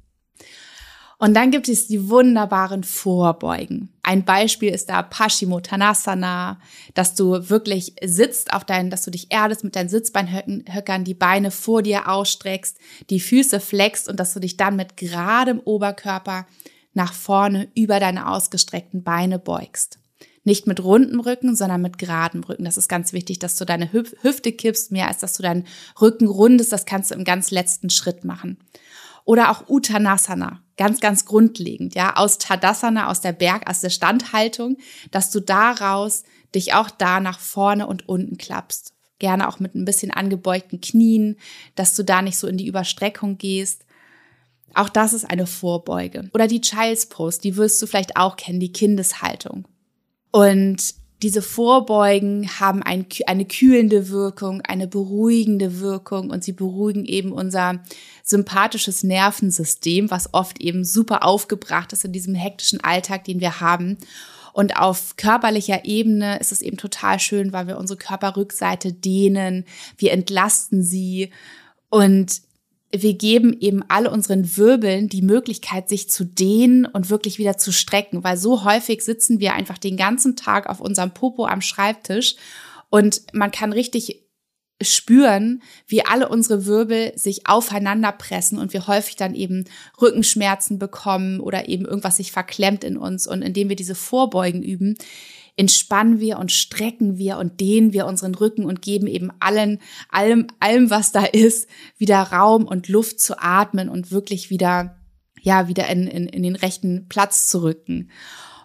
Und 1.17 1.33
dann 1.33 1.51
gibt 1.51 1.69
es 1.69 1.87
die 1.87 2.09
wunderbaren 2.09 2.83
Vorbeugen. 2.83 3.89
Ein 4.03 4.25
Beispiel 4.25 4.73
ist 4.73 4.89
da 4.89 5.01
Paschimottanasana, 5.01 6.59
dass 6.93 7.15
du 7.15 7.49
wirklich 7.49 7.95
sitzt 8.03 8.53
auf 8.53 8.65
deinen, 8.65 8.89
dass 8.89 9.03
du 9.03 9.11
dich 9.11 9.31
erdest 9.31 9.63
mit 9.63 9.75
deinen 9.75 9.89
Sitzbeinhöckern, 9.89 11.05
die 11.05 11.13
Beine 11.13 11.51
vor 11.51 11.81
dir 11.81 12.09
ausstreckst, 12.09 12.77
die 13.09 13.21
Füße 13.21 13.59
flexst 13.59 14.09
und 14.09 14.19
dass 14.19 14.33
du 14.33 14.39
dich 14.39 14.57
dann 14.57 14.75
mit 14.75 14.97
geradem 14.97 15.59
Oberkörper 15.59 16.47
nach 16.93 17.13
vorne 17.13 17.69
über 17.75 17.99
deine 17.99 18.29
ausgestreckten 18.29 19.03
Beine 19.03 19.39
beugst. 19.39 19.99
Nicht 20.43 20.67
mit 20.67 20.83
rundem 20.83 21.19
Rücken, 21.21 21.55
sondern 21.55 21.81
mit 21.81 21.97
geradem 21.97 22.43
Rücken. 22.43 22.65
Das 22.65 22.77
ist 22.77 22.87
ganz 22.87 23.13
wichtig, 23.13 23.39
dass 23.39 23.55
du 23.55 23.65
deine 23.65 23.91
Hüfte 23.91 24.51
kippst, 24.51 24.91
mehr 24.91 25.07
als 25.07 25.17
dass 25.17 25.33
du 25.33 25.43
deinen 25.43 25.65
Rücken 25.99 26.27
rundest. 26.27 26.71
Das 26.71 26.85
kannst 26.85 27.09
du 27.09 27.15
im 27.15 27.23
ganz 27.23 27.49
letzten 27.49 27.89
Schritt 27.89 28.23
machen. 28.23 28.57
Oder 29.25 29.49
auch 29.49 29.67
Uttanasana, 29.67 30.61
ganz, 30.77 30.99
ganz 30.99 31.25
grundlegend, 31.25 31.95
ja, 31.95 32.15
aus 32.15 32.37
Tadasana, 32.37 33.09
aus 33.09 33.21
der 33.21 33.33
Berg, 33.33 33.69
aus 33.69 33.81
der 33.81 33.89
Standhaltung, 33.89 34.77
dass 35.11 35.31
du 35.31 35.39
daraus 35.39 36.23
dich 36.53 36.73
auch 36.73 36.89
da 36.89 37.19
nach 37.19 37.39
vorne 37.39 37.87
und 37.87 38.07
unten 38.07 38.37
klappst. 38.37 38.93
Gerne 39.19 39.47
auch 39.47 39.59
mit 39.59 39.75
ein 39.75 39.85
bisschen 39.85 40.11
angebeugten 40.11 40.81
Knien, 40.81 41.37
dass 41.75 41.95
du 41.95 42.03
da 42.03 42.21
nicht 42.21 42.37
so 42.37 42.47
in 42.47 42.57
die 42.57 42.67
Überstreckung 42.67 43.37
gehst. 43.37 43.85
Auch 44.73 44.89
das 44.89 45.13
ist 45.13 45.29
eine 45.29 45.47
Vorbeuge. 45.47 46.29
Oder 46.33 46.47
die 46.47 46.59
Child's 46.59 47.05
Pose, 47.05 47.39
die 47.39 47.55
wirst 47.55 47.81
du 47.81 47.87
vielleicht 47.87 48.17
auch 48.17 48.35
kennen, 48.35 48.59
die 48.59 48.73
Kindeshaltung. 48.73 49.67
Und 50.31 50.95
diese 51.25 51.41
Vorbeugen 51.41 52.47
haben 52.59 52.83
ein, 52.83 53.07
eine 53.25 53.45
kühlende 53.45 54.09
Wirkung, 54.09 54.61
eine 54.61 54.85
beruhigende 54.85 55.79
Wirkung 55.79 56.29
und 56.29 56.43
sie 56.43 56.51
beruhigen 56.51 57.03
eben 57.03 57.31
unser 57.31 57.79
sympathisches 58.23 59.01
Nervensystem, 59.01 60.11
was 60.11 60.35
oft 60.35 60.61
eben 60.61 60.83
super 60.83 61.25
aufgebracht 61.25 61.93
ist 61.93 62.05
in 62.05 62.11
diesem 62.11 62.35
hektischen 62.35 62.79
Alltag, 62.83 63.23
den 63.23 63.39
wir 63.39 63.59
haben. 63.59 63.97
Und 64.53 64.77
auf 64.77 65.15
körperlicher 65.17 65.83
Ebene 65.85 66.37
ist 66.37 66.51
es 66.51 66.61
eben 66.61 66.77
total 66.77 67.19
schön, 67.19 67.51
weil 67.53 67.65
wir 67.65 67.79
unsere 67.79 67.97
Körperrückseite 67.97 68.93
dehnen, 68.93 69.65
wir 69.97 70.11
entlasten 70.11 70.83
sie 70.83 71.31
und 71.89 72.39
wir 73.01 73.13
geben 73.13 73.55
eben 73.59 73.83
all 73.87 74.07
unseren 74.07 74.57
Wirbeln 74.57 75.09
die 75.09 75.21
Möglichkeit, 75.21 75.89
sich 75.89 76.09
zu 76.09 76.25
dehnen 76.25 76.85
und 76.85 77.09
wirklich 77.09 77.37
wieder 77.37 77.57
zu 77.57 77.71
strecken, 77.71 78.23
weil 78.23 78.37
so 78.37 78.63
häufig 78.63 79.01
sitzen 79.03 79.39
wir 79.39 79.53
einfach 79.53 79.77
den 79.77 79.97
ganzen 79.97 80.35
Tag 80.35 80.67
auf 80.67 80.81
unserem 80.81 81.13
Popo 81.13 81.45
am 81.45 81.61
Schreibtisch 81.61 82.35
und 82.89 83.21
man 83.33 83.51
kann 83.51 83.73
richtig 83.73 84.25
spüren, 84.81 85.61
wie 85.87 86.05
alle 86.05 86.27
unsere 86.29 86.65
Wirbel 86.65 87.13
sich 87.15 87.47
aufeinander 87.47 88.11
pressen 88.11 88.59
und 88.59 88.73
wir 88.73 88.87
häufig 88.87 89.15
dann 89.15 89.33
eben 89.33 89.65
Rückenschmerzen 90.01 90.79
bekommen 90.79 91.39
oder 91.39 91.69
eben 91.69 91.85
irgendwas 91.85 92.17
sich 92.17 92.31
verklemmt 92.31 92.83
in 92.83 92.97
uns. 92.97 93.25
Und 93.25 93.41
indem 93.41 93.69
wir 93.69 93.77
diese 93.77 93.95
Vorbeugen 93.95 94.63
üben, 94.63 94.97
entspannen 95.57 96.19
wir 96.19 96.37
und 96.37 96.51
strecken 96.51 97.17
wir 97.17 97.37
und 97.37 97.59
dehnen 97.59 97.93
wir 97.93 98.05
unseren 98.05 98.35
Rücken 98.35 98.65
und 98.65 98.81
geben 98.81 99.07
eben 99.07 99.31
allen, 99.39 99.79
allem, 100.09 100.47
allem, 100.59 100.89
was 100.89 101.11
da 101.11 101.25
ist, 101.25 101.67
wieder 101.97 102.21
Raum 102.21 102.65
und 102.65 102.89
Luft 102.89 103.19
zu 103.19 103.39
atmen 103.41 103.89
und 103.89 104.11
wirklich 104.11 104.49
wieder, 104.49 104.97
ja, 105.41 105.67
wieder 105.67 105.87
in, 105.87 106.07
in, 106.07 106.27
in 106.27 106.43
den 106.43 106.55
rechten 106.55 107.07
Platz 107.07 107.47
zu 107.49 107.63
rücken. 107.63 108.11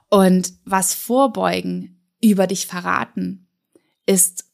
Und 0.08 0.52
was 0.64 0.94
Vorbeugen 0.94 2.00
über 2.20 2.48
dich 2.48 2.66
verraten, 2.66 3.46
ist, 4.06 4.44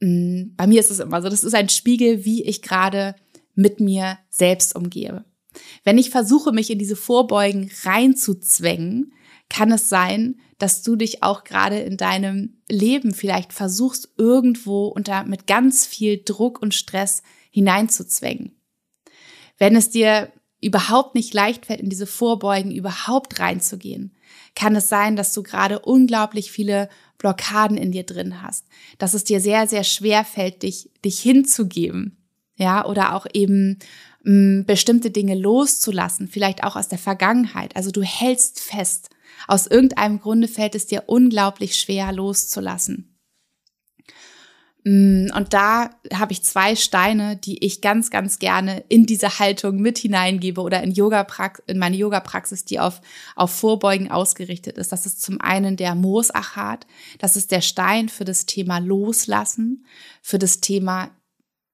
mm, 0.00 0.54
bei 0.56 0.66
mir 0.66 0.80
ist 0.80 0.90
es 0.90 0.98
immer 0.98 1.22
so, 1.22 1.30
das 1.30 1.44
ist 1.44 1.54
ein 1.54 1.70
Spiegel, 1.70 2.26
wie 2.26 2.42
ich 2.44 2.60
gerade 2.60 3.14
mit 3.54 3.80
mir 3.80 4.18
selbst 4.28 4.76
umgehe. 4.76 5.24
Wenn 5.84 5.98
ich 5.98 6.10
versuche, 6.10 6.52
mich 6.52 6.70
in 6.70 6.78
diese 6.78 6.96
Vorbeugen 6.96 7.70
reinzuzwängen, 7.84 9.12
kann 9.52 9.70
es 9.70 9.90
sein, 9.90 10.36
dass 10.56 10.82
du 10.82 10.96
dich 10.96 11.22
auch 11.22 11.44
gerade 11.44 11.78
in 11.80 11.98
deinem 11.98 12.54
Leben 12.70 13.12
vielleicht 13.12 13.52
versuchst, 13.52 14.08
irgendwo 14.16 14.86
unter 14.86 15.24
mit 15.24 15.46
ganz 15.46 15.84
viel 15.84 16.22
Druck 16.24 16.62
und 16.62 16.74
Stress 16.74 17.22
hineinzuzwängen. 17.50 18.52
Wenn 19.58 19.76
es 19.76 19.90
dir 19.90 20.32
überhaupt 20.62 21.14
nicht 21.14 21.34
leicht 21.34 21.66
fällt, 21.66 21.80
in 21.80 21.90
diese 21.90 22.06
Vorbeugen 22.06 22.70
überhaupt 22.70 23.40
reinzugehen, 23.40 24.16
kann 24.54 24.74
es 24.74 24.88
sein, 24.88 25.16
dass 25.16 25.34
du 25.34 25.42
gerade 25.42 25.80
unglaublich 25.80 26.50
viele 26.50 26.88
Blockaden 27.18 27.76
in 27.76 27.92
dir 27.92 28.04
drin 28.04 28.40
hast, 28.40 28.66
dass 28.96 29.12
es 29.12 29.24
dir 29.24 29.40
sehr, 29.40 29.66
sehr 29.68 29.84
schwer 29.84 30.24
fällt, 30.24 30.62
dich, 30.62 30.90
dich 31.04 31.20
hinzugeben, 31.20 32.16
ja, 32.56 32.86
oder 32.86 33.14
auch 33.14 33.26
eben 33.34 33.78
mh, 34.22 34.60
mm, 34.60 34.64
bestimmte 34.66 35.10
Dinge 35.10 35.34
loszulassen, 35.34 36.28
vielleicht 36.28 36.64
auch 36.64 36.76
aus 36.76 36.88
der 36.88 36.98
Vergangenheit. 36.98 37.76
Also 37.76 37.90
du 37.90 38.02
hältst 38.02 38.60
fest 38.60 39.10
aus 39.48 39.66
irgendeinem 39.66 40.20
Grunde 40.20 40.48
fällt 40.48 40.74
es 40.74 40.86
dir 40.86 41.04
unglaublich 41.06 41.76
schwer 41.76 42.12
loszulassen. 42.12 43.12
Mm, 44.84 45.28
und 45.36 45.52
da 45.52 45.90
habe 46.12 46.32
ich 46.32 46.42
zwei 46.42 46.74
Steine, 46.74 47.36
die 47.36 47.64
ich 47.64 47.80
ganz, 47.80 48.10
ganz 48.10 48.38
gerne 48.38 48.84
in 48.88 49.06
diese 49.06 49.38
Haltung 49.38 49.76
mit 49.76 49.98
hineingebe 49.98 50.60
oder 50.60 50.82
in 50.82 50.90
Yoga 50.92 51.26
in 51.66 51.78
meine 51.78 51.96
Yoga-Praxis, 51.96 52.64
die 52.64 52.80
auf, 52.80 53.00
auf 53.36 53.54
Vorbeugen 53.54 54.10
ausgerichtet 54.10 54.78
ist. 54.78 54.90
Das 54.90 55.06
ist 55.06 55.22
zum 55.22 55.40
einen 55.40 55.76
der 55.76 55.94
Moosachat. 55.94 56.86
Das 57.18 57.36
ist 57.36 57.52
der 57.52 57.60
Stein 57.60 58.08
für 58.08 58.24
das 58.24 58.46
Thema 58.46 58.78
Loslassen, 58.78 59.86
für 60.20 60.38
das 60.38 60.60
Thema 60.60 61.10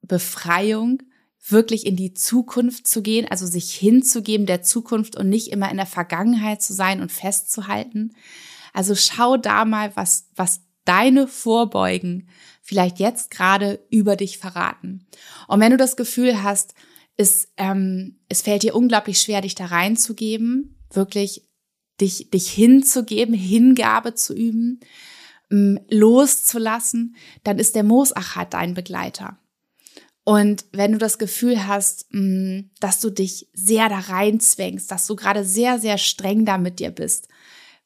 Befreiung, 0.02 1.02
wirklich 1.50 1.86
in 1.86 1.96
die 1.96 2.14
Zukunft 2.14 2.86
zu 2.86 3.02
gehen, 3.02 3.26
also 3.28 3.46
sich 3.46 3.72
hinzugeben 3.72 4.46
der 4.46 4.62
Zukunft 4.62 5.16
und 5.16 5.28
nicht 5.28 5.48
immer 5.48 5.70
in 5.70 5.76
der 5.76 5.86
Vergangenheit 5.86 6.62
zu 6.62 6.72
sein 6.72 7.00
und 7.00 7.12
festzuhalten. 7.12 8.14
Also 8.72 8.94
schau 8.94 9.36
da 9.36 9.64
mal, 9.64 9.94
was, 9.96 10.28
was 10.36 10.62
deine 10.84 11.26
Vorbeugen 11.26 12.28
vielleicht 12.62 12.98
jetzt 12.98 13.30
gerade 13.30 13.80
über 13.90 14.16
dich 14.16 14.38
verraten. 14.38 15.06
Und 15.46 15.60
wenn 15.60 15.70
du 15.70 15.76
das 15.76 15.96
Gefühl 15.96 16.42
hast, 16.42 16.74
es, 17.16 17.48
ähm, 17.56 18.18
es 18.28 18.42
fällt 18.42 18.62
dir 18.62 18.74
unglaublich 18.74 19.20
schwer, 19.20 19.40
dich 19.40 19.54
da 19.54 19.66
reinzugeben, 19.66 20.76
wirklich 20.90 21.48
dich, 22.00 22.30
dich 22.30 22.50
hinzugeben, 22.50 23.34
Hingabe 23.34 24.14
zu 24.14 24.34
üben, 24.34 24.80
ähm, 25.50 25.80
loszulassen, 25.90 27.16
dann 27.42 27.58
ist 27.58 27.74
der 27.74 27.82
Moosachat 27.84 28.54
dein 28.54 28.74
Begleiter. 28.74 29.38
Und 30.28 30.66
wenn 30.72 30.92
du 30.92 30.98
das 30.98 31.16
Gefühl 31.16 31.66
hast, 31.66 32.04
mm, 32.10 32.64
dass 32.80 33.00
du 33.00 33.08
dich 33.08 33.48
sehr 33.54 33.88
da 33.88 33.98
reinzwängst, 33.98 34.90
dass 34.90 35.06
du 35.06 35.16
gerade 35.16 35.42
sehr, 35.42 35.78
sehr 35.78 35.96
streng 35.96 36.44
da 36.44 36.58
mit 36.58 36.80
dir 36.80 36.90
bist, 36.90 37.28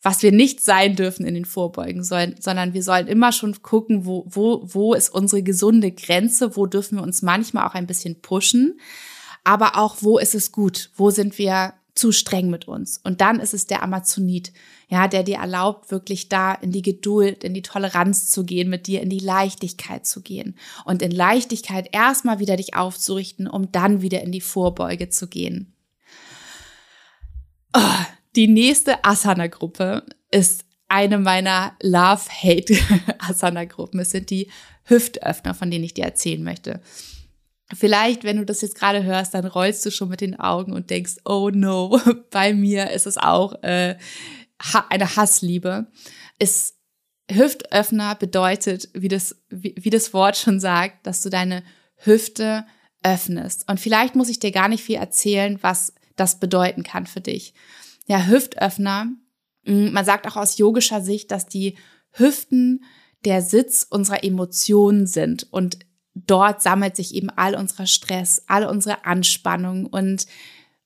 was 0.03 0.25
wir 0.25 0.33
nicht 0.33 0.61
sein 0.61 0.97
dürfen 0.97 1.25
in 1.25 1.35
den 1.35 1.45
Vorbeugen 1.45 2.03
sollen, 2.03 2.35
sondern 2.41 2.75
wir 2.75 2.83
sollen 2.83 3.07
immer 3.07 3.31
schon 3.31 3.63
gucken, 3.63 4.07
wo, 4.07 4.27
wo, 4.29 4.61
wo 4.65 4.93
ist 4.93 5.11
unsere 5.11 5.45
gesunde 5.45 5.93
Grenze, 5.93 6.57
wo 6.57 6.67
dürfen 6.67 6.99
wir 6.99 7.05
uns 7.05 7.23
manchmal 7.23 7.65
auch 7.65 7.75
ein 7.75 7.87
bisschen 7.87 8.21
pushen, 8.21 8.77
aber 9.45 9.79
auch 9.79 9.99
wo 10.01 10.19
ist 10.19 10.35
es 10.35 10.51
gut, 10.51 10.91
wo 10.97 11.11
sind 11.11 11.39
wir 11.39 11.75
zu 11.95 12.11
streng 12.11 12.49
mit 12.49 12.69
uns. 12.69 12.99
Und 13.05 13.21
dann 13.21 13.39
ist 13.39 13.53
es 13.53 13.67
der 13.67 13.83
Amazonit, 13.83 14.53
ja, 14.89 15.09
der 15.09 15.25
dir 15.25 15.37
erlaubt, 15.37 15.91
wirklich 15.91 16.29
da 16.29 16.55
in 16.55 16.73
die 16.73 16.83
Geduld, 16.83 17.45
in 17.45 17.55
die 17.55 17.63
Toleranz 17.63 18.29
zu 18.29 18.45
gehen, 18.45 18.71
mit 18.71 18.87
dir 18.87 19.03
in 19.03 19.11
die 19.11 19.19
Leichtigkeit 19.19 20.07
zu 20.07 20.23
gehen 20.23 20.57
und 20.85 21.03
in 21.03 21.11
Leichtigkeit 21.11 21.89
erstmal 21.93 22.39
wieder 22.39 22.57
dich 22.57 22.75
aufzurichten, 22.75 23.47
um 23.47 23.71
dann 23.73 24.01
wieder 24.01 24.23
in 24.23 24.33
die 24.33 24.41
Vorbeuge 24.41 25.11
zu 25.11 25.29
gehen. 25.29 25.75
Oh, 27.75 28.05
die 28.37 28.49
nächste 28.49 29.05
Asana-Gruppe 29.05 30.07
ist 30.31 30.65
eine 30.89 31.19
meiner 31.19 31.77
Love-Hate-Asana-Gruppen. 31.83 34.01
Es 34.01 34.11
sind 34.11 34.31
die 34.31 34.51
Hüftöffner, 34.85 35.55
von 35.55 35.71
denen 35.71 35.85
ich 35.85 35.95
dir 35.95 36.05
erzählen 36.05 36.43
möchte. 36.43 36.81
Vielleicht, 37.75 38.25
wenn 38.25 38.37
du 38.37 38.45
das 38.45 38.61
jetzt 38.61 38.75
gerade 38.75 39.03
hörst, 39.03 39.35
dann 39.35 39.47
rollst 39.47 39.85
du 39.87 39.91
schon 39.91 40.09
mit 40.09 40.21
den 40.21 40.39
Augen 40.39 40.73
und 40.73 40.91
denkst, 40.91 41.17
oh 41.25 41.51
no, 41.53 41.99
bei 42.31 42.53
mir 42.53 42.91
ist 42.91 43.07
es 43.07 43.17
auch 43.17 43.63
äh, 43.63 43.97
eine 44.89 45.17
Hassliebe. 45.17 45.87
Ist 46.39 46.77
Hüftöffner 47.31 48.15
bedeutet, 48.15 48.89
wie 48.95 49.09
das, 49.09 49.43
wie, 49.49 49.75
wie 49.79 49.91
das 49.91 50.13
Wort 50.13 50.37
schon 50.37 50.61
sagt, 50.61 51.07
dass 51.07 51.23
du 51.23 51.31
deine 51.31 51.63
Hüfte 51.97 52.67
öffnest. 53.03 53.69
Und 53.69 53.81
vielleicht 53.81 54.15
muss 54.15 54.29
ich 54.29 54.39
dir 54.39 54.53
gar 54.53 54.69
nicht 54.69 54.85
viel 54.85 54.97
erzählen, 54.97 55.59
was 55.63 55.95
das 56.17 56.41
bedeuten 56.41 56.83
kann 56.83 57.07
für 57.07 57.21
dich. 57.21 57.55
Ja, 58.07 58.27
Hüftöffner, 58.27 59.07
hm, 59.65 59.93
man 59.93 60.05
sagt 60.05 60.27
auch 60.27 60.37
aus 60.37 60.59
yogischer 60.59 61.01
Sicht, 61.01 61.31
dass 61.31 61.47
die 61.47 61.77
Hüften 62.11 62.85
der 63.25 63.41
Sitz 63.41 63.87
unserer 63.89 64.25
Emotionen 64.25 65.07
sind 65.07 65.53
und 65.53 65.79
dort 66.27 66.63
sammelt 66.63 66.97
sich 66.97 67.15
eben 67.15 67.31
all 67.31 67.55
unser 67.55 67.87
Stress, 67.87 68.43
all 68.47 68.65
unsere 68.67 69.05
Anspannung 69.05 69.87
und 69.87 70.27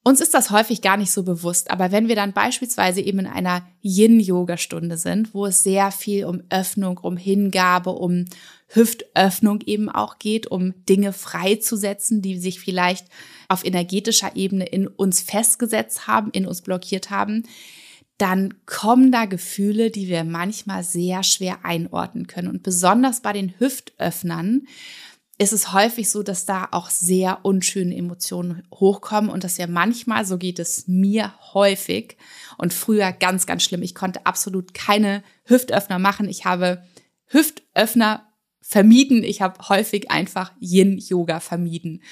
uns 0.07 0.21
ist 0.21 0.35
das 0.35 0.51
häufig 0.51 0.83
gar 0.83 0.97
nicht 0.97 1.11
so 1.11 1.25
bewusst, 1.25 1.69
aber 1.69 1.91
wenn 1.91 2.07
wir 2.07 2.15
dann 2.15 2.33
beispielsweise 2.33 3.01
eben 3.01 3.19
in 3.19 3.27
einer 3.27 3.67
Yin-Yoga-Stunde 3.83 4.99
sind, 4.99 5.35
wo 5.35 5.47
es 5.47 5.65
sehr 5.65 5.91
viel 5.91 6.27
um 6.27 6.45
Öffnung, 6.49 6.99
um 6.99 7.17
Hingabe, 7.17 7.91
um 7.91 8.27
Hüftöffnung 8.69 9.63
eben 9.63 9.89
auch 9.89 10.21
geht, 10.21 10.47
um 10.47 10.75
Dinge 10.89 11.13
freizusetzen, 11.13 12.23
die 12.23 12.39
sich 12.39 12.61
vielleicht 12.61 13.09
auf 13.49 13.65
energetischer 13.65 14.37
Ebene 14.37 14.67
in 14.67 14.87
uns 14.87 15.23
festgesetzt 15.23 16.07
haben, 16.07 16.31
in 16.31 16.47
uns 16.47 16.63
blockiert 16.63 17.11
haben, 17.11 17.43
dann 18.19 18.55
kommen 18.65 19.11
da 19.11 19.25
Gefühle, 19.25 19.91
die 19.91 20.07
wir 20.07 20.23
manchmal 20.23 20.85
sehr 20.85 21.25
schwer 21.25 21.65
einordnen 21.65 22.29
können. 22.29 22.49
Und 22.49 22.63
besonders 22.63 23.23
bei 23.23 23.33
den 23.33 23.55
Hüftöffnern 23.59 24.69
ist 25.39 25.53
es 25.53 25.73
häufig 25.73 26.11
so, 26.11 26.23
dass 26.23 26.47
da 26.47 26.69
auch 26.71 26.89
sehr 26.89 27.45
unschöne 27.45 27.95
Emotionen 27.95 28.67
hochkommen 28.73 29.31
und 29.31 29.45
dass 29.45 29.59
wir 29.59 29.67
manchmal, 29.67 30.25
so 30.25 30.39
geht 30.39 30.59
es 30.59 30.89
mir 30.89 31.35
häufig 31.53 32.17
und 32.57 32.73
früher 32.73 33.13
ganz, 33.13 33.47
ganz 33.47 33.63
schlimm. 33.63 33.83
Ich 33.83 33.95
konnte 33.95 34.25
absolut 34.25 34.73
keine 34.73 35.23
Hüftöffner 35.45 35.99
machen. 35.99 36.29
Ich 36.29 36.47
habe 36.47 36.83
Hüftöffner 37.27 38.27
vermieden. 38.63 39.23
Ich 39.23 39.43
habe 39.43 39.69
häufig 39.69 40.11
einfach 40.11 40.53
Yin-Yoga 40.59 41.41
vermieden 41.41 42.03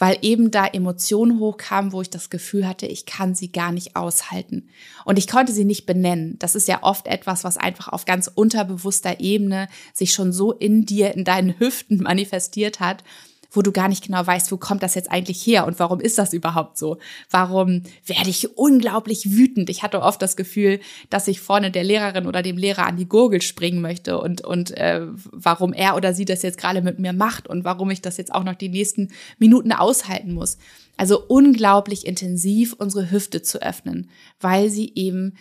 weil 0.00 0.16
eben 0.22 0.50
da 0.50 0.66
Emotionen 0.66 1.38
hochkamen, 1.38 1.92
wo 1.92 2.00
ich 2.00 2.08
das 2.08 2.30
Gefühl 2.30 2.66
hatte, 2.66 2.86
ich 2.86 3.04
kann 3.04 3.34
sie 3.34 3.52
gar 3.52 3.70
nicht 3.70 3.96
aushalten. 3.96 4.70
Und 5.04 5.18
ich 5.18 5.28
konnte 5.28 5.52
sie 5.52 5.66
nicht 5.66 5.84
benennen. 5.84 6.36
Das 6.38 6.54
ist 6.54 6.66
ja 6.68 6.82
oft 6.82 7.06
etwas, 7.06 7.44
was 7.44 7.58
einfach 7.58 7.88
auf 7.88 8.06
ganz 8.06 8.26
unterbewusster 8.34 9.20
Ebene 9.20 9.68
sich 9.92 10.14
schon 10.14 10.32
so 10.32 10.52
in 10.52 10.86
dir, 10.86 11.14
in 11.14 11.24
deinen 11.24 11.60
Hüften 11.60 11.98
manifestiert 12.02 12.80
hat, 12.80 13.04
wo 13.50 13.62
du 13.62 13.72
gar 13.72 13.88
nicht 13.88 14.04
genau 14.06 14.26
weißt, 14.26 14.50
wo 14.52 14.56
kommt 14.56 14.82
das 14.82 14.94
jetzt 14.94 15.10
eigentlich 15.10 15.44
her 15.46 15.66
und 15.66 15.78
warum 15.78 16.00
ist 16.00 16.18
das 16.18 16.32
überhaupt 16.32 16.78
so? 16.78 16.98
Warum 17.30 17.82
werde 18.04 18.30
ich 18.30 18.56
unglaublich 18.56 19.32
wütend? 19.32 19.70
Ich 19.70 19.82
hatte 19.82 20.02
oft 20.02 20.22
das 20.22 20.36
Gefühl, 20.36 20.80
dass 21.10 21.28
ich 21.28 21.40
vorne 21.40 21.70
der 21.70 21.84
Lehrerin 21.84 22.26
oder 22.26 22.42
dem 22.42 22.56
Lehrer 22.56 22.86
an 22.86 22.96
die 22.96 23.08
Gurgel 23.08 23.42
springen 23.42 23.80
möchte 23.80 24.18
und, 24.18 24.42
und 24.42 24.70
äh, 24.76 25.06
warum 25.32 25.72
er 25.72 25.96
oder 25.96 26.14
sie 26.14 26.24
das 26.24 26.42
jetzt 26.42 26.58
gerade 26.58 26.82
mit 26.82 26.98
mir 26.98 27.12
macht 27.12 27.48
und 27.48 27.64
warum 27.64 27.90
ich 27.90 28.02
das 28.02 28.16
jetzt 28.16 28.34
auch 28.34 28.44
noch 28.44 28.54
die 28.54 28.68
nächsten 28.68 29.10
Minuten 29.38 29.72
aushalten 29.72 30.32
muss. 30.32 30.58
Also 30.96 31.24
unglaublich 31.26 32.06
intensiv 32.06 32.74
unsere 32.74 33.10
Hüfte 33.10 33.42
zu 33.42 33.62
öffnen, 33.62 34.10
weil 34.38 34.68
sie 34.68 34.92
eben 34.94 35.34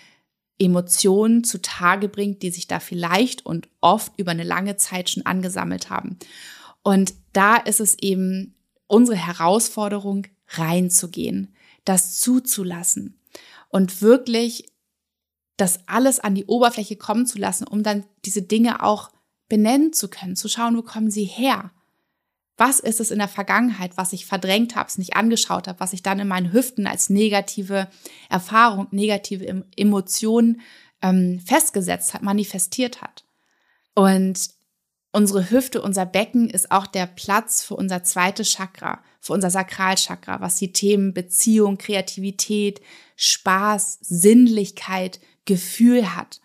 Emotionen 0.59 1.43
zutage 1.43 2.09
bringt, 2.09 2.43
die 2.43 2.51
sich 2.51 2.67
da 2.67 2.79
vielleicht 2.79 3.45
und 3.45 3.69
oft 3.81 4.11
über 4.17 4.31
eine 4.31 4.43
lange 4.43 4.75
Zeit 4.75 5.09
schon 5.09 5.25
angesammelt 5.25 5.89
haben. 5.89 6.17
Und 6.83 7.13
da 7.33 7.57
ist 7.57 7.79
es 7.79 7.97
eben 7.99 8.55
unsere 8.87 9.17
Herausforderung, 9.17 10.27
reinzugehen, 10.49 11.53
das 11.85 12.19
zuzulassen 12.19 13.19
und 13.69 14.01
wirklich 14.01 14.65
das 15.57 15.81
alles 15.87 16.19
an 16.19 16.35
die 16.35 16.45
Oberfläche 16.45 16.95
kommen 16.95 17.25
zu 17.25 17.37
lassen, 17.37 17.67
um 17.67 17.83
dann 17.83 18.05
diese 18.25 18.41
Dinge 18.41 18.81
auch 18.81 19.11
benennen 19.47 19.93
zu 19.93 20.07
können, 20.09 20.35
zu 20.35 20.47
schauen, 20.47 20.77
wo 20.77 20.81
kommen 20.81 21.11
sie 21.11 21.25
her? 21.25 21.71
Was 22.57 22.79
ist 22.79 22.99
es 22.99 23.11
in 23.11 23.19
der 23.19 23.27
Vergangenheit, 23.27 23.95
was 23.95 24.13
ich 24.13 24.25
verdrängt 24.25 24.75
habe, 24.75 24.89
es 24.89 24.97
nicht 24.97 25.15
angeschaut 25.15 25.67
habe, 25.67 25.79
was 25.79 25.93
ich 25.93 26.03
dann 26.03 26.19
in 26.19 26.27
meinen 26.27 26.51
Hüften 26.51 26.87
als 26.87 27.09
negative 27.09 27.87
Erfahrung, 28.29 28.87
negative 28.91 29.63
Emotionen 29.75 30.61
ähm, 31.01 31.39
festgesetzt 31.39 32.13
hat, 32.13 32.21
manifestiert 32.21 33.01
hat? 33.01 33.23
Und 33.95 34.49
Unsere 35.11 35.49
Hüfte, 35.49 35.81
unser 35.81 36.05
Becken 36.05 36.49
ist 36.49 36.71
auch 36.71 36.85
der 36.85 37.07
Platz 37.07 37.63
für 37.63 37.75
unser 37.75 38.03
zweites 38.03 38.49
Chakra, 38.49 39.01
für 39.19 39.33
unser 39.33 39.49
Sakralchakra, 39.49 40.39
was 40.39 40.57
die 40.57 40.71
Themen 40.71 41.13
Beziehung, 41.15 41.79
Kreativität, 41.79 42.79
Spaß, 43.15 43.99
Sinnlichkeit, 44.01 45.19
Gefühl 45.45 46.15
hat. 46.15 46.41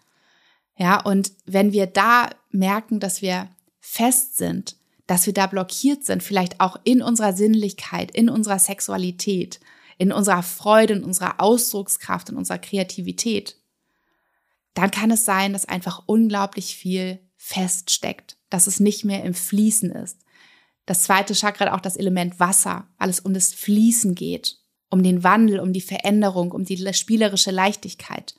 Ja, 0.78 1.00
und 1.02 1.32
wenn 1.44 1.72
wir 1.72 1.86
da 1.86 2.30
merken, 2.50 3.00
dass 3.00 3.20
wir 3.20 3.50
fest 3.80 4.38
sind, 4.38 4.76
dass 5.06 5.26
wir 5.26 5.34
da 5.34 5.46
blockiert 5.46 6.04
sind, 6.04 6.22
vielleicht 6.22 6.60
auch 6.60 6.80
in 6.84 7.02
unserer 7.02 7.34
Sinnlichkeit, 7.34 8.10
in 8.12 8.30
unserer 8.30 8.58
Sexualität, 8.58 9.60
in 9.98 10.10
unserer 10.10 10.42
Freude, 10.42 10.94
in 10.94 11.04
unserer 11.04 11.38
Ausdruckskraft, 11.38 12.30
in 12.30 12.36
unserer 12.36 12.58
Kreativität, 12.58 13.58
dann 14.72 14.90
kann 14.90 15.10
es 15.10 15.26
sein, 15.26 15.52
dass 15.52 15.66
einfach 15.66 16.02
unglaublich 16.06 16.76
viel 16.76 17.20
feststeckt 17.36 18.38
dass 18.54 18.68
es 18.68 18.78
nicht 18.78 19.04
mehr 19.04 19.24
im 19.24 19.34
Fließen 19.34 19.90
ist. 19.90 20.20
Das 20.86 21.02
zweite 21.02 21.34
Chakra 21.34 21.66
hat 21.66 21.72
auch 21.72 21.80
das 21.80 21.96
Element 21.96 22.38
Wasser, 22.38 22.86
weil 22.98 23.10
es 23.10 23.18
um 23.18 23.34
das 23.34 23.52
Fließen 23.52 24.14
geht, 24.14 24.58
um 24.90 25.02
den 25.02 25.24
Wandel, 25.24 25.58
um 25.58 25.72
die 25.72 25.80
Veränderung, 25.80 26.52
um 26.52 26.64
die 26.64 26.94
spielerische 26.94 27.50
Leichtigkeit. 27.50 28.36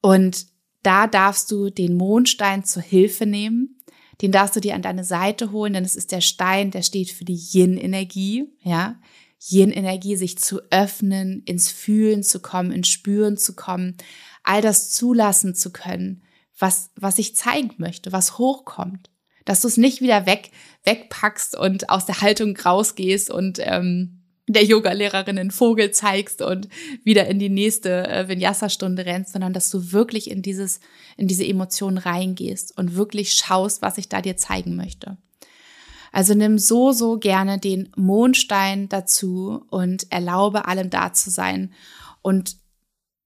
Und 0.00 0.46
da 0.82 1.06
darfst 1.06 1.52
du 1.52 1.70
den 1.70 1.96
Mondstein 1.96 2.64
zur 2.64 2.82
Hilfe 2.82 3.24
nehmen. 3.24 3.78
Den 4.20 4.32
darfst 4.32 4.56
du 4.56 4.60
dir 4.60 4.74
an 4.74 4.82
deine 4.82 5.04
Seite 5.04 5.52
holen, 5.52 5.74
denn 5.74 5.84
es 5.84 5.94
ist 5.94 6.10
der 6.10 6.20
Stein, 6.20 6.72
der 6.72 6.82
steht 6.82 7.12
für 7.12 7.24
die 7.24 7.40
Yin-Energie, 7.52 8.48
ja. 8.58 8.98
Yin-Energie, 9.38 10.16
sich 10.16 10.36
zu 10.38 10.62
öffnen, 10.70 11.44
ins 11.44 11.70
Fühlen 11.70 12.24
zu 12.24 12.40
kommen, 12.40 12.72
ins 12.72 12.88
Spüren 12.88 13.36
zu 13.36 13.54
kommen, 13.54 13.96
all 14.42 14.62
das 14.62 14.90
zulassen 14.90 15.54
zu 15.54 15.70
können, 15.70 16.24
was, 16.58 16.90
was 16.96 17.20
ich 17.20 17.36
zeigen 17.36 17.74
möchte, 17.78 18.10
was 18.10 18.38
hochkommt 18.38 19.11
dass 19.44 19.60
du 19.60 19.68
es 19.68 19.76
nicht 19.76 20.00
wieder 20.00 20.26
weg, 20.26 20.50
wegpackst 20.84 21.56
und 21.56 21.90
aus 21.90 22.06
der 22.06 22.20
Haltung 22.20 22.56
rausgehst 22.56 23.30
und 23.30 23.58
ähm, 23.60 24.22
der 24.48 24.64
Yogalehrerin 24.64 25.38
einen 25.38 25.50
Vogel 25.50 25.92
zeigst 25.92 26.42
und 26.42 26.68
wieder 27.04 27.26
in 27.26 27.38
die 27.38 27.48
nächste 27.48 28.06
äh, 28.08 28.28
Vinyasa-Stunde 28.28 29.06
rennst, 29.06 29.32
sondern 29.32 29.52
dass 29.52 29.70
du 29.70 29.92
wirklich 29.92 30.30
in 30.30 30.42
dieses, 30.42 30.80
in 31.16 31.28
diese 31.28 31.46
Emotionen 31.46 31.98
reingehst 31.98 32.76
und 32.76 32.96
wirklich 32.96 33.32
schaust, 33.32 33.82
was 33.82 33.98
ich 33.98 34.08
da 34.08 34.20
dir 34.20 34.36
zeigen 34.36 34.76
möchte. 34.76 35.16
Also 36.10 36.34
nimm 36.34 36.58
so, 36.58 36.92
so 36.92 37.18
gerne 37.18 37.58
den 37.58 37.90
Mondstein 37.96 38.88
dazu 38.88 39.64
und 39.70 40.10
erlaube 40.12 40.66
allem 40.66 40.90
da 40.90 41.12
zu 41.12 41.30
sein 41.30 41.72
und 42.20 42.56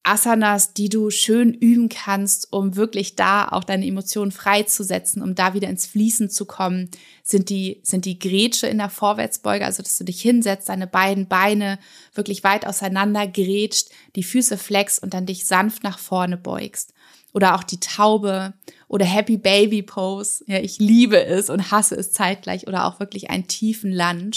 Asanas, 0.07 0.73
die 0.73 0.89
du 0.89 1.11
schön 1.11 1.53
üben 1.53 1.89
kannst, 1.89 2.53
um 2.53 2.77
wirklich 2.77 3.17
da 3.17 3.49
auch 3.49 3.65
deine 3.65 3.87
Emotionen 3.87 4.31
freizusetzen, 4.31 5.23
um 5.23 5.35
da 5.35 5.53
wieder 5.55 5.69
ins 5.69 5.87
Fließen 5.87 6.31
zu 6.31 6.45
kommen, 6.45 6.91
sind 7.23 7.51
die, 7.51 7.81
sind 7.83 8.05
die 8.05 8.19
Grätsche 8.19 8.69
in 8.69 8.79
der 8.79 8.89
Vorwärtsbeuge, 8.89 9.65
also 9.65 9.83
dass 9.83 9.99
du 9.99 10.05
dich 10.05 10.21
hinsetzt, 10.23 10.69
deine 10.69 10.87
beiden 10.87 11.27
Beine 11.27 11.79
wirklich 12.15 12.45
weit 12.45 12.67
auseinander 12.67 13.27
grätscht, 13.27 13.89
die 14.15 14.23
Füße 14.23 14.59
flex 14.59 14.99
und 14.99 15.13
dann 15.13 15.27
dich 15.27 15.47
sanft 15.47 15.83
nach 15.83 15.99
vorne 15.99 16.37
beugst. 16.37 16.93
Oder 17.33 17.55
auch 17.55 17.65
die 17.65 17.81
Taube 17.81 18.55
oder 18.89 19.05
Happy 19.05 19.37
Baby 19.37 19.83
Pose. 19.83 20.43
Ja, 20.47 20.59
ich 20.59 20.79
liebe 20.79 21.23
es 21.23 21.51
und 21.51 21.71
hasse 21.71 21.95
es 21.95 22.11
zeitgleich. 22.13 22.67
Oder 22.67 22.87
auch 22.87 22.99
wirklich 22.99 23.29
einen 23.29 23.47
tiefen 23.47 23.93
Lunge 23.93 24.31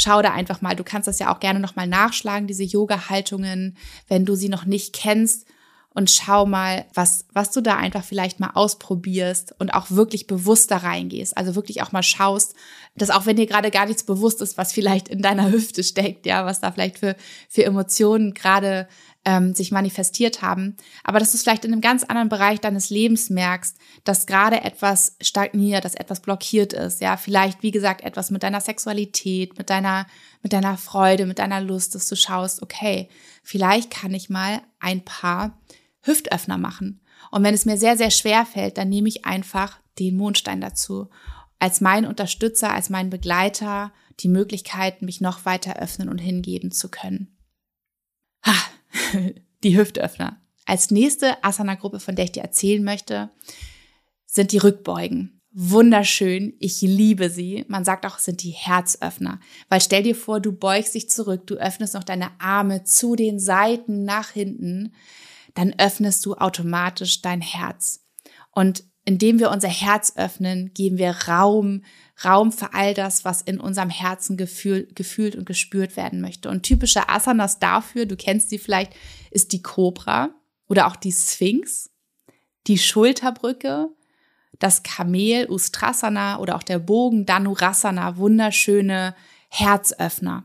schau 0.00 0.22
da 0.22 0.32
einfach 0.32 0.62
mal. 0.62 0.74
Du 0.74 0.84
kannst 0.84 1.08
das 1.08 1.18
ja 1.18 1.32
auch 1.32 1.40
gerne 1.40 1.60
nochmal 1.60 1.86
nachschlagen, 1.86 2.46
diese 2.46 2.64
Yoga-Haltungen, 2.64 3.76
wenn 4.08 4.24
du 4.24 4.34
sie 4.34 4.48
noch 4.48 4.64
nicht 4.64 4.94
kennst. 4.94 5.46
und 5.92 6.08
schau 6.08 6.46
mal, 6.46 6.86
was, 6.94 7.26
was 7.32 7.50
du 7.50 7.60
da 7.60 7.74
einfach 7.74 8.04
vielleicht 8.04 8.38
mal 8.38 8.52
ausprobierst 8.54 9.56
und 9.58 9.74
auch 9.74 9.90
wirklich 9.90 10.28
bewusst 10.28 10.70
da 10.70 10.76
reingehst. 10.76 11.36
Also 11.36 11.56
wirklich 11.56 11.82
auch 11.82 11.90
mal 11.90 12.04
schaust, 12.04 12.54
dass 12.94 13.10
auch 13.10 13.26
wenn 13.26 13.34
dir 13.34 13.46
gerade 13.46 13.72
gar 13.72 13.86
nichts 13.86 14.04
bewusst 14.04 14.40
ist, 14.40 14.56
was 14.56 14.72
vielleicht 14.72 15.08
in 15.08 15.20
deiner 15.20 15.50
Hüfte 15.52 15.82
steckt, 15.82 16.26
ja, 16.26 16.46
was 16.46 16.60
da 16.60 16.70
vielleicht 16.70 16.98
für, 16.98 17.16
für 17.48 17.64
Emotionen 17.64 18.34
gerade 18.34 18.86
ähm, 19.24 19.54
sich 19.54 19.70
manifestiert 19.70 20.40
haben, 20.40 20.76
aber 21.04 21.18
dass 21.18 21.32
du 21.32 21.36
es 21.36 21.42
vielleicht 21.42 21.64
in 21.64 21.72
einem 21.72 21.82
ganz 21.82 22.04
anderen 22.04 22.30
Bereich 22.30 22.60
deines 22.60 22.88
Lebens 22.88 23.28
merkst, 23.28 23.76
dass 24.04 24.26
gerade 24.26 24.62
etwas 24.62 25.16
stagniert, 25.20 25.84
dass 25.84 25.94
etwas 25.94 26.20
blockiert 26.20 26.72
ist, 26.72 27.00
ja, 27.00 27.16
vielleicht, 27.16 27.62
wie 27.62 27.70
gesagt, 27.70 28.02
etwas 28.02 28.30
mit 28.30 28.42
deiner 28.42 28.60
Sexualität, 28.60 29.58
mit 29.58 29.68
deiner, 29.68 30.06
mit 30.42 30.52
deiner 30.52 30.78
Freude, 30.78 31.26
mit 31.26 31.38
deiner 31.38 31.60
Lust, 31.60 31.94
dass 31.94 32.08
du 32.08 32.16
schaust, 32.16 32.62
okay, 32.62 33.08
vielleicht 33.42 33.90
kann 33.90 34.14
ich 34.14 34.30
mal 34.30 34.62
ein 34.78 35.04
paar 35.04 35.58
Hüftöffner 36.02 36.56
machen. 36.56 37.00
Und 37.30 37.42
wenn 37.42 37.54
es 37.54 37.66
mir 37.66 37.76
sehr, 37.76 37.96
sehr 37.96 38.10
schwer 38.10 38.46
fällt, 38.46 38.78
dann 38.78 38.88
nehme 38.88 39.08
ich 39.08 39.26
einfach 39.26 39.78
den 39.98 40.16
Mondstein 40.16 40.60
dazu. 40.60 41.10
Als 41.58 41.82
mein 41.82 42.06
Unterstützer, 42.06 42.72
als 42.72 42.88
mein 42.88 43.10
Begleiter, 43.10 43.92
die 44.20 44.28
Möglichkeit, 44.28 45.02
mich 45.02 45.20
noch 45.20 45.44
weiter 45.44 45.76
öffnen 45.76 46.08
und 46.08 46.18
hingeben 46.18 46.72
zu 46.72 46.88
können. 46.90 47.36
Ha, 48.46 48.54
die 49.62 49.76
Hüftöffner. 49.76 50.40
Als 50.66 50.90
nächste 50.90 51.42
Asana-Gruppe, 51.42 52.00
von 52.00 52.16
der 52.16 52.26
ich 52.26 52.32
dir 52.32 52.42
erzählen 52.42 52.82
möchte, 52.82 53.30
sind 54.26 54.52
die 54.52 54.58
Rückbeugen. 54.58 55.40
Wunderschön, 55.52 56.54
ich 56.60 56.80
liebe 56.80 57.28
sie. 57.28 57.64
Man 57.66 57.84
sagt 57.84 58.06
auch, 58.06 58.18
es 58.18 58.24
sind 58.24 58.44
die 58.44 58.52
Herzöffner. 58.52 59.40
Weil 59.68 59.80
stell 59.80 60.04
dir 60.04 60.14
vor, 60.14 60.38
du 60.38 60.52
beugst 60.52 60.94
dich 60.94 61.10
zurück, 61.10 61.46
du 61.48 61.56
öffnest 61.56 61.94
noch 61.94 62.04
deine 62.04 62.30
Arme 62.40 62.84
zu 62.84 63.16
den 63.16 63.40
Seiten 63.40 64.04
nach 64.04 64.30
hinten, 64.30 64.94
dann 65.54 65.74
öffnest 65.76 66.24
du 66.24 66.34
automatisch 66.36 67.20
dein 67.20 67.40
Herz. 67.40 68.04
Und 68.52 68.84
indem 69.04 69.40
wir 69.40 69.50
unser 69.50 69.68
Herz 69.68 70.12
öffnen, 70.14 70.72
geben 70.72 70.98
wir 70.98 71.10
Raum, 71.26 71.82
Raum 72.24 72.52
für 72.52 72.74
all 72.74 72.94
das, 72.94 73.24
was 73.24 73.42
in 73.42 73.60
unserem 73.60 73.90
Herzen 73.90 74.36
gefühl, 74.36 74.88
gefühlt 74.94 75.36
und 75.36 75.46
gespürt 75.46 75.96
werden 75.96 76.20
möchte. 76.20 76.48
Und 76.48 76.62
typische 76.62 77.08
Asanas 77.08 77.58
dafür, 77.58 78.06
du 78.06 78.16
kennst 78.16 78.50
sie 78.50 78.58
vielleicht, 78.58 78.92
ist 79.30 79.52
die 79.52 79.62
Cobra 79.62 80.30
oder 80.68 80.86
auch 80.86 80.96
die 80.96 81.12
Sphinx, 81.12 81.90
die 82.66 82.78
Schulterbrücke, 82.78 83.88
das 84.58 84.82
Kamel 84.82 85.50
Ustrasana 85.50 86.38
oder 86.38 86.56
auch 86.56 86.62
der 86.62 86.78
Bogen 86.78 87.24
Dhanurasana, 87.24 88.18
wunderschöne 88.18 89.14
Herzöffner, 89.48 90.44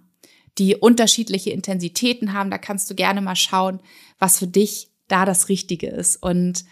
die 0.58 0.76
unterschiedliche 0.76 1.52
Intensitäten 1.52 2.34
haben. 2.34 2.50
Da 2.50 2.58
kannst 2.58 2.90
du 2.90 2.96
gerne 2.96 3.22
mal 3.22 3.36
schauen, 3.36 3.82
was 4.18 4.40
für 4.40 4.48
dich 4.48 4.90
da 5.08 5.26
das 5.26 5.50
Richtige 5.50 5.88
ist. 5.88 6.16
Und 6.24 6.64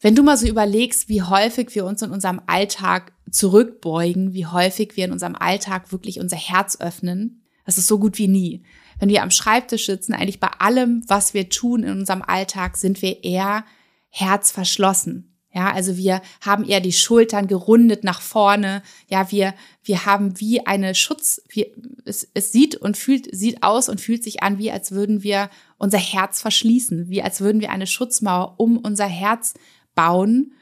wenn 0.00 0.14
du 0.14 0.22
mal 0.22 0.36
so 0.36 0.46
überlegst, 0.46 1.08
wie 1.08 1.22
häufig 1.22 1.74
wir 1.74 1.84
uns 1.84 2.02
in 2.02 2.10
unserem 2.10 2.40
Alltag 2.46 3.12
zurückbeugen, 3.30 4.32
wie 4.32 4.46
häufig 4.46 4.96
wir 4.96 5.04
in 5.04 5.12
unserem 5.12 5.36
Alltag 5.36 5.92
wirklich 5.92 6.20
unser 6.20 6.36
Herz 6.36 6.80
öffnen, 6.80 7.42
das 7.66 7.78
ist 7.78 7.86
so 7.86 7.98
gut 7.98 8.18
wie 8.18 8.28
nie. 8.28 8.64
Wenn 8.98 9.10
wir 9.10 9.22
am 9.22 9.30
Schreibtisch 9.30 9.86
sitzen, 9.86 10.12
eigentlich 10.12 10.40
bei 10.40 10.50
allem, 10.58 11.02
was 11.06 11.34
wir 11.34 11.48
tun 11.48 11.82
in 11.82 12.00
unserem 12.00 12.22
Alltag, 12.22 12.76
sind 12.76 13.00
wir 13.02 13.22
eher 13.22 13.64
herzverschlossen. 14.08 15.30
Ja, 15.52 15.72
also 15.72 15.96
wir 15.96 16.22
haben 16.40 16.64
eher 16.64 16.80
die 16.80 16.92
Schultern 16.92 17.48
gerundet 17.48 18.04
nach 18.04 18.20
vorne. 18.20 18.82
Ja, 19.08 19.32
wir, 19.32 19.54
wir 19.82 20.06
haben 20.06 20.38
wie 20.38 20.64
eine 20.64 20.94
Schutz, 20.94 21.42
wir, 21.48 21.66
es, 22.04 22.28
es 22.34 22.52
sieht 22.52 22.76
und 22.76 22.96
fühlt, 22.96 23.34
sieht 23.34 23.62
aus 23.64 23.88
und 23.88 24.00
fühlt 24.00 24.22
sich 24.22 24.42
an, 24.44 24.58
wie 24.58 24.70
als 24.70 24.92
würden 24.92 25.24
wir 25.24 25.50
unser 25.80 25.98
Herz 25.98 26.40
verschließen, 26.40 27.08
wie 27.08 27.22
als 27.22 27.40
würden 27.40 27.60
wir 27.60 27.70
eine 27.70 27.86
Schutzmauer 27.86 28.54
um 28.58 28.76
unser 28.76 29.06
Herz 29.06 29.54
bauen, 29.94 30.52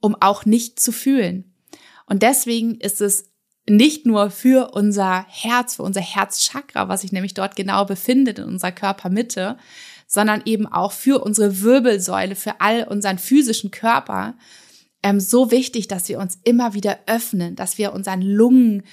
um 0.00 0.16
auch 0.20 0.46
nicht 0.46 0.80
zu 0.80 0.92
fühlen. 0.92 1.52
Und 2.06 2.22
deswegen 2.22 2.76
ist 2.76 3.00
es 3.00 3.30
nicht 3.68 4.06
nur 4.06 4.30
für 4.30 4.70
unser 4.72 5.26
Herz, 5.28 5.76
für 5.76 5.82
unser 5.82 6.00
Herzchakra, 6.00 6.88
was 6.88 7.02
sich 7.02 7.12
nämlich 7.12 7.34
dort 7.34 7.56
genau 7.56 7.84
befindet 7.84 8.38
in 8.38 8.46
unserer 8.46 8.72
Körpermitte, 8.72 9.58
sondern 10.06 10.42
eben 10.44 10.66
auch 10.66 10.92
für 10.92 11.22
unsere 11.22 11.60
Wirbelsäule, 11.60 12.36
für 12.36 12.60
all 12.60 12.84
unseren 12.84 13.18
physischen 13.18 13.70
Körper 13.70 14.34
ähm, 15.02 15.20
so 15.20 15.50
wichtig, 15.50 15.88
dass 15.88 16.08
wir 16.08 16.18
uns 16.18 16.38
immer 16.44 16.74
wieder 16.74 16.98
öffnen, 17.06 17.56
dass 17.56 17.78
wir 17.78 17.92
unseren 17.92 18.22
Lungen 18.22 18.84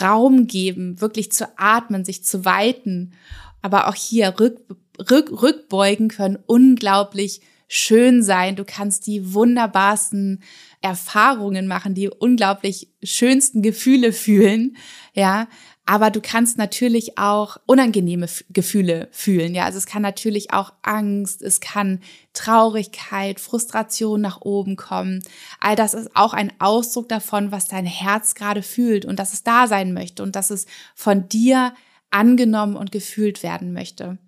Raum 0.00 0.46
geben, 0.46 1.00
wirklich 1.00 1.32
zu 1.32 1.48
atmen, 1.56 2.04
sich 2.04 2.24
zu 2.24 2.44
weiten. 2.44 3.14
Aber 3.62 3.88
auch 3.88 3.94
hier 3.94 4.38
rück, 4.38 4.60
rück, 4.98 5.42
rückbeugen 5.42 6.08
können 6.08 6.38
unglaublich 6.46 7.40
schön 7.68 8.22
sein. 8.22 8.56
Du 8.56 8.64
kannst 8.64 9.06
die 9.06 9.34
wunderbarsten 9.34 10.42
Erfahrungen 10.80 11.66
machen, 11.66 11.94
die 11.94 12.08
unglaublich 12.08 12.88
schönsten 13.02 13.62
Gefühle 13.62 14.12
fühlen. 14.12 14.76
Ja, 15.12 15.48
aber 15.84 16.10
du 16.10 16.20
kannst 16.20 16.58
natürlich 16.58 17.16
auch 17.18 17.56
unangenehme 17.66 18.26
Gefühle 18.50 19.08
fühlen. 19.10 19.54
Ja, 19.54 19.64
also 19.64 19.78
es 19.78 19.86
kann 19.86 20.02
natürlich 20.02 20.52
auch 20.52 20.72
Angst, 20.82 21.40
es 21.40 21.60
kann 21.60 22.00
Traurigkeit, 22.32 23.40
Frustration 23.40 24.20
nach 24.20 24.40
oben 24.42 24.76
kommen. 24.76 25.22
All 25.60 25.76
das 25.76 25.94
ist 25.94 26.10
auch 26.14 26.34
ein 26.34 26.52
Ausdruck 26.58 27.08
davon, 27.08 27.52
was 27.52 27.66
dein 27.66 27.86
Herz 27.86 28.34
gerade 28.34 28.62
fühlt 28.62 29.04
und 29.04 29.18
dass 29.18 29.32
es 29.32 29.44
da 29.44 29.66
sein 29.66 29.92
möchte 29.94 30.22
und 30.22 30.36
dass 30.36 30.50
es 30.50 30.66
von 30.94 31.28
dir 31.28 31.72
angenommen 32.10 32.76
und 32.76 32.92
gefühlt 32.92 33.42
werden 33.42 33.72
möchte. 33.72 34.18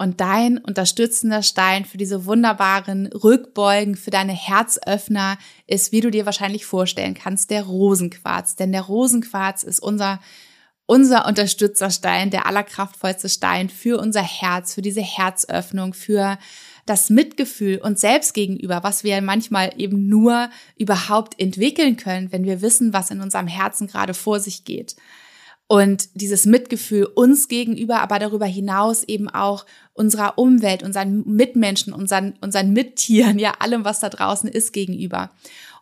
Und 0.00 0.20
dein 0.20 0.58
unterstützender 0.58 1.42
Stein 1.42 1.84
für 1.84 1.98
diese 1.98 2.24
wunderbaren 2.24 3.08
Rückbeugen, 3.08 3.96
für 3.96 4.12
deine 4.12 4.32
Herzöffner 4.32 5.38
ist, 5.66 5.90
wie 5.90 6.00
du 6.00 6.10
dir 6.10 6.24
wahrscheinlich 6.24 6.66
vorstellen 6.66 7.14
kannst, 7.14 7.50
der 7.50 7.64
Rosenquarz. 7.64 8.54
Denn 8.54 8.70
der 8.70 8.82
Rosenquarz 8.82 9.64
ist 9.64 9.80
unser 9.80 10.20
unser 10.90 11.26
Unterstützerstein, 11.26 12.30
der 12.30 12.46
allerkraftvollste 12.46 13.28
Stein 13.28 13.68
für 13.68 14.00
unser 14.00 14.22
Herz, 14.22 14.72
für 14.72 14.80
diese 14.80 15.02
Herzöffnung, 15.02 15.92
für 15.92 16.38
das 16.86 17.10
Mitgefühl 17.10 17.76
uns 17.76 18.00
selbst 18.00 18.32
gegenüber, 18.32 18.82
was 18.82 19.04
wir 19.04 19.20
manchmal 19.20 19.74
eben 19.76 20.08
nur 20.08 20.48
überhaupt 20.78 21.38
entwickeln 21.38 21.98
können, 21.98 22.32
wenn 22.32 22.44
wir 22.44 22.62
wissen, 22.62 22.94
was 22.94 23.10
in 23.10 23.20
unserem 23.20 23.46
Herzen 23.46 23.86
gerade 23.86 24.14
vor 24.14 24.40
sich 24.40 24.64
geht. 24.64 24.96
Und 25.70 26.08
dieses 26.14 26.46
Mitgefühl 26.46 27.04
uns 27.04 27.46
gegenüber, 27.46 28.00
aber 28.00 28.18
darüber 28.18 28.46
hinaus 28.46 29.04
eben 29.04 29.28
auch 29.28 29.66
unserer 29.92 30.38
Umwelt, 30.38 30.82
unseren 30.82 31.24
Mitmenschen, 31.26 31.92
unseren, 31.92 32.34
unseren 32.40 32.72
Mittieren, 32.72 33.38
ja, 33.38 33.52
allem, 33.58 33.84
was 33.84 34.00
da 34.00 34.08
draußen 34.08 34.48
ist, 34.48 34.72
gegenüber. 34.72 35.30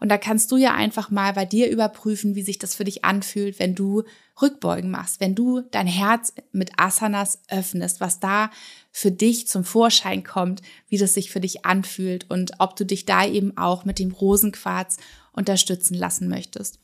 Und 0.01 0.09
da 0.09 0.19
kannst 0.19 0.51
du 0.51 0.57
ja 0.57 0.75
einfach 0.75 1.13
mal 1.13 1.33
bei 1.35 1.45
dir 1.45 1.71
überprüfen, 1.71 2.35
wie 2.35 2.43
sich 2.43 2.59
das 2.59 2.75
für 2.75 2.83
dich 2.83 3.05
anfühlt, 3.05 3.61
wenn 3.61 3.77
du 3.77 4.03
Rückbeugen 4.43 4.91
machst, 4.91 5.21
wenn 5.21 5.37
du 5.37 5.61
dein 5.71 5.87
Herz 5.87 6.35
mit 6.51 6.73
Asanas 6.79 7.41
öffnest, 7.49 8.01
was 8.01 8.19
da 8.19 8.51
für 8.91 9.13
dich 9.13 9.47
zum 9.47 9.63
Vorschein 9.63 10.25
kommt, 10.25 10.63
wie 10.89 10.99
das 10.99 11.15
sich 11.15 11.31
für 11.31 11.41
dich 11.41 11.65
anfühlt 11.65 12.29
und 12.29 12.55
ob 12.59 12.75
du 12.75 12.85
dich 12.85 13.07
da 13.07 13.25
eben 13.25 13.57
auch 13.57 13.85
mit 13.85 14.01
dem 14.01 14.11
Rosenquarz 14.11 14.97
unterstützen 15.33 15.95
lassen 15.95 16.29
möchtest. 16.29 16.81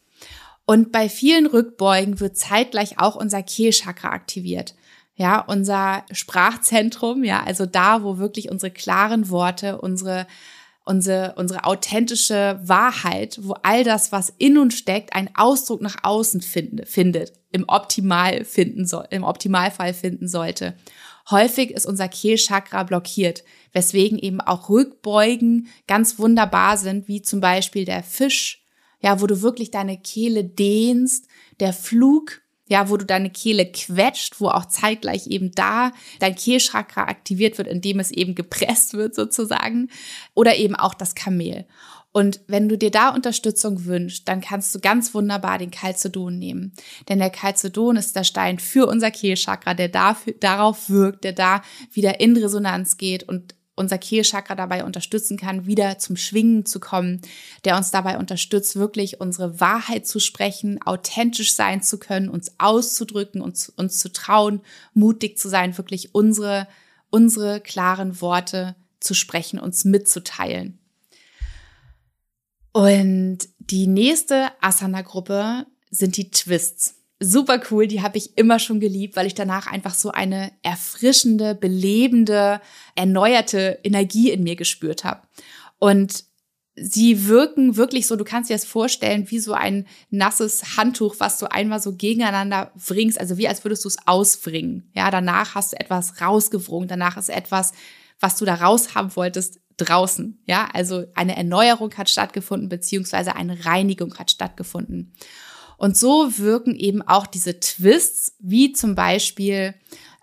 Und 0.65 0.93
bei 0.93 1.09
vielen 1.09 1.47
Rückbeugen 1.47 2.21
wird 2.21 2.37
zeitgleich 2.37 2.99
auch 2.99 3.17
unser 3.17 3.43
Kehlchakra 3.43 4.11
aktiviert. 4.11 4.75
Ja, 5.15 5.41
unser 5.41 6.05
Sprachzentrum, 6.11 7.25
ja, 7.25 7.43
also 7.45 7.67
da, 7.67 8.03
wo 8.03 8.19
wirklich 8.19 8.51
unsere 8.51 8.73
klaren 8.73 9.29
Worte, 9.29 9.81
unsere 9.81 10.27
unsere, 10.85 11.35
unsere 11.37 11.65
authentische 11.65 12.59
Wahrheit, 12.63 13.39
wo 13.43 13.55
all 13.63 13.85
das, 13.85 14.13
was 14.13 14.33
in 14.39 14.59
uns 14.59 14.77
steckt, 14.77 15.15
einen 15.15 15.31
Ausdruck 15.35 15.81
nach 15.81 15.97
außen 16.03 16.41
finde, 16.41 16.87
findet, 16.87 17.33
im 17.51 17.65
Optimal 17.69 18.45
finden 18.45 18.87
soll, 18.87 19.07
im 19.11 19.25
Optimalfall 19.25 19.95
finden 19.95 20.29
sollte. 20.29 20.75
Häufig 21.31 21.71
ist 21.71 21.87
unser 21.87 22.09
Kehlchakra 22.09 22.83
blockiert, 22.83 23.45
weswegen 23.73 24.19
eben 24.19 24.41
auch 24.41 24.69
Rückbeugen 24.69 25.69
ganz 25.87 26.19
wunderbar 26.19 26.77
sind, 26.77 27.07
wie 27.07 27.23
zum 27.23 27.41
Beispiel 27.41 27.85
der 27.85 28.03
Fisch, 28.03 28.62
ja, 29.03 29.21
wo 29.21 29.27
du 29.27 29.43
wirklich 29.43 29.71
deine 29.71 29.99
Kehle 29.99 30.45
dehnst, 30.45 31.27
der 31.61 31.73
Flug, 31.73 32.41
ja, 32.69 32.89
wo 32.89 32.97
du 32.97 33.05
deine 33.05 33.31
Kehle 33.31 33.71
quetscht, 33.71 34.41
wo 34.41 34.49
auch 34.49 34.65
zeitgleich 34.65 35.27
eben 35.27 35.53
da 35.53 35.93
dein 36.21 36.35
Kehlchakra 36.35 37.03
aktiviert 37.03 37.59
wird, 37.59 37.69
indem 37.69 38.01
es 38.01 38.11
eben 38.11 38.35
gepresst 38.35 38.95
wird 38.95 39.15
sozusagen, 39.15 39.91
oder 40.35 40.57
eben 40.57 40.75
auch 40.77 40.95
das 40.95 41.15
Kamel. 41.15 41.67
Und 42.13 42.41
wenn 42.47 42.69
du 42.69 42.77
dir 42.77 42.91
da 42.91 43.09
Unterstützung 43.09 43.87
wünschst, 43.87 44.29
dann 44.29 44.43
kannst 44.43 44.75
du 44.75 44.81
ganz 44.81 45.15
wunderbar 45.15 45.59
den 45.59 45.71
Calcedon 45.71 46.39
nehmen. 46.39 46.73
Denn 47.09 47.19
der 47.19 47.31
Calcedon 47.31 47.97
ist 47.97 48.15
der 48.15 48.25
Stein 48.25 48.59
für 48.59 48.87
unser 48.87 49.11
Kehlchakra, 49.11 49.75
der 49.75 49.89
dafür, 49.89 50.35
darauf 50.39 50.91
wirkt, 50.91 51.25
der 51.25 51.33
da 51.33 51.63
wieder 51.91 52.21
in 52.21 52.37
Resonanz 52.37 52.99
geht 52.99 53.23
und 53.23 53.55
unser 53.75 53.99
Kehlchakra 53.99 54.55
dabei 54.55 54.85
unterstützen 54.85 55.37
kann, 55.37 55.67
wieder 55.67 55.99
zum 55.99 56.17
Schwingen 56.17 56.67
zu 56.67 56.79
kommen, 56.79 57.23
der 57.65 57.77
uns 57.77 57.91
dabei 57.91 58.19
unterstützt, 58.19 58.77
wirklich 58.77 59.21
unsere 59.21 59.61
Wahrheit 59.61 60.07
zu 60.07 60.21
sprechen, 60.21 60.83
authentisch 60.83 61.55
sein 61.55 61.83
zu 61.83 61.99
können, 61.99 62.29
uns 62.29 62.53
auszudrücken, 62.59 63.41
uns, 63.41 63.71
uns 63.71 63.99
zu 63.99 64.13
trauen, 64.13 64.61
mutig 64.93 65.39
zu 65.39 65.49
sein, 65.49 65.79
wirklich 65.79 66.15
unsere, 66.15 66.69
unsere 67.11 67.61
klaren 67.61 68.21
Worte 68.21 68.77
zu 69.01 69.15
sprechen, 69.15 69.59
uns 69.59 69.85
mitzuteilen. 69.85 70.79
Und 72.73 73.39
die 73.59 73.87
nächste 73.87 74.51
Asana-Gruppe 74.61 75.67
sind 75.91 76.17
die 76.17 76.31
Twists. 76.31 77.02
Super 77.25 77.61
cool, 77.71 77.87
die 77.87 78.03
habe 78.03 78.19
ich 78.19 78.37
immer 78.37 78.59
schon 78.59 78.81
geliebt, 78.81 79.15
weil 79.15 79.29
ich 79.29 79.35
danach 79.35 79.69
einfach 79.69 79.95
so 79.95 80.11
eine 80.11 80.51
erfrischende, 80.63 81.55
belebende, 81.55 82.61
erneuerte 82.97 83.79
Energie 83.85 84.31
in 84.31 84.43
mir 84.43 84.57
gespürt 84.57 85.05
habe. 85.05 85.23
Und 85.79 86.25
sie 86.75 87.29
wirken 87.29 87.77
wirklich 87.77 88.09
so, 88.09 88.17
du 88.17 88.25
kannst 88.25 88.51
dir 88.51 88.55
das 88.55 88.65
vorstellen, 88.65 89.31
wie 89.31 89.39
so 89.39 89.53
ein 89.53 89.87
nasses 90.11 90.77
Handtuch, 90.77 91.17
was 91.19 91.39
du 91.39 91.49
einmal 91.51 91.81
so 91.81 91.95
gegeneinander 91.95 92.73
bringst, 92.89 93.21
also 93.21 93.37
wie 93.37 93.47
als 93.47 93.65
würdest 93.65 93.85
du 93.85 93.89
es 93.89 93.99
ausbringen. 94.07 94.91
Ja, 94.93 95.11
danach 95.13 95.55
hast 95.55 95.73
du 95.73 95.81
etwas 95.81 96.21
rausgewrungen, 96.21 96.89
danach 96.89 97.17
ist 97.17 97.29
etwas, 97.29 97.73
was 98.19 98.37
du 98.37 98.45
da 98.45 98.55
raus 98.55 98.97
haben 98.97 99.15
wolltest, 99.15 99.61
draußen. 99.77 100.43
Ja, 100.47 100.69
also 100.73 101.05
eine 101.15 101.37
Erneuerung 101.37 101.95
hat 101.97 102.11
stattgefunden, 102.11 102.69
beziehungsweise 102.69 103.37
eine 103.37 103.65
Reinigung 103.65 104.19
hat 104.19 104.31
stattgefunden. 104.31 105.13
Und 105.83 105.97
so 105.97 106.39
wirken 106.39 106.77
eben 106.77 107.03
auch 107.03 107.27
diese 107.27 107.59
Twists, 107.59 108.37
wie 108.39 108.73
zum 108.73 108.95
Beispiel 108.95 109.75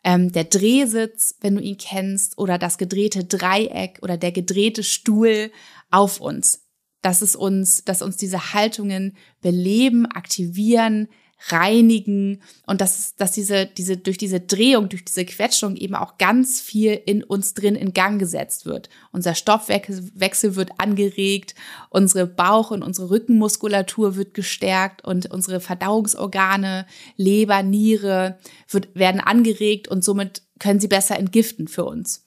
ähm, 0.05 0.31
der 0.31 0.45
Drehsitz, 0.45 1.35
wenn 1.41 1.55
du 1.55 1.61
ihn 1.61 1.77
kennst, 1.77 2.37
oder 2.37 2.57
das 2.57 2.77
gedrehte 2.77 3.25
Dreieck 3.25 3.99
oder 4.01 4.15
der 4.15 4.31
gedrehte 4.31 4.83
Stuhl 4.83 5.51
auf 5.91 6.21
uns. 6.21 6.65
Dass 7.01 7.21
es 7.21 7.35
uns, 7.35 7.83
dass 7.83 8.01
uns 8.01 8.15
diese 8.15 8.53
Haltungen 8.53 9.17
beleben, 9.41 10.05
aktivieren, 10.05 11.09
reinigen 11.47 12.41
und 12.65 12.81
dass, 12.81 13.15
dass 13.15 13.31
diese, 13.31 13.65
diese, 13.65 13.97
durch 13.97 14.17
diese 14.17 14.39
Drehung, 14.39 14.89
durch 14.89 15.05
diese 15.05 15.25
Quetschung 15.25 15.75
eben 15.75 15.95
auch 15.95 16.17
ganz 16.17 16.59
viel 16.59 16.99
in 17.05 17.23
uns 17.23 17.53
drin 17.53 17.75
in 17.75 17.93
Gang 17.93 18.19
gesetzt 18.19 18.65
wird. 18.65 18.89
Unser 19.11 19.35
Stoffwechsel 19.35 20.55
wird 20.55 20.71
angeregt, 20.77 21.55
unsere 21.89 22.27
Bauch- 22.27 22.71
und 22.71 22.83
unsere 22.83 23.09
Rückenmuskulatur 23.09 24.15
wird 24.15 24.33
gestärkt 24.33 25.03
und 25.05 25.31
unsere 25.31 25.61
Verdauungsorgane, 25.61 26.85
Leber, 27.15 27.63
Niere 27.63 28.37
wird, 28.69 28.93
werden 28.95 29.21
angeregt 29.21 29.87
und 29.87 30.03
somit 30.03 30.43
können 30.59 30.79
sie 30.79 30.89
besser 30.89 31.17
entgiften 31.17 31.67
für 31.67 31.85
uns. 31.85 32.25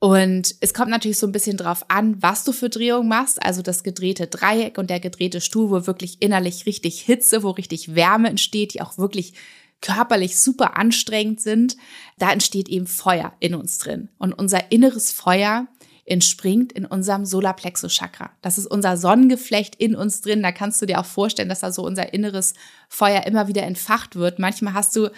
Und 0.00 0.54
es 0.60 0.72
kommt 0.72 0.90
natürlich 0.90 1.18
so 1.18 1.26
ein 1.26 1.32
bisschen 1.32 1.58
drauf 1.58 1.84
an, 1.88 2.22
was 2.22 2.42
du 2.42 2.52
für 2.52 2.70
Drehung 2.70 3.06
machst. 3.06 3.42
Also 3.42 3.60
das 3.60 3.82
gedrehte 3.82 4.26
Dreieck 4.26 4.78
und 4.78 4.88
der 4.88 4.98
gedrehte 4.98 5.42
Stuhl, 5.42 5.70
wo 5.70 5.86
wirklich 5.86 6.22
innerlich 6.22 6.64
richtig 6.64 7.02
Hitze, 7.02 7.42
wo 7.42 7.50
richtig 7.50 7.94
Wärme 7.94 8.30
entsteht, 8.30 8.72
die 8.72 8.80
auch 8.80 8.96
wirklich 8.96 9.34
körperlich 9.82 10.40
super 10.40 10.78
anstrengend 10.78 11.42
sind. 11.42 11.76
Da 12.18 12.32
entsteht 12.32 12.70
eben 12.70 12.86
Feuer 12.86 13.34
in 13.40 13.54
uns 13.54 13.76
drin. 13.76 14.08
Und 14.18 14.32
unser 14.32 14.72
inneres 14.72 15.12
Feuer 15.12 15.68
entspringt 16.06 16.72
in 16.72 16.86
unserem 16.86 17.26
Solarplexus-Chakra. 17.26 18.30
Das 18.40 18.56
ist 18.56 18.66
unser 18.66 18.96
Sonnengeflecht 18.96 19.76
in 19.76 19.94
uns 19.94 20.22
drin. 20.22 20.42
Da 20.42 20.50
kannst 20.50 20.80
du 20.80 20.86
dir 20.86 20.98
auch 20.98 21.04
vorstellen, 21.04 21.50
dass 21.50 21.60
da 21.60 21.72
so 21.72 21.84
unser 21.84 22.14
inneres 22.14 22.54
Feuer 22.88 23.26
immer 23.26 23.48
wieder 23.48 23.62
entfacht 23.62 24.16
wird. 24.16 24.38
Manchmal 24.38 24.72
hast 24.72 24.96
du, 24.96 25.10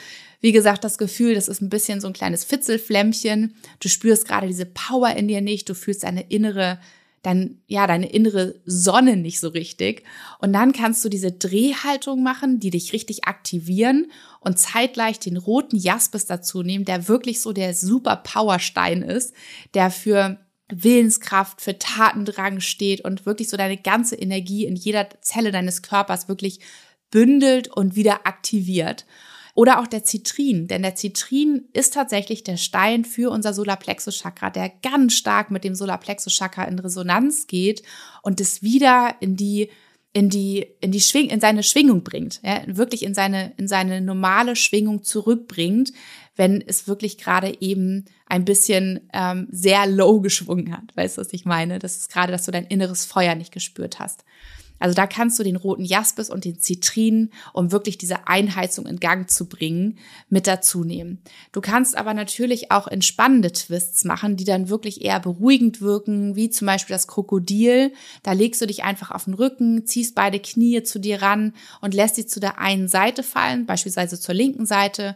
wie 0.43 0.53
gesagt, 0.53 0.85
das 0.85 0.99
Gefühl, 0.99 1.35
das 1.35 1.49
ist 1.49 1.63
ein 1.63 1.71
bisschen 1.71 2.03
so 2.03 2.09
ein 2.09 2.13
kleines 2.13 2.45
Fitzelflämmchen. 2.45 3.55
Du 3.81 3.89
spürst 3.89 4.29
gerade 4.29 4.47
diese 4.47 4.67
Power 4.67 5.17
in 5.17 5.29
dir 5.29 5.41
nicht. 5.41 5.69
Du 5.69 5.75
fühlst 5.75 6.03
deine 6.03 6.23
innere 6.29 6.79
dein, 7.23 7.63
ja, 7.69 7.87
deine 7.87 8.11
innere 8.11 8.61
Sonne 8.67 9.17
nicht 9.17 9.41
so 9.41 9.49
richtig. 9.49 10.03
Und 10.41 10.53
dann 10.53 10.73
kannst 10.73 11.05
du 11.05 11.09
diese 11.09 11.31
Drehhaltung 11.31 12.23
machen, 12.23 12.59
die 12.59 12.71
dich 12.71 12.93
richtig 12.93 13.25
aktivieren 13.25 14.11
und 14.41 14.59
zeitgleich 14.59 15.21
den 15.21 15.37
roten 15.37 15.77
Jaspis 15.77 16.27
dazu 16.27 16.63
nehmen, 16.63 16.85
der 16.85 17.09
wirklich 17.09 17.41
so 17.41 17.53
der 17.53 17.75
super 17.75 18.17
Powerstein 18.17 19.03
ist, 19.03 19.35
der 19.75 19.91
für 19.91 20.39
Willenskraft, 20.69 21.61
für 21.61 21.79
Tatendrang 21.79 22.61
steht 22.61 23.03
und 23.03 23.25
wirklich 23.25 23.49
so 23.49 23.57
deine 23.57 23.77
ganze 23.77 24.17
Energie 24.17 24.65
in 24.65 24.75
jeder 24.75 25.09
Zelle 25.21 25.53
deines 25.53 25.83
Körpers 25.83 26.29
wirklich 26.29 26.61
bündelt 27.11 27.69
und 27.69 27.95
wieder 27.95 28.27
aktiviert. 28.27 29.05
Oder 29.55 29.81
auch 29.81 29.87
der 29.87 30.03
Zitrin, 30.03 30.67
denn 30.67 30.81
der 30.81 30.95
Zitrin 30.95 31.69
ist 31.75 31.93
tatsächlich 31.93 32.43
der 32.43 32.57
Stein 32.57 33.05
für 33.05 33.31
unser 33.31 33.53
Solarplexus 33.53 34.17
Chakra, 34.17 34.49
der 34.49 34.71
ganz 34.83 35.13
stark 35.13 35.51
mit 35.51 35.63
dem 35.63 35.75
Solarplexus 35.75 36.33
Chakra 36.33 36.65
in 36.65 36.79
Resonanz 36.79 37.47
geht 37.47 37.83
und 38.23 38.41
es 38.41 38.63
wieder 38.63 39.15
in 39.21 39.37
die 39.37 39.69
in 40.15 40.29
die 40.29 40.67
in 40.81 40.91
die 40.91 41.01
Schwing 41.01 41.29
in 41.29 41.41
seine 41.41 41.63
Schwingung 41.63 42.03
bringt, 42.03 42.41
ja, 42.43 42.63
wirklich 42.67 43.03
in 43.03 43.15
seine 43.15 43.53
in 43.57 43.69
seine 43.69 44.01
normale 44.01 44.57
Schwingung 44.57 45.03
zurückbringt, 45.03 45.93
wenn 46.35 46.63
es 46.67 46.89
wirklich 46.89 47.19
gerade 47.19 47.61
eben 47.61 48.07
ein 48.27 48.47
bisschen 48.47 49.09
ähm, 49.13 49.49
sehr 49.51 49.87
low 49.87 50.21
geschwungen 50.21 50.73
hat. 50.73 50.97
Weißt 50.97 51.17
du, 51.17 51.21
was 51.21 51.33
ich 51.33 51.45
meine? 51.45 51.79
Das 51.79 51.97
ist 51.97 52.11
gerade, 52.11 52.33
dass 52.33 52.45
du 52.45 52.51
dein 52.53 52.67
inneres 52.67 53.05
Feuer 53.05 53.35
nicht 53.35 53.53
gespürt 53.53 53.99
hast. 53.99 54.25
Also 54.83 54.97
da 54.97 55.07
kannst 55.07 55.39
du 55.39 55.45
den 55.45 55.55
roten 55.55 55.85
Jaspis 55.85 56.29
und 56.29 56.45
den 56.45 56.59
Zitrin, 56.59 57.31
um 57.53 57.71
wirklich 57.71 57.99
diese 57.99 58.27
Einheizung 58.27 58.87
in 58.87 58.99
Gang 58.99 59.31
zu 59.31 59.49
bringen, 59.49 59.99
mit 60.29 60.49
dazu 60.49 60.83
nehmen. 60.83 61.19
Du 61.53 61.61
kannst 61.61 61.97
aber 61.97 62.15
natürlich 62.15 62.73
auch 62.73 62.89
entspannende 62.89 63.53
Twists 63.53 64.05
machen, 64.05 64.37
die 64.37 64.45
dann 64.45 64.69
wirklich 64.69 65.05
eher 65.05 65.21
beruhigend 65.21 65.81
wirken, 65.81 66.35
wie 66.35 66.51
zum 66.51 66.67
Beispiel 66.67 66.95
das 66.95 67.07
Krokodil. 67.07 67.93
Da 68.25 68.33
legst 68.33 68.61
du 68.61 68.67
dich 68.67 68.83
einfach 68.83 69.13
auf 69.13 69.27
den 69.27 69.35
Rücken, 69.35 69.87
ziehst 69.87 70.17
beide 70.17 70.41
Knie 70.41 70.83
zu 70.83 70.99
dir 70.99 71.23
ran 71.23 71.55
und 71.81 71.95
lässt 71.95 72.17
sie 72.17 72.27
zu 72.27 72.41
der 72.41 72.59
einen 72.59 72.89
Seite 72.89 73.23
fallen, 73.23 73.67
beispielsweise 73.67 74.19
zur 74.19 74.35
linken 74.35 74.67
Seite 74.67 75.15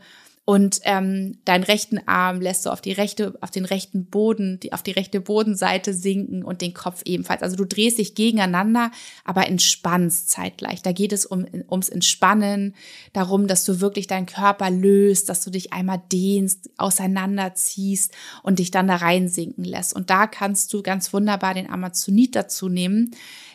und 0.48 0.78
ähm, 0.84 1.38
deinen 1.44 1.64
rechten 1.64 1.98
Arm 2.06 2.40
lässt 2.40 2.66
du 2.66 2.70
auf 2.70 2.80
die 2.80 2.92
rechte, 2.92 3.36
auf 3.40 3.50
den 3.50 3.64
rechten 3.64 4.06
Boden, 4.06 4.60
die, 4.60 4.72
auf 4.72 4.84
die 4.84 4.92
rechte 4.92 5.20
Bodenseite 5.20 5.92
sinken 5.92 6.44
und 6.44 6.62
den 6.62 6.72
Kopf 6.72 7.02
ebenfalls. 7.04 7.42
Also 7.42 7.56
du 7.56 7.64
drehst 7.64 7.98
dich 7.98 8.14
gegeneinander, 8.14 8.92
aber 9.24 9.48
entspannst 9.48 10.30
zeitgleich. 10.30 10.82
Da 10.82 10.92
geht 10.92 11.12
es 11.12 11.26
um, 11.26 11.46
ums 11.68 11.88
Entspannen, 11.88 12.76
darum, 13.12 13.48
dass 13.48 13.64
du 13.64 13.80
wirklich 13.80 14.06
deinen 14.06 14.26
Körper 14.26 14.70
löst, 14.70 15.28
dass 15.28 15.42
du 15.42 15.50
dich 15.50 15.72
einmal 15.72 16.00
dehnst, 16.12 16.70
auseinanderziehst 16.76 18.12
und 18.44 18.60
dich 18.60 18.70
dann 18.70 18.86
da 18.86 18.94
reinsinken 18.94 19.64
lässt. 19.64 19.96
Und 19.96 20.10
da 20.10 20.28
kannst 20.28 20.72
du 20.72 20.80
ganz 20.80 21.12
wunderbar 21.12 21.54
den 21.54 21.68
Amazonit 21.68 22.36
dazu 22.36 22.68
nehmen 22.68 23.10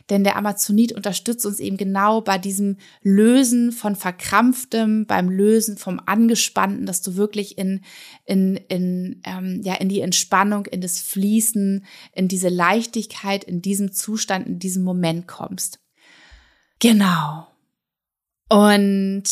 denn 0.10 0.24
der 0.24 0.36
Amazonit 0.36 0.94
unterstützt 0.94 1.46
uns 1.46 1.60
eben 1.60 1.78
genau 1.78 2.22
bei 2.22 2.38
diesem 2.38 2.78
Lösen 3.02 3.72
von 3.72 3.96
Verkrampftem, 3.96 5.06
beim 5.06 5.30
Lösen 5.30 5.78
vom 5.78 6.02
Angespannten, 6.06 6.86
dass 6.86 7.02
du 7.02 7.16
wirklich 7.16 7.58
in, 7.58 7.82
in, 8.26 8.58
in, 8.68 9.22
ähm, 9.26 9.62
ja, 9.64 9.76
in 9.76 9.90
die 9.90 10.02
Entspannung, 10.02 10.66
in 10.66 10.82
das 10.82 11.00
Fließen, 11.00 11.86
in 12.14 12.28
diese 12.28 12.50
Leichtigkeit, 12.50 13.44
in 13.44 13.62
diesem 13.62 13.92
Zustand, 13.92 14.48
in 14.48 14.60
diesem 14.60 14.84
Moment 14.84 15.28
kommst. 15.28 15.80
Genau. 16.80 17.48
Und 18.50 19.24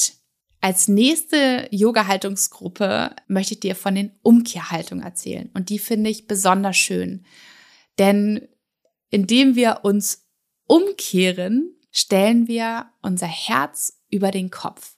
als 0.61 0.87
nächste 0.87 1.67
Yoga-Haltungsgruppe 1.71 3.15
möchte 3.27 3.53
ich 3.53 3.59
dir 3.61 3.75
von 3.75 3.95
den 3.95 4.11
Umkehrhaltungen 4.21 5.03
erzählen. 5.03 5.49
Und 5.53 5.69
die 5.69 5.79
finde 5.79 6.09
ich 6.09 6.27
besonders 6.27 6.77
schön. 6.77 7.25
Denn 7.97 8.47
indem 9.09 9.55
wir 9.55 9.79
uns 9.83 10.28
umkehren, 10.69 11.75
stellen 11.91 12.47
wir 12.47 12.85
unser 13.01 13.27
Herz 13.27 13.99
über 14.09 14.29
den 14.29 14.51
Kopf. 14.51 14.95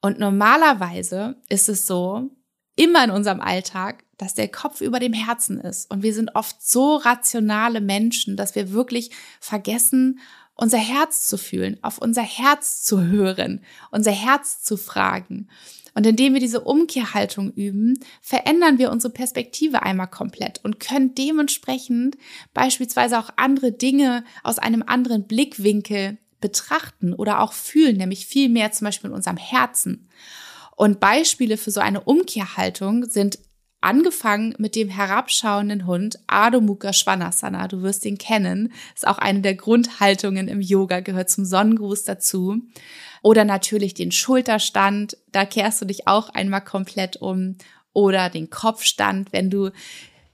Und 0.00 0.18
normalerweise 0.18 1.36
ist 1.48 1.68
es 1.68 1.86
so, 1.86 2.30
immer 2.74 3.04
in 3.04 3.10
unserem 3.10 3.40
Alltag, 3.40 4.04
dass 4.18 4.34
der 4.34 4.48
Kopf 4.48 4.80
über 4.80 4.98
dem 4.98 5.12
Herzen 5.12 5.60
ist. 5.60 5.90
Und 5.90 6.02
wir 6.02 6.12
sind 6.12 6.34
oft 6.34 6.60
so 6.60 6.96
rationale 6.96 7.80
Menschen, 7.80 8.36
dass 8.36 8.54
wir 8.56 8.72
wirklich 8.72 9.10
vergessen, 9.40 10.18
unser 10.54 10.78
Herz 10.78 11.26
zu 11.28 11.38
fühlen, 11.38 11.78
auf 11.82 11.98
unser 11.98 12.22
Herz 12.22 12.82
zu 12.82 13.02
hören, 13.02 13.62
unser 13.92 14.12
Herz 14.12 14.62
zu 14.62 14.76
fragen. 14.76 15.48
Und 15.96 16.06
indem 16.06 16.34
wir 16.34 16.40
diese 16.40 16.60
Umkehrhaltung 16.60 17.50
üben, 17.52 17.98
verändern 18.20 18.76
wir 18.76 18.90
unsere 18.90 19.14
Perspektive 19.14 19.82
einmal 19.82 20.08
komplett 20.08 20.60
und 20.62 20.78
können 20.78 21.14
dementsprechend 21.14 22.18
beispielsweise 22.52 23.18
auch 23.18 23.30
andere 23.36 23.72
Dinge 23.72 24.22
aus 24.42 24.58
einem 24.58 24.84
anderen 24.86 25.26
Blickwinkel 25.26 26.18
betrachten 26.38 27.14
oder 27.14 27.40
auch 27.40 27.54
fühlen, 27.54 27.96
nämlich 27.96 28.26
viel 28.26 28.50
mehr 28.50 28.72
zum 28.72 28.84
Beispiel 28.84 29.08
in 29.08 29.16
unserem 29.16 29.38
Herzen. 29.38 30.10
Und 30.76 31.00
Beispiele 31.00 31.56
für 31.56 31.70
so 31.70 31.80
eine 31.80 32.02
Umkehrhaltung 32.02 33.06
sind 33.06 33.38
angefangen 33.80 34.54
mit 34.58 34.74
dem 34.74 34.88
herabschauenden 34.88 35.86
Hund 35.86 36.18
Adho 36.26 36.60
Mukha 36.60 36.92
Svanasana. 36.92 37.68
Du 37.68 37.82
wirst 37.82 38.04
ihn 38.04 38.18
kennen. 38.18 38.72
Ist 38.94 39.06
auch 39.06 39.18
eine 39.18 39.40
der 39.40 39.54
Grundhaltungen 39.54 40.48
im 40.48 40.60
Yoga, 40.60 41.00
gehört 41.00 41.30
zum 41.30 41.44
Sonnengruß 41.44 42.04
dazu. 42.04 42.60
Oder 43.26 43.44
natürlich 43.44 43.92
den 43.92 44.12
Schulterstand, 44.12 45.16
da 45.32 45.44
kehrst 45.44 45.80
du 45.80 45.84
dich 45.84 46.06
auch 46.06 46.28
einmal 46.28 46.60
komplett 46.60 47.16
um. 47.16 47.56
Oder 47.92 48.30
den 48.30 48.50
Kopfstand, 48.50 49.32
wenn 49.32 49.50
du, 49.50 49.72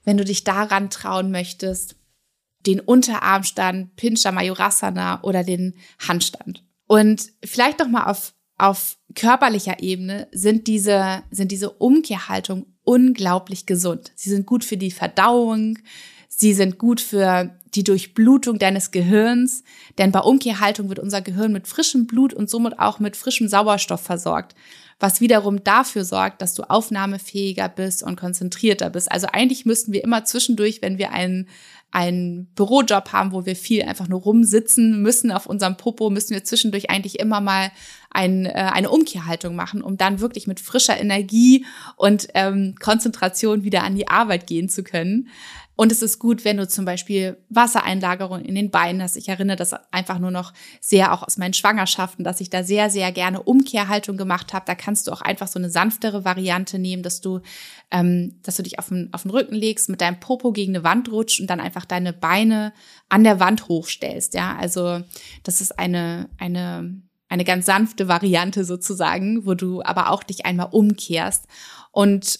wenn 0.03 0.15
du 0.15 0.23
dich 0.23 0.43
daran 0.43 0.91
trauen 0.91 1.31
möchtest. 1.31 1.95
Den 2.67 2.79
Unterarmstand, 2.79 3.95
Pincha 3.95 4.31
Mayurasana 4.31 5.23
oder 5.23 5.43
den 5.43 5.73
Handstand. 6.07 6.63
Und 6.85 7.31
vielleicht 7.43 7.79
noch 7.79 7.87
mal 7.87 8.11
auf, 8.11 8.35
auf 8.59 8.99
körperlicher 9.15 9.81
Ebene 9.81 10.27
sind 10.31 10.67
diese, 10.67 11.23
sind 11.31 11.51
diese 11.51 11.71
Umkehrhaltung 11.71 12.67
unglaublich 12.83 13.65
gesund. 13.65 14.11
Sie 14.13 14.29
sind 14.29 14.45
gut 14.45 14.63
für 14.63 14.77
die 14.77 14.91
Verdauung, 14.91 15.79
Sie 16.35 16.53
sind 16.53 16.77
gut 16.77 16.99
für 16.99 17.51
die 17.75 17.83
Durchblutung 17.83 18.59
deines 18.59 18.91
Gehirns, 18.91 19.63
denn 19.97 20.11
bei 20.11 20.19
Umkehrhaltung 20.19 20.89
wird 20.89 20.99
unser 20.99 21.21
Gehirn 21.21 21.53
mit 21.53 21.67
frischem 21.67 22.07
Blut 22.07 22.33
und 22.33 22.49
somit 22.49 22.79
auch 22.79 22.99
mit 22.99 23.15
frischem 23.15 23.47
Sauerstoff 23.47 24.01
versorgt, 24.01 24.55
was 24.99 25.21
wiederum 25.21 25.63
dafür 25.63 26.05
sorgt, 26.05 26.41
dass 26.41 26.53
du 26.53 26.63
aufnahmefähiger 26.63 27.69
bist 27.69 28.03
und 28.03 28.19
konzentrierter 28.19 28.89
bist. 28.89 29.11
Also 29.11 29.27
eigentlich 29.31 29.65
müssten 29.65 29.93
wir 29.93 30.03
immer 30.03 30.25
zwischendurch, 30.25 30.81
wenn 30.81 30.97
wir 30.97 31.11
einen 31.11 31.47
einen 31.93 32.47
Bürojob 32.55 33.13
haben, 33.13 33.33
wo 33.33 33.45
wir 33.45 33.55
viel 33.55 33.83
einfach 33.83 34.07
nur 34.07 34.21
rumsitzen 34.21 35.03
müssen 35.03 35.31
auf 35.31 35.45
unserem 35.45 35.77
Popo, 35.77 36.09
müssen 36.09 36.33
wir 36.33 36.43
zwischendurch 36.43 36.89
eigentlich 36.89 37.19
immer 37.19 37.39
mal 37.39 37.71
ein, 38.09 38.47
äh, 38.47 38.51
eine 38.73 38.89
Umkehrhaltung 38.89 39.55
machen, 39.55 39.83
um 39.83 39.95
dann 39.95 40.19
wirklich 40.19 40.47
mit 40.47 40.59
frischer 40.59 40.99
Energie 40.99 41.65
und 41.95 42.29
ähm, 42.33 42.73
Konzentration 42.81 43.63
wieder 43.63 43.83
an 43.83 43.95
die 43.95 44.07
Arbeit 44.07 44.47
gehen 44.47 44.69
zu 44.69 44.83
können. 44.83 45.29
Und 45.75 45.91
es 45.91 46.01
ist 46.01 46.19
gut, 46.19 46.45
wenn 46.45 46.57
du 46.57 46.67
zum 46.67 46.85
Beispiel 46.85 47.37
Wassereinlagerung 47.49 48.41
in 48.41 48.55
den 48.55 48.69
Beinen 48.69 49.01
hast. 49.01 49.17
Ich 49.17 49.27
erinnere 49.29 49.57
das 49.57 49.73
einfach 49.91 50.19
nur 50.19 50.29
noch 50.29 50.53
sehr 50.79 51.13
auch 51.13 51.23
aus 51.23 51.37
meinen 51.37 51.53
Schwangerschaften, 51.53 52.23
dass 52.23 52.41
ich 52.41 52.49
da 52.49 52.63
sehr, 52.63 52.89
sehr 52.89 53.11
gerne 53.11 53.41
Umkehrhaltung 53.41 54.15
gemacht 54.15 54.53
habe. 54.53 54.65
Da 54.67 54.75
kannst 54.75 55.07
du 55.07 55.11
auch 55.11 55.21
einfach 55.21 55.47
so 55.47 55.57
eine 55.57 55.71
sanftere 55.71 56.25
Variante 56.25 56.77
nehmen, 56.77 57.01
dass 57.01 57.21
du, 57.21 57.41
ähm, 57.89 58.39
dass 58.43 58.57
du 58.57 58.63
dich 58.63 58.77
auf 58.77 58.89
den, 58.89 59.09
auf 59.13 59.23
den 59.23 59.31
Rücken 59.31 59.55
legst, 59.55 59.89
mit 59.89 60.01
deinem 60.01 60.19
Popo 60.19 60.51
gegen 60.51 60.75
eine 60.75 60.83
Wand 60.83 61.11
rutscht 61.11 61.39
und 61.39 61.47
dann 61.49 61.59
einfach 61.59 61.85
deine 61.85 62.13
Beine 62.13 62.73
an 63.09 63.23
der 63.23 63.39
Wand 63.39 63.67
hochstellst. 63.67 64.35
Ja, 64.35 64.55
also 64.55 65.01
das 65.41 65.59
ist 65.59 65.79
eine, 65.79 66.29
eine, 66.37 67.01
eine 67.29 67.43
ganz 67.45 67.65
sanfte 67.65 68.07
Variante 68.07 68.63
sozusagen, 68.63 69.47
wo 69.47 69.55
du 69.55 69.81
aber 69.81 70.11
auch 70.11 70.21
dich 70.21 70.45
einmal 70.45 70.69
umkehrst. 70.71 71.47
Und 71.91 72.39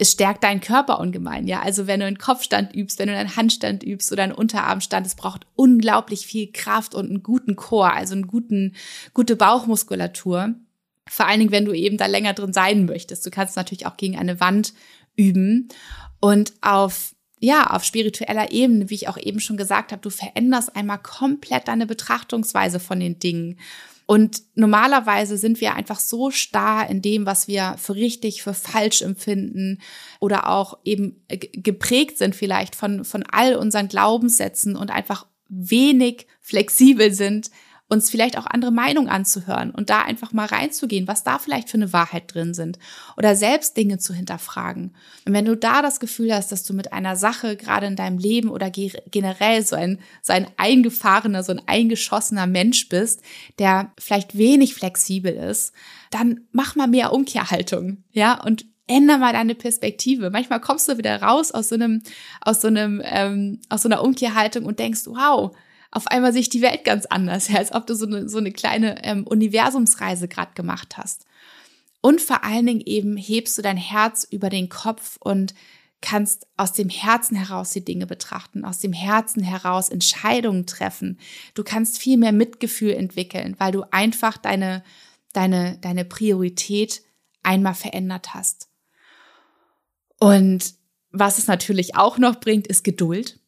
es 0.00 0.12
stärkt 0.12 0.44
deinen 0.44 0.60
Körper 0.60 1.00
ungemein, 1.00 1.48
ja. 1.48 1.60
Also 1.60 1.88
wenn 1.88 2.00
du 2.00 2.06
einen 2.06 2.18
Kopfstand 2.18 2.74
übst, 2.74 3.00
wenn 3.00 3.08
du 3.08 3.16
einen 3.16 3.34
Handstand 3.34 3.82
übst 3.82 4.12
oder 4.12 4.22
einen 4.22 4.32
Unterarmstand, 4.32 5.06
es 5.06 5.16
braucht 5.16 5.46
unglaublich 5.56 6.24
viel 6.24 6.52
Kraft 6.52 6.94
und 6.94 7.08
einen 7.08 7.24
guten 7.24 7.56
Chor, 7.56 7.92
also 7.92 8.14
einen 8.14 8.28
guten, 8.28 8.76
gute 9.12 9.34
Bauchmuskulatur. 9.34 10.54
Vor 11.08 11.26
allen 11.26 11.40
Dingen, 11.40 11.50
wenn 11.50 11.64
du 11.64 11.72
eben 11.72 11.96
da 11.96 12.06
länger 12.06 12.34
drin 12.34 12.52
sein 12.52 12.84
möchtest. 12.84 13.26
Du 13.26 13.30
kannst 13.30 13.56
natürlich 13.56 13.86
auch 13.86 13.96
gegen 13.96 14.16
eine 14.16 14.38
Wand 14.40 14.72
üben 15.16 15.68
und 16.20 16.52
auf 16.60 17.14
ja, 17.40 17.68
auf 17.70 17.84
spiritueller 17.84 18.50
Ebene, 18.50 18.90
wie 18.90 18.96
ich 18.96 19.08
auch 19.08 19.16
eben 19.16 19.38
schon 19.38 19.56
gesagt 19.56 19.92
habe, 19.92 20.02
du 20.02 20.10
veränderst 20.10 20.74
einmal 20.74 20.98
komplett 20.98 21.68
deine 21.68 21.86
Betrachtungsweise 21.86 22.80
von 22.80 22.98
den 22.98 23.20
Dingen. 23.20 23.60
Und 24.10 24.40
normalerweise 24.54 25.36
sind 25.36 25.60
wir 25.60 25.74
einfach 25.74 26.00
so 26.00 26.30
starr 26.30 26.88
in 26.88 27.02
dem, 27.02 27.26
was 27.26 27.46
wir 27.46 27.74
für 27.76 27.94
richtig, 27.94 28.42
für 28.42 28.54
falsch 28.54 29.02
empfinden 29.02 29.82
oder 30.18 30.48
auch 30.48 30.78
eben 30.82 31.22
geprägt 31.28 32.16
sind 32.16 32.34
vielleicht 32.34 32.74
von, 32.74 33.04
von 33.04 33.22
all 33.24 33.54
unseren 33.54 33.88
Glaubenssätzen 33.88 34.76
und 34.76 34.90
einfach 34.90 35.26
wenig 35.50 36.26
flexibel 36.40 37.12
sind, 37.12 37.50
uns 37.88 38.10
vielleicht 38.10 38.36
auch 38.36 38.46
andere 38.46 38.70
Meinungen 38.70 39.08
anzuhören 39.08 39.70
und 39.70 39.88
da 39.88 40.02
einfach 40.02 40.32
mal 40.32 40.46
reinzugehen, 40.46 41.08
was 41.08 41.24
da 41.24 41.38
vielleicht 41.38 41.70
für 41.70 41.78
eine 41.78 41.92
Wahrheit 41.92 42.32
drin 42.32 42.52
sind 42.52 42.78
oder 43.16 43.34
selbst 43.34 43.76
Dinge 43.76 43.98
zu 43.98 44.12
hinterfragen. 44.12 44.94
Und 45.26 45.32
wenn 45.32 45.46
du 45.46 45.56
da 45.56 45.80
das 45.80 45.98
Gefühl 45.98 46.34
hast, 46.34 46.52
dass 46.52 46.64
du 46.64 46.74
mit 46.74 46.92
einer 46.92 47.16
Sache 47.16 47.56
gerade 47.56 47.86
in 47.86 47.96
deinem 47.96 48.18
Leben 48.18 48.50
oder 48.50 48.70
generell 48.70 49.64
so 49.64 49.74
ein, 49.74 49.98
so 50.22 50.34
ein 50.34 50.46
eingefahrener, 50.58 51.42
so 51.42 51.52
ein 51.52 51.62
eingeschossener 51.66 52.46
Mensch 52.46 52.88
bist, 52.90 53.22
der 53.58 53.92
vielleicht 53.98 54.36
wenig 54.36 54.74
flexibel 54.74 55.32
ist, 55.32 55.72
dann 56.10 56.42
mach 56.52 56.76
mal 56.76 56.88
mehr 56.88 57.12
Umkehrhaltung, 57.12 58.04
ja, 58.12 58.42
und 58.42 58.66
ändere 58.86 59.18
mal 59.18 59.32
deine 59.32 59.54
Perspektive. 59.54 60.30
Manchmal 60.30 60.60
kommst 60.60 60.88
du 60.88 60.98
wieder 60.98 61.22
raus 61.22 61.52
aus 61.52 61.68
so 61.68 61.74
einem, 61.74 62.02
aus 62.40 62.60
so 62.60 62.68
einem, 62.68 63.00
ähm, 63.04 63.60
aus 63.68 63.82
so 63.82 63.88
einer 63.88 64.02
Umkehrhaltung 64.02 64.64
und 64.64 64.78
denkst, 64.78 65.02
wow, 65.06 65.54
auf 65.90 66.06
einmal 66.08 66.32
sich 66.32 66.48
die 66.48 66.62
Welt 66.62 66.84
ganz 66.84 67.06
anders, 67.06 67.48
als 67.54 67.72
ob 67.72 67.86
du 67.86 67.94
so 67.94 68.06
eine, 68.06 68.28
so 68.28 68.38
eine 68.38 68.52
kleine 68.52 69.04
ähm, 69.04 69.26
Universumsreise 69.26 70.28
gerade 70.28 70.52
gemacht 70.54 70.96
hast. 70.96 71.24
Und 72.00 72.20
vor 72.20 72.44
allen 72.44 72.66
Dingen 72.66 72.82
eben 72.84 73.16
hebst 73.16 73.58
du 73.58 73.62
dein 73.62 73.76
Herz 73.76 74.26
über 74.30 74.50
den 74.50 74.68
Kopf 74.68 75.16
und 75.20 75.54
kannst 76.00 76.46
aus 76.56 76.72
dem 76.72 76.88
Herzen 76.88 77.36
heraus 77.36 77.72
die 77.72 77.84
Dinge 77.84 78.06
betrachten, 78.06 78.64
aus 78.64 78.78
dem 78.78 78.92
Herzen 78.92 79.42
heraus 79.42 79.88
Entscheidungen 79.88 80.64
treffen. 80.64 81.18
Du 81.54 81.64
kannst 81.64 81.98
viel 81.98 82.16
mehr 82.16 82.32
Mitgefühl 82.32 82.92
entwickeln, 82.92 83.56
weil 83.58 83.72
du 83.72 83.82
einfach 83.90 84.36
deine, 84.36 84.84
deine, 85.32 85.76
deine 85.78 86.04
Priorität 86.04 87.02
einmal 87.42 87.74
verändert 87.74 88.32
hast. 88.32 88.68
Und 90.20 90.74
was 91.10 91.38
es 91.38 91.46
natürlich 91.48 91.96
auch 91.96 92.18
noch 92.18 92.38
bringt, 92.38 92.66
ist 92.68 92.84
Geduld. 92.84 93.40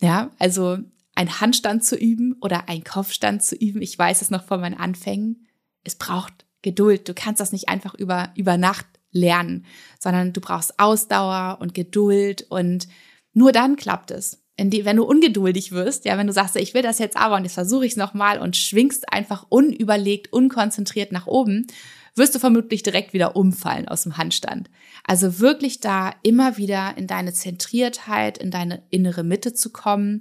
Ja, 0.00 0.30
also 0.38 0.78
ein 1.22 1.40
Handstand 1.40 1.84
zu 1.84 1.96
üben 1.96 2.36
oder 2.40 2.68
ein 2.68 2.84
Kopfstand 2.84 3.42
zu 3.42 3.54
üben. 3.54 3.80
Ich 3.80 3.98
weiß 3.98 4.22
es 4.22 4.30
noch 4.30 4.44
von 4.44 4.60
meinen 4.60 4.78
Anfängen. 4.78 5.46
Es 5.84 5.94
braucht 5.94 6.46
Geduld. 6.62 7.08
Du 7.08 7.14
kannst 7.14 7.40
das 7.40 7.52
nicht 7.52 7.68
einfach 7.68 7.94
über, 7.94 8.30
über 8.36 8.56
Nacht 8.56 8.86
lernen, 9.12 9.66
sondern 9.98 10.32
du 10.32 10.40
brauchst 10.40 10.78
Ausdauer 10.78 11.58
und 11.60 11.74
Geduld 11.74 12.46
und 12.50 12.88
nur 13.32 13.52
dann 13.52 13.76
klappt 13.76 14.10
es. 14.10 14.42
Wenn 14.56 14.96
du 14.96 15.04
ungeduldig 15.04 15.72
wirst, 15.72 16.04
ja, 16.04 16.18
wenn 16.18 16.26
du 16.26 16.32
sagst, 16.32 16.56
ich 16.56 16.74
will 16.74 16.82
das 16.82 16.98
jetzt 16.98 17.16
aber 17.16 17.36
und 17.36 17.44
jetzt 17.44 17.54
versuche 17.54 17.86
ich 17.86 17.92
es 17.92 17.96
nochmal 17.96 18.38
und 18.38 18.56
schwingst 18.56 19.12
einfach 19.12 19.46
unüberlegt, 19.48 20.32
unkonzentriert 20.32 21.10
nach 21.10 21.26
oben, 21.26 21.66
wirst 22.14 22.34
du 22.34 22.38
vermutlich 22.38 22.82
direkt 22.82 23.12
wieder 23.12 23.34
umfallen 23.34 23.88
aus 23.88 24.02
dem 24.02 24.18
Handstand. 24.18 24.70
Also 25.04 25.40
wirklich 25.40 25.80
da 25.80 26.12
immer 26.22 26.58
wieder 26.58 26.96
in 26.96 27.06
deine 27.06 27.32
Zentriertheit, 27.32 28.38
in 28.38 28.50
deine 28.50 28.82
innere 28.90 29.24
Mitte 29.24 29.54
zu 29.54 29.70
kommen 29.70 30.20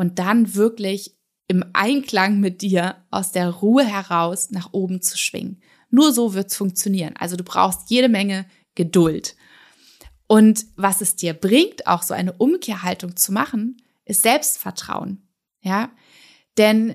und 0.00 0.18
dann 0.18 0.54
wirklich 0.54 1.14
im 1.46 1.62
Einklang 1.74 2.40
mit 2.40 2.62
dir 2.62 3.04
aus 3.10 3.32
der 3.32 3.50
Ruhe 3.50 3.84
heraus 3.84 4.50
nach 4.50 4.72
oben 4.72 5.02
zu 5.02 5.18
schwingen. 5.18 5.60
Nur 5.90 6.14
so 6.14 6.32
wird's 6.32 6.56
funktionieren. 6.56 7.12
Also 7.18 7.36
du 7.36 7.44
brauchst 7.44 7.90
jede 7.90 8.08
Menge 8.08 8.46
Geduld. 8.74 9.36
Und 10.26 10.64
was 10.76 11.02
es 11.02 11.16
dir 11.16 11.34
bringt, 11.34 11.86
auch 11.86 12.02
so 12.02 12.14
eine 12.14 12.32
Umkehrhaltung 12.32 13.14
zu 13.14 13.30
machen, 13.30 13.76
ist 14.06 14.22
Selbstvertrauen. 14.22 15.28
Ja, 15.60 15.90
denn 16.56 16.94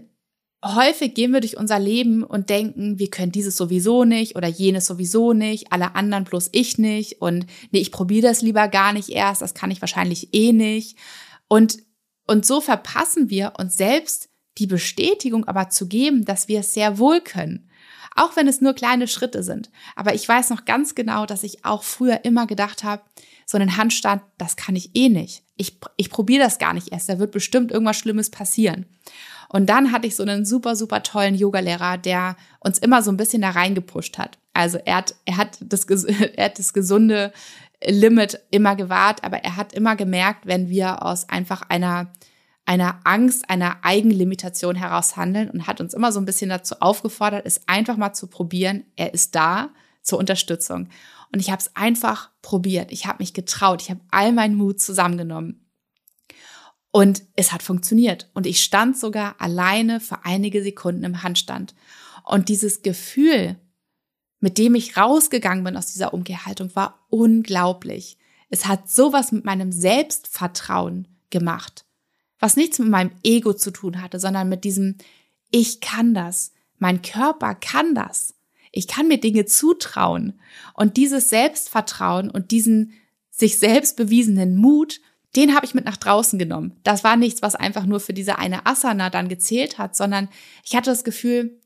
häufig 0.64 1.14
gehen 1.14 1.32
wir 1.32 1.42
durch 1.42 1.58
unser 1.58 1.78
Leben 1.78 2.24
und 2.24 2.50
denken, 2.50 2.98
wir 2.98 3.12
können 3.12 3.32
dieses 3.32 3.56
sowieso 3.56 4.04
nicht 4.04 4.36
oder 4.36 4.48
jenes 4.48 4.88
sowieso 4.88 5.34
nicht, 5.34 5.72
alle 5.72 5.94
anderen 5.94 6.24
bloß 6.24 6.50
ich 6.54 6.80
nicht 6.80 7.22
und 7.22 7.46
nee, 7.70 7.82
ich 7.82 7.92
probiere 7.92 8.30
das 8.30 8.42
lieber 8.42 8.68
gar 8.68 8.94
nicht 8.94 9.10
erst, 9.10 9.44
das 9.44 9.54
kann 9.54 9.70
ich 9.70 9.82
wahrscheinlich 9.82 10.34
eh 10.34 10.54
nicht. 10.54 10.98
Und 11.48 11.85
und 12.28 12.46
so 12.46 12.62
verpassen 12.62 13.30
wir 13.30 13.54
uns 13.58 13.78
selbst 13.78 14.30
die 14.58 14.68
Bestätigung 14.68 15.46
aber 15.46 15.70
zu 15.70 15.88
geben, 15.88 16.26
dass 16.26 16.48
wir 16.48 16.62
es 16.62 16.74
sehr 16.74 16.98
wohl 16.98 17.22
können. 17.22 17.70
Auch 18.16 18.38
wenn 18.38 18.48
es 18.48 18.62
nur 18.62 18.74
kleine 18.74 19.08
Schritte 19.08 19.44
sind. 19.44 19.70
Aber 19.96 20.16
ich 20.16 20.28
weiß 20.28 20.50
noch 20.50 20.64
ganz 20.64 20.96
genau, 20.96 21.26
dass 21.26 21.44
ich 21.44 21.66
auch 21.66 21.84
früher 21.84 22.24
immer 22.24 22.48
gedacht 22.48 22.84
habe, 22.84 23.04
so 23.46 23.58
einen 23.58 23.76
Handstand, 23.76 24.22
das 24.38 24.56
kann 24.56 24.76
ich 24.76 24.96
eh 24.96 25.10
nicht. 25.10 25.44
Ich, 25.58 25.80
ich 25.98 26.10
probiere 26.10 26.44
das 26.44 26.58
gar 26.58 26.74
nicht 26.74 26.94
erst. 26.94 27.10
Da 27.10 27.20
wird 27.20 27.32
bestimmt 27.32 27.72
irgendwas 27.72 27.98
Schlimmes 27.98 28.30
passieren. 28.30 28.86
Und 29.50 29.68
dann 29.68 29.92
hatte 29.92 30.08
ich 30.08 30.16
so 30.16 30.24
einen 30.24 30.46
super, 30.46 30.76
super 30.76 31.04
tollen 31.04 31.36
Yogalehrer, 31.36 31.98
der 31.98 32.36
uns 32.60 32.80
immer 32.80 33.04
so 33.04 33.12
ein 33.12 33.18
bisschen 33.18 33.42
da 33.42 33.52
reingepusht 33.52 34.18
hat. 34.18 34.40
Also 34.54 34.80
er 34.84 34.98
hat, 34.98 35.16
er 35.26 35.38
hat 35.38 35.58
das, 35.62 35.84
er 36.06 36.46
hat 36.46 36.58
das 36.58 36.74
gesunde 36.74 37.32
Limit 37.88 38.42
immer 38.52 38.76
gewahrt, 38.76 39.24
aber 39.24 39.38
er 39.38 39.56
hat 39.56 39.74
immer 39.74 39.96
gemerkt, 39.96 40.46
wenn 40.46 40.70
wir 40.70 41.04
aus 41.04 41.30
einfach 41.30 41.62
einer 41.70 42.12
einer 42.66 43.00
Angst, 43.04 43.50
einer 43.50 43.84
Eigenlimitation 43.84 44.76
heraus 44.76 45.16
handeln 45.16 45.50
und 45.50 45.68
hat 45.68 45.80
uns 45.82 45.94
immer 45.94 46.12
so 46.12 46.20
ein 46.20 46.26
bisschen 46.26 46.50
dazu 46.50 46.76
aufgefordert, 46.80 47.46
es 47.46 47.68
einfach 47.68 47.96
mal 47.96 48.14
zu 48.14 48.28
probieren. 48.28 48.86
Er 48.96 49.14
ist 49.14 49.36
da 49.36 49.70
zur 50.02 50.20
Unterstützung. 50.20 50.90
Und 51.32 51.40
ich 51.40 51.52
habe 51.52 51.62
es 51.62 51.76
einfach 51.76 52.32
probiert. 52.42 52.92
Ich 52.92 53.06
habe 53.06 53.20
mich 53.20 53.34
getraut. 53.34 53.82
Ich 53.82 53.90
habe 53.90 54.02
all 54.10 54.32
meinen 54.32 54.56
Mut 54.56 54.80
zusammengenommen. 54.80 55.68
Und 56.92 57.24
es 57.36 57.52
hat 57.52 57.62
funktioniert. 57.62 58.30
Und 58.34 58.48
ich 58.48 58.64
stand 58.64 58.98
sogar 58.98 59.36
alleine 59.40 60.00
für 60.00 60.24
einige 60.24 60.64
Sekunden 60.64 61.04
im 61.04 61.24
Handstand. 61.24 61.76
Und 62.24 62.50
dieses 62.50 62.82
Gefühl, 62.82 63.58
mit 64.46 64.60
dem 64.60 64.76
ich 64.76 64.96
rausgegangen 64.96 65.64
bin 65.64 65.76
aus 65.76 65.92
dieser 65.92 66.14
Umkehrhaltung, 66.14 66.70
war 66.76 67.04
unglaublich. 67.10 68.20
Es 68.52 68.68
hat 68.68 68.88
sowas 68.88 69.32
mit 69.32 69.44
meinem 69.44 69.72
Selbstvertrauen 69.72 71.08
gemacht, 71.32 71.84
was 72.38 72.56
nichts 72.56 72.78
mit 72.78 72.90
meinem 72.90 73.10
Ego 73.24 73.54
zu 73.54 73.72
tun 73.72 74.04
hatte, 74.04 74.20
sondern 74.20 74.48
mit 74.48 74.64
diesem, 74.64 75.00
ich 75.50 75.82
kann 75.82 76.14
das, 76.14 76.52
mein 76.78 77.02
Körper 77.02 77.56
kann 77.56 77.96
das, 77.96 78.36
ich 78.72 78.88
kann 78.88 79.08
mir 79.08 79.18
Dinge 79.20 79.48
zutrauen. 79.48 80.40
Und 80.76 80.96
dieses 80.96 81.30
Selbstvertrauen 81.30 82.30
und 82.30 82.52
diesen 82.52 82.94
sich 83.32 83.58
selbst 83.58 83.98
bewiesenen 83.98 84.58
Mut, 84.58 85.02
den 85.36 85.56
habe 85.56 85.66
ich 85.66 85.74
mit 85.74 85.86
nach 85.86 85.98
draußen 85.98 86.38
genommen. 86.38 86.80
Das 86.84 87.04
war 87.04 87.18
nichts, 87.18 87.42
was 87.42 87.56
einfach 87.56 87.88
nur 87.88 88.00
für 88.00 88.14
diese 88.14 88.38
eine 88.38 88.68
Asana 88.68 89.10
dann 89.10 89.28
gezählt 89.28 89.80
hat, 89.80 89.96
sondern 89.96 90.30
ich 90.64 90.76
hatte 90.76 90.92
das 90.92 91.04
Gefühl, 91.04 91.60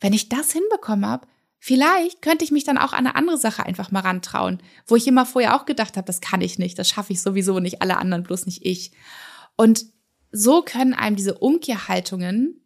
wenn 0.00 0.12
ich 0.12 0.28
das 0.28 0.50
hinbekommen 0.50 1.06
habe, 1.06 1.28
Vielleicht 1.66 2.20
könnte 2.20 2.44
ich 2.44 2.50
mich 2.50 2.64
dann 2.64 2.76
auch 2.76 2.92
an 2.92 3.06
eine 3.06 3.14
andere 3.14 3.38
Sache 3.38 3.64
einfach 3.64 3.90
mal 3.90 4.00
rantrauen, 4.00 4.58
wo 4.86 4.96
ich 4.96 5.06
immer 5.06 5.24
vorher 5.24 5.56
auch 5.56 5.64
gedacht 5.64 5.96
habe, 5.96 6.06
das 6.06 6.20
kann 6.20 6.42
ich 6.42 6.58
nicht, 6.58 6.78
das 6.78 6.90
schaffe 6.90 7.14
ich 7.14 7.22
sowieso 7.22 7.58
nicht, 7.58 7.80
alle 7.80 7.96
anderen, 7.96 8.22
bloß 8.22 8.44
nicht 8.44 8.66
ich. 8.66 8.92
Und 9.56 9.86
so 10.30 10.60
können 10.60 10.92
einem 10.92 11.16
diese 11.16 11.38
Umkehrhaltungen 11.38 12.60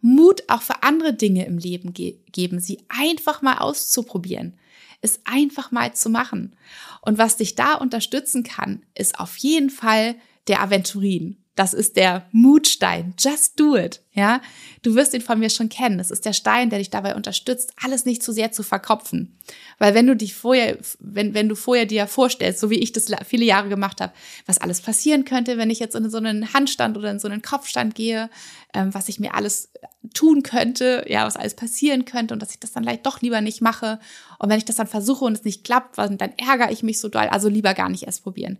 Mut 0.00 0.42
auch 0.48 0.62
für 0.62 0.82
andere 0.82 1.14
Dinge 1.14 1.46
im 1.46 1.58
Leben 1.58 1.92
ge 1.92 2.24
geben, 2.32 2.58
sie 2.58 2.82
einfach 2.88 3.40
mal 3.40 3.58
auszuprobieren, 3.58 4.58
es 5.00 5.20
einfach 5.22 5.70
mal 5.70 5.94
zu 5.94 6.10
machen. 6.10 6.56
Und 7.02 7.18
was 7.18 7.36
dich 7.36 7.54
da 7.54 7.74
unterstützen 7.74 8.42
kann, 8.42 8.84
ist 8.96 9.20
auf 9.20 9.36
jeden 9.36 9.70
Fall 9.70 10.16
der 10.48 10.60
Aventurin. 10.60 11.39
Das 11.56 11.74
ist 11.74 11.96
der 11.96 12.26
Mutstein. 12.32 13.14
Just 13.18 13.58
do 13.58 13.76
it. 13.76 14.00
Ja, 14.12 14.40
du 14.82 14.94
wirst 14.94 15.14
ihn 15.14 15.20
von 15.20 15.38
mir 15.38 15.50
schon 15.50 15.68
kennen. 15.68 15.98
Das 15.98 16.10
ist 16.10 16.24
der 16.24 16.32
Stein, 16.32 16.70
der 16.70 16.78
dich 16.78 16.90
dabei 16.90 17.14
unterstützt, 17.14 17.72
alles 17.80 18.04
nicht 18.04 18.22
zu 18.22 18.32
sehr 18.32 18.50
zu 18.50 18.62
verkopfen. 18.62 19.38
Weil 19.78 19.94
wenn 19.94 20.06
du 20.06 20.16
dich 20.16 20.34
vorher, 20.34 20.78
wenn, 20.98 21.34
wenn 21.34 21.48
du 21.48 21.54
vorher 21.54 21.86
dir 21.86 22.06
vorstellst, 22.06 22.60
so 22.60 22.70
wie 22.70 22.78
ich 22.78 22.92
das 22.92 23.06
viele 23.26 23.44
Jahre 23.44 23.68
gemacht 23.68 24.00
habe, 24.00 24.12
was 24.46 24.58
alles 24.58 24.80
passieren 24.80 25.24
könnte, 25.24 25.58
wenn 25.58 25.70
ich 25.70 25.78
jetzt 25.78 25.94
in 25.94 26.10
so 26.10 26.18
einen 26.18 26.52
Handstand 26.52 26.96
oder 26.96 27.10
in 27.10 27.20
so 27.20 27.28
einen 27.28 27.42
Kopfstand 27.42 27.94
gehe, 27.94 28.30
ähm, 28.74 28.92
was 28.94 29.08
ich 29.08 29.20
mir 29.20 29.34
alles 29.34 29.70
tun 30.14 30.42
könnte, 30.42 31.04
ja, 31.08 31.24
was 31.26 31.36
alles 31.36 31.54
passieren 31.54 32.04
könnte 32.04 32.34
und 32.34 32.40
dass 32.40 32.50
ich 32.50 32.60
das 32.60 32.72
dann 32.72 32.84
vielleicht 32.84 33.06
doch 33.06 33.20
lieber 33.20 33.40
nicht 33.40 33.60
mache. 33.60 34.00
Und 34.38 34.48
wenn 34.48 34.58
ich 34.58 34.64
das 34.64 34.76
dann 34.76 34.86
versuche 34.86 35.24
und 35.24 35.34
es 35.34 35.44
nicht 35.44 35.64
klappt, 35.64 35.98
dann 35.98 36.18
ärgere 36.18 36.72
ich 36.72 36.82
mich 36.82 36.98
so 36.98 37.08
doll. 37.08 37.28
Also 37.30 37.48
lieber 37.48 37.74
gar 37.74 37.88
nicht 37.88 38.04
erst 38.04 38.24
probieren. 38.24 38.58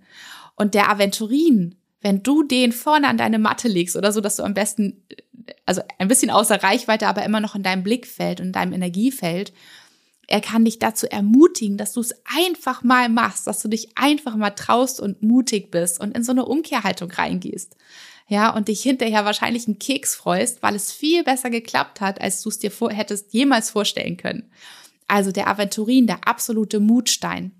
Und 0.54 0.74
der 0.74 0.90
Aventurin, 0.90 1.76
wenn 2.00 2.22
du 2.22 2.42
den 2.42 2.72
vorne 2.72 3.08
an 3.08 3.18
deine 3.18 3.38
Matte 3.38 3.68
legst 3.68 3.96
oder 3.96 4.12
so, 4.12 4.20
dass 4.20 4.36
du 4.36 4.42
am 4.42 4.54
besten, 4.54 5.02
also 5.66 5.82
ein 5.98 6.08
bisschen 6.08 6.30
außer 6.30 6.62
Reichweite, 6.62 7.06
aber 7.06 7.24
immer 7.24 7.40
noch 7.40 7.54
in 7.54 7.62
deinem 7.62 7.82
Blickfeld 7.82 8.40
und 8.40 8.46
in 8.46 8.52
deinem 8.52 8.72
Energiefeld, 8.72 9.52
er 10.30 10.40
kann 10.40 10.64
dich 10.64 10.78
dazu 10.78 11.10
ermutigen, 11.10 11.76
dass 11.76 11.92
du 11.92 12.00
es 12.00 12.14
einfach 12.24 12.84
mal 12.84 13.08
machst, 13.08 13.48
dass 13.48 13.60
du 13.60 13.68
dich 13.68 13.88
einfach 13.96 14.36
mal 14.36 14.50
traust 14.50 15.00
und 15.00 15.22
mutig 15.22 15.72
bist 15.72 16.00
und 16.00 16.16
in 16.16 16.22
so 16.22 16.30
eine 16.30 16.44
Umkehrhaltung 16.44 17.10
reingehst. 17.10 17.76
Ja, 18.28 18.54
und 18.54 18.68
dich 18.68 18.80
hinterher 18.80 19.24
wahrscheinlich 19.24 19.66
einen 19.66 19.80
Keks 19.80 20.14
freust, 20.14 20.62
weil 20.62 20.76
es 20.76 20.92
viel 20.92 21.24
besser 21.24 21.50
geklappt 21.50 22.00
hat, 22.00 22.20
als 22.20 22.42
du 22.42 22.48
es 22.48 22.60
dir 22.60 22.70
vor, 22.70 22.92
hättest 22.92 23.32
jemals 23.32 23.70
vorstellen 23.70 24.16
können. 24.16 24.48
Also 25.08 25.32
der 25.32 25.48
Aventurin, 25.48 26.06
der 26.06 26.28
absolute 26.28 26.78
Mutstein. 26.78 27.50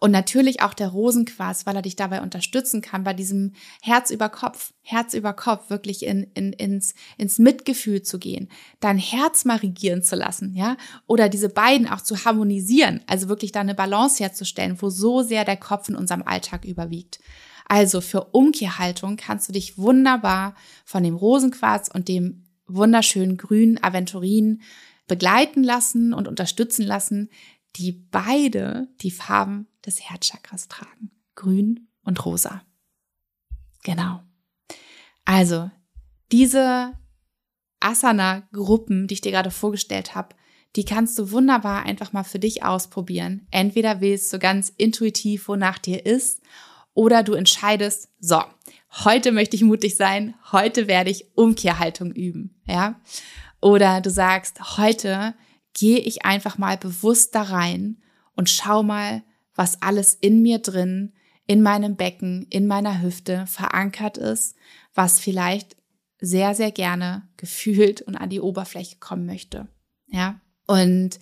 Und 0.00 0.10
natürlich 0.10 0.62
auch 0.62 0.74
der 0.74 0.88
Rosenquarz, 0.88 1.66
weil 1.66 1.76
er 1.76 1.82
dich 1.82 1.96
dabei 1.96 2.22
unterstützen 2.22 2.80
kann, 2.80 3.04
bei 3.04 3.14
diesem 3.14 3.52
Herz 3.82 4.10
über 4.10 4.28
Kopf, 4.28 4.72
Herz 4.82 5.14
über 5.14 5.32
Kopf 5.32 5.70
wirklich 5.70 6.04
in, 6.04 6.24
in, 6.34 6.52
ins, 6.52 6.94
ins 7.16 7.38
Mitgefühl 7.38 8.02
zu 8.02 8.18
gehen, 8.18 8.48
dein 8.80 8.98
Herz 8.98 9.44
mal 9.44 9.58
regieren 9.58 10.02
zu 10.02 10.16
lassen, 10.16 10.54
ja, 10.54 10.76
oder 11.06 11.28
diese 11.28 11.48
beiden 11.48 11.88
auch 11.88 12.00
zu 12.00 12.24
harmonisieren, 12.24 13.00
also 13.06 13.28
wirklich 13.28 13.52
da 13.52 13.60
eine 13.60 13.74
Balance 13.74 14.22
herzustellen, 14.22 14.80
wo 14.80 14.90
so 14.90 15.22
sehr 15.22 15.44
der 15.44 15.56
Kopf 15.56 15.88
in 15.88 15.96
unserem 15.96 16.22
Alltag 16.22 16.64
überwiegt. 16.64 17.18
Also 17.66 18.00
für 18.00 18.24
Umkehrhaltung 18.32 19.16
kannst 19.16 19.48
du 19.48 19.52
dich 19.52 19.76
wunderbar 19.76 20.54
von 20.84 21.02
dem 21.02 21.14
Rosenquarz 21.14 21.88
und 21.92 22.08
dem 22.08 22.44
wunderschönen 22.66 23.36
grünen 23.36 23.82
Aventurin 23.82 24.62
begleiten 25.06 25.64
lassen 25.64 26.12
und 26.12 26.28
unterstützen 26.28 26.86
lassen, 26.86 27.30
die 27.78 27.92
beide 27.92 28.88
die 29.00 29.10
Farben 29.10 29.68
des 29.86 30.00
Herzchakras 30.00 30.68
tragen. 30.68 31.10
Grün 31.34 31.88
und 32.02 32.24
rosa. 32.24 32.62
Genau. 33.84 34.22
Also, 35.24 35.70
diese 36.32 36.92
Asana-Gruppen, 37.80 39.06
die 39.06 39.14
ich 39.14 39.20
dir 39.20 39.32
gerade 39.32 39.50
vorgestellt 39.50 40.14
habe, 40.14 40.34
die 40.76 40.84
kannst 40.84 41.18
du 41.18 41.30
wunderbar 41.30 41.84
einfach 41.84 42.12
mal 42.12 42.24
für 42.24 42.38
dich 42.38 42.64
ausprobieren. 42.64 43.46
Entweder 43.50 44.00
wählst 44.00 44.32
du 44.32 44.38
ganz 44.38 44.72
intuitiv, 44.76 45.48
wonach 45.48 45.78
dir 45.78 46.04
ist, 46.04 46.42
oder 46.94 47.22
du 47.22 47.34
entscheidest, 47.34 48.10
so, 48.18 48.42
heute 49.04 49.30
möchte 49.32 49.54
ich 49.54 49.62
mutig 49.62 49.96
sein, 49.96 50.34
heute 50.50 50.88
werde 50.88 51.10
ich 51.10 51.36
Umkehrhaltung 51.36 52.12
üben, 52.12 52.60
ja? 52.66 53.00
Oder 53.60 54.00
du 54.00 54.10
sagst, 54.10 54.78
heute 54.78 55.34
gehe 55.78 55.98
ich 55.98 56.24
einfach 56.24 56.58
mal 56.58 56.76
bewusst 56.76 57.34
da 57.34 57.42
rein 57.42 57.98
und 58.34 58.50
schau 58.50 58.82
mal, 58.82 59.22
was 59.54 59.82
alles 59.82 60.14
in 60.14 60.42
mir 60.42 60.58
drin, 60.58 61.12
in 61.46 61.62
meinem 61.62 61.96
Becken, 61.96 62.46
in 62.50 62.66
meiner 62.66 63.02
Hüfte 63.02 63.46
verankert 63.46 64.18
ist, 64.18 64.54
was 64.94 65.18
vielleicht 65.18 65.76
sehr, 66.20 66.54
sehr 66.54 66.70
gerne 66.70 67.28
gefühlt 67.36 68.02
und 68.02 68.16
an 68.16 68.30
die 68.30 68.40
Oberfläche 68.40 68.96
kommen 68.98 69.26
möchte. 69.26 69.68
Ja. 70.06 70.40
Und 70.66 71.18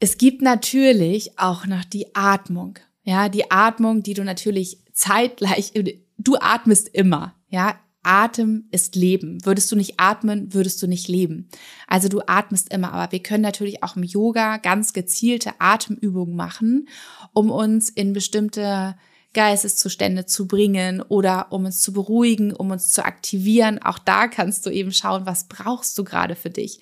es 0.00 0.18
gibt 0.18 0.42
natürlich 0.42 1.38
auch 1.38 1.66
noch 1.66 1.84
die 1.84 2.14
Atmung. 2.14 2.78
Ja, 3.04 3.28
die 3.28 3.50
Atmung, 3.50 4.02
die 4.02 4.14
du 4.14 4.24
natürlich 4.24 4.78
zeitgleich, 4.92 5.72
du 6.18 6.36
atmest 6.36 6.88
immer. 6.88 7.34
Ja, 7.48 7.80
Atem 8.02 8.66
ist 8.70 8.96
Leben. 8.96 9.44
Würdest 9.44 9.70
du 9.70 9.76
nicht 9.76 9.94
atmen, 9.98 10.52
würdest 10.54 10.82
du 10.82 10.86
nicht 10.86 11.08
leben. 11.08 11.48
Also 11.86 12.08
du 12.08 12.20
atmest 12.26 12.72
immer, 12.72 12.92
aber 12.92 13.12
wir 13.12 13.22
können 13.22 13.42
natürlich 13.42 13.82
auch 13.82 13.96
im 13.96 14.02
Yoga 14.02 14.56
ganz 14.56 14.92
gezielte 14.92 15.52
Atemübungen 15.58 16.36
machen, 16.36 16.88
um 17.32 17.50
uns 17.50 17.88
in 17.88 18.12
bestimmte 18.12 18.96
Geisteszustände 19.34 20.26
zu 20.26 20.46
bringen 20.46 21.00
oder 21.00 21.52
um 21.52 21.64
uns 21.64 21.80
zu 21.80 21.92
beruhigen, 21.92 22.52
um 22.52 22.70
uns 22.70 22.88
zu 22.88 23.04
aktivieren. 23.04 23.80
Auch 23.80 23.98
da 23.98 24.28
kannst 24.28 24.66
du 24.66 24.70
eben 24.70 24.92
schauen, 24.92 25.26
was 25.26 25.48
brauchst 25.48 25.96
du 25.96 26.04
gerade 26.04 26.36
für 26.36 26.50
dich. 26.50 26.80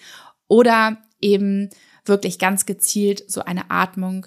Oder 0.49 0.99
eben 1.21 1.71
wirklich 2.05 2.39
ganz 2.39 2.66
gezielt 2.66 3.31
so 3.31 3.43
eine 3.43 3.71
Atmung 3.71 4.27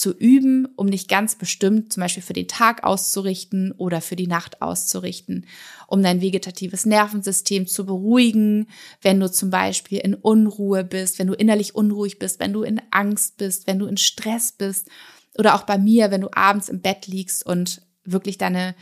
zu 0.00 0.16
üben, 0.16 0.66
um 0.76 0.86
nicht 0.86 1.10
ganz 1.10 1.34
bestimmt 1.34 1.92
zum 1.92 2.00
Beispiel 2.00 2.22
für 2.22 2.32
den 2.32 2.48
Tag 2.48 2.84
auszurichten 2.84 3.72
oder 3.72 4.00
für 4.00 4.16
die 4.16 4.28
Nacht 4.28 4.62
auszurichten, 4.62 5.44
um 5.88 6.02
dein 6.02 6.22
vegetatives 6.22 6.86
Nervensystem 6.86 7.66
zu 7.66 7.84
beruhigen, 7.84 8.68
wenn 9.02 9.20
du 9.20 9.30
zum 9.30 9.50
Beispiel 9.50 9.98
in 9.98 10.14
Unruhe 10.14 10.84
bist, 10.84 11.18
wenn 11.18 11.26
du 11.26 11.34
innerlich 11.34 11.74
unruhig 11.74 12.18
bist, 12.18 12.40
wenn 12.40 12.54
du 12.54 12.62
in 12.62 12.80
Angst 12.90 13.36
bist, 13.36 13.66
wenn 13.66 13.78
du 13.78 13.84
in 13.84 13.98
Stress 13.98 14.52
bist 14.52 14.88
oder 15.36 15.54
auch 15.54 15.64
bei 15.64 15.76
mir, 15.76 16.10
wenn 16.10 16.22
du 16.22 16.30
abends 16.32 16.70
im 16.70 16.80
Bett 16.80 17.06
liegst 17.06 17.44
und 17.44 17.82
wirklich 18.02 18.38
deine 18.38 18.74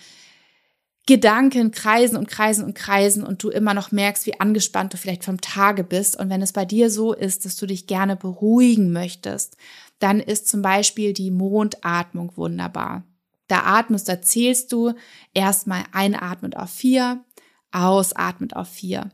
Gedanken 1.08 1.70
kreisen 1.70 2.18
und 2.18 2.28
kreisen 2.28 2.66
und 2.66 2.74
kreisen 2.74 3.24
und 3.24 3.42
du 3.42 3.48
immer 3.48 3.72
noch 3.72 3.92
merkst, 3.92 4.26
wie 4.26 4.38
angespannt 4.38 4.92
du 4.92 4.98
vielleicht 4.98 5.24
vom 5.24 5.40
Tage 5.40 5.82
bist. 5.82 6.20
Und 6.20 6.28
wenn 6.28 6.42
es 6.42 6.52
bei 6.52 6.66
dir 6.66 6.90
so 6.90 7.14
ist, 7.14 7.46
dass 7.46 7.56
du 7.56 7.64
dich 7.64 7.86
gerne 7.86 8.14
beruhigen 8.14 8.92
möchtest, 8.92 9.56
dann 10.00 10.20
ist 10.20 10.48
zum 10.48 10.60
Beispiel 10.60 11.14
die 11.14 11.30
Mondatmung 11.30 12.36
wunderbar. 12.36 13.04
Da 13.46 13.60
atmest, 13.60 14.06
da 14.10 14.20
zählst 14.20 14.70
du 14.70 14.92
erstmal 15.32 15.84
einatmend 15.92 16.58
auf 16.58 16.68
vier, 16.68 17.24
ausatmend 17.72 18.54
auf 18.54 18.68
vier. 18.68 19.08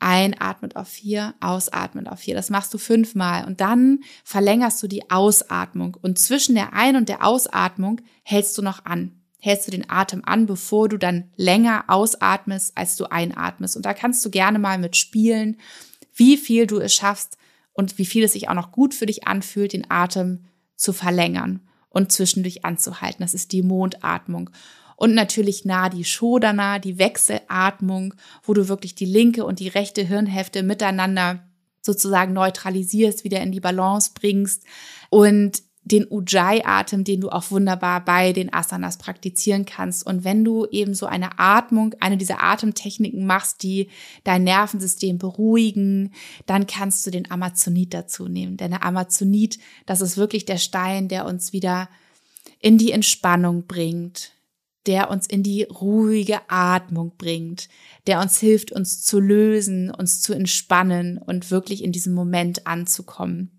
Einatmend 0.00 0.74
auf 0.74 0.88
vier, 0.88 1.34
ausatmend 1.38 2.10
auf 2.10 2.18
vier. 2.18 2.34
Das 2.34 2.50
machst 2.50 2.74
du 2.74 2.78
fünfmal 2.78 3.46
und 3.46 3.60
dann 3.60 4.00
verlängerst 4.24 4.82
du 4.82 4.88
die 4.88 5.12
Ausatmung 5.12 5.96
und 6.02 6.18
zwischen 6.18 6.56
der 6.56 6.72
Ein- 6.72 6.96
und 6.96 7.08
der 7.08 7.24
Ausatmung 7.24 8.00
hältst 8.24 8.58
du 8.58 8.62
noch 8.62 8.84
an. 8.84 9.12
Hältst 9.38 9.66
du 9.66 9.70
den 9.70 9.88
Atem 9.88 10.22
an, 10.24 10.46
bevor 10.46 10.88
du 10.88 10.96
dann 10.96 11.30
länger 11.36 11.84
ausatmest, 11.88 12.76
als 12.76 12.96
du 12.96 13.10
einatmest. 13.10 13.76
Und 13.76 13.86
da 13.86 13.94
kannst 13.94 14.24
du 14.24 14.30
gerne 14.30 14.58
mal 14.58 14.78
mit 14.78 14.96
spielen, 14.96 15.58
wie 16.14 16.36
viel 16.36 16.66
du 16.66 16.78
es 16.78 16.94
schaffst, 16.94 17.36
und 17.76 17.98
wie 17.98 18.06
viel 18.06 18.24
es 18.24 18.32
sich 18.32 18.48
auch 18.48 18.54
noch 18.54 18.72
gut 18.72 18.94
für 18.94 19.06
dich 19.06 19.26
anfühlt, 19.26 19.72
den 19.72 19.90
Atem 19.90 20.46
zu 20.76 20.92
verlängern 20.92 21.60
und 21.90 22.10
zwischendurch 22.10 22.64
anzuhalten. 22.64 23.22
Das 23.22 23.34
ist 23.34 23.52
die 23.52 23.62
Mondatmung. 23.62 24.50
Und 24.96 25.14
natürlich 25.14 25.66
Nadi 25.66 26.04
Shodana, 26.04 26.78
die 26.78 26.98
Wechselatmung, 26.98 28.14
wo 28.42 28.54
du 28.54 28.68
wirklich 28.68 28.94
die 28.94 29.04
linke 29.04 29.44
und 29.44 29.60
die 29.60 29.68
rechte 29.68 30.02
Hirnhälfte 30.02 30.62
miteinander 30.62 31.44
sozusagen 31.82 32.32
neutralisierst, 32.32 33.24
wieder 33.24 33.40
in 33.42 33.52
die 33.52 33.60
Balance 33.60 34.10
bringst. 34.14 34.64
Und 35.10 35.62
den 35.86 36.04
Ujjayi-Atem, 36.10 37.04
den 37.04 37.20
du 37.20 37.30
auch 37.30 37.52
wunderbar 37.52 38.04
bei 38.04 38.32
den 38.32 38.52
Asanas 38.52 38.98
praktizieren 38.98 39.64
kannst. 39.64 40.04
Und 40.04 40.24
wenn 40.24 40.44
du 40.44 40.66
eben 40.66 40.94
so 40.94 41.06
eine 41.06 41.38
Atmung, 41.38 41.94
eine 42.00 42.16
dieser 42.16 42.42
Atemtechniken 42.42 43.24
machst, 43.24 43.62
die 43.62 43.88
dein 44.24 44.42
Nervensystem 44.42 45.18
beruhigen, 45.18 46.12
dann 46.44 46.66
kannst 46.66 47.06
du 47.06 47.12
den 47.12 47.30
Amazonit 47.30 47.94
dazu 47.94 48.26
nehmen. 48.26 48.56
Denn 48.56 48.72
der 48.72 48.82
Amazonit, 48.82 49.60
das 49.86 50.00
ist 50.00 50.16
wirklich 50.16 50.44
der 50.44 50.58
Stein, 50.58 51.06
der 51.06 51.24
uns 51.24 51.52
wieder 51.52 51.88
in 52.58 52.78
die 52.78 52.90
Entspannung 52.90 53.68
bringt, 53.68 54.32
der 54.86 55.08
uns 55.08 55.28
in 55.28 55.44
die 55.44 55.62
ruhige 55.62 56.40
Atmung 56.48 57.12
bringt, 57.16 57.68
der 58.08 58.20
uns 58.20 58.40
hilft, 58.40 58.72
uns 58.72 59.02
zu 59.02 59.20
lösen, 59.20 59.92
uns 59.92 60.20
zu 60.20 60.34
entspannen 60.34 61.18
und 61.18 61.52
wirklich 61.52 61.84
in 61.84 61.92
diesem 61.92 62.12
Moment 62.12 62.66
anzukommen. 62.66 63.55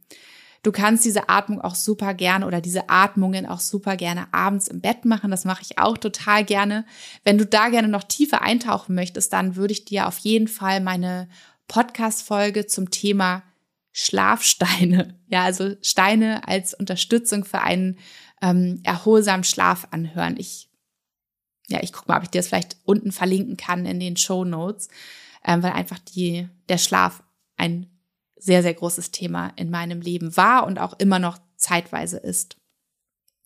Du 0.63 0.71
kannst 0.71 1.05
diese 1.05 1.29
Atmung 1.29 1.61
auch 1.61 1.75
super 1.75 2.13
gerne 2.13 2.45
oder 2.45 2.61
diese 2.61 2.89
Atmungen 2.89 3.45
auch 3.45 3.59
super 3.59 3.95
gerne 3.95 4.33
abends 4.33 4.67
im 4.67 4.81
Bett 4.81 5.05
machen. 5.05 5.31
Das 5.31 5.45
mache 5.45 5.61
ich 5.61 5.77
auch 5.77 5.97
total 5.97 6.43
gerne. 6.43 6.85
Wenn 7.23 7.37
du 7.37 7.45
da 7.45 7.69
gerne 7.69 7.87
noch 7.87 8.03
tiefer 8.03 8.41
eintauchen 8.41 8.95
möchtest, 8.95 9.33
dann 9.33 9.55
würde 9.55 9.73
ich 9.73 9.85
dir 9.85 10.07
auf 10.07 10.17
jeden 10.19 10.47
Fall 10.47 10.81
meine 10.81 11.29
Podcast-Folge 11.67 12.65
zum 12.65 12.91
Thema 12.91 13.43
Schlafsteine. 13.91 15.15
Ja, 15.29 15.43
also 15.43 15.75
Steine 15.81 16.47
als 16.47 16.73
Unterstützung 16.73 17.43
für 17.43 17.59
einen 17.59 17.97
ähm, 18.41 18.79
erholsamen 18.85 19.43
Schlaf 19.43 19.89
anhören. 19.91 20.37
Ich, 20.37 20.69
ja, 21.67 21.83
ich 21.83 21.91
gucke 21.91 22.09
mal, 22.09 22.15
ob 22.15 22.23
ich 22.23 22.29
dir 22.29 22.39
das 22.39 22.47
vielleicht 22.47 22.77
unten 22.85 23.11
verlinken 23.11 23.57
kann 23.57 23.85
in 23.85 23.99
den 23.99 24.15
Show 24.15 24.45
Notes, 24.45 24.87
ähm, 25.43 25.63
weil 25.63 25.73
einfach 25.73 25.99
die, 25.99 26.47
der 26.69 26.77
Schlaf 26.77 27.23
ein 27.57 27.96
sehr, 28.39 28.61
sehr 28.61 28.73
großes 28.73 29.11
Thema 29.11 29.51
in 29.55 29.69
meinem 29.69 30.01
Leben 30.01 30.35
war 30.37 30.65
und 30.65 30.79
auch 30.79 30.97
immer 30.99 31.19
noch 31.19 31.37
zeitweise 31.55 32.17
ist. 32.17 32.57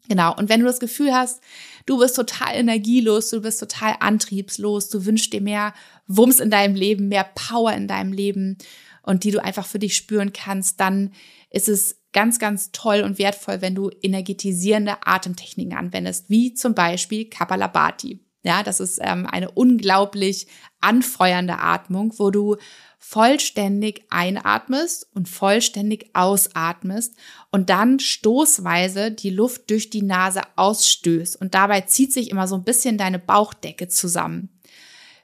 Genau. 0.08 0.36
Und 0.36 0.50
wenn 0.50 0.60
du 0.60 0.66
das 0.66 0.80
Gefühl 0.80 1.14
hast, 1.14 1.42
du 1.86 2.00
bist 2.00 2.16
total 2.16 2.56
energielos, 2.56 3.30
du 3.30 3.42
bist 3.42 3.60
total 3.60 3.96
antriebslos, 4.00 4.90
du 4.90 5.06
wünschst 5.06 5.32
dir 5.32 5.42
mehr 5.42 5.74
Wumms 6.08 6.40
in 6.40 6.50
deinem 6.50 6.76
Leben, 6.76 7.08
mehr 7.08 7.30
Power 7.36 7.74
in 7.74 7.88
deinem 7.88 8.12
Leben 8.12 8.58
und 9.04 9.24
die 9.24 9.32
du 9.32 9.44
einfach 9.44 9.66
für 9.66 9.80
dich 9.80 9.96
spüren 9.96 10.34
kannst, 10.34 10.80
dann 10.80 11.12
ist 11.50 11.70
es 11.70 11.98
ganz, 12.14 12.40
ganz 12.40 12.72
toll 12.72 13.02
und 13.02 13.20
wertvoll, 13.20 13.62
wenn 13.62 13.76
du 13.76 13.90
energetisierende 14.02 14.98
Atemtechniken 15.06 15.78
anwendest, 15.78 16.30
wie 16.30 16.54
zum 16.54 16.76
Beispiel 16.76 17.30
Kapalabhati. 17.30 18.20
Ja, 18.44 18.64
das 18.64 18.80
ist 18.80 19.00
ähm, 19.02 19.28
eine 19.28 19.52
unglaublich 19.52 20.48
anfeuernde 20.80 21.60
Atmung, 21.60 22.14
wo 22.18 22.32
du 22.32 22.58
vollständig 23.04 24.06
einatmest 24.12 25.08
und 25.16 25.28
vollständig 25.28 26.12
ausatmest 26.14 27.16
und 27.50 27.72
dann 27.72 28.00
stoßweise 28.00 29.12
die 29.12 29.32
Luft 29.32 29.72
durch 29.72 29.90
die 29.90 30.04
Nase 30.04 30.42
ausstößt 30.56 31.42
und 31.42 31.56
dabei 31.56 31.82
zieht 31.82 32.14
sich 32.14 32.30
immer 32.30 32.48
so 32.48 32.56
ein 32.56 32.64
bisschen 32.64 33.00
deine 33.00 33.18
Bauchdecke 33.18 33.88
zusammen. 33.88 34.50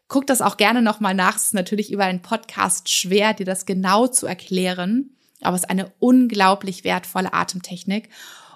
Guck 0.08 0.26
das 0.26 0.42
auch 0.42 0.58
gerne 0.58 0.82
nochmal 0.82 1.14
nach. 1.14 1.36
Es 1.36 1.46
ist 1.46 1.54
natürlich 1.54 1.92
über 1.92 2.06
einen 2.06 2.24
Podcast 2.24 2.90
schwer, 2.90 3.36
dir 3.36 3.46
das 3.46 3.68
genau 3.68 4.08
zu 4.08 4.26
erklären, 4.26 5.12
aber 5.42 5.56
es 5.56 5.62
ist 5.62 5.70
eine 5.70 5.94
unglaublich 6.00 6.84
wertvolle 6.84 7.32
Atemtechnik. 7.32 8.10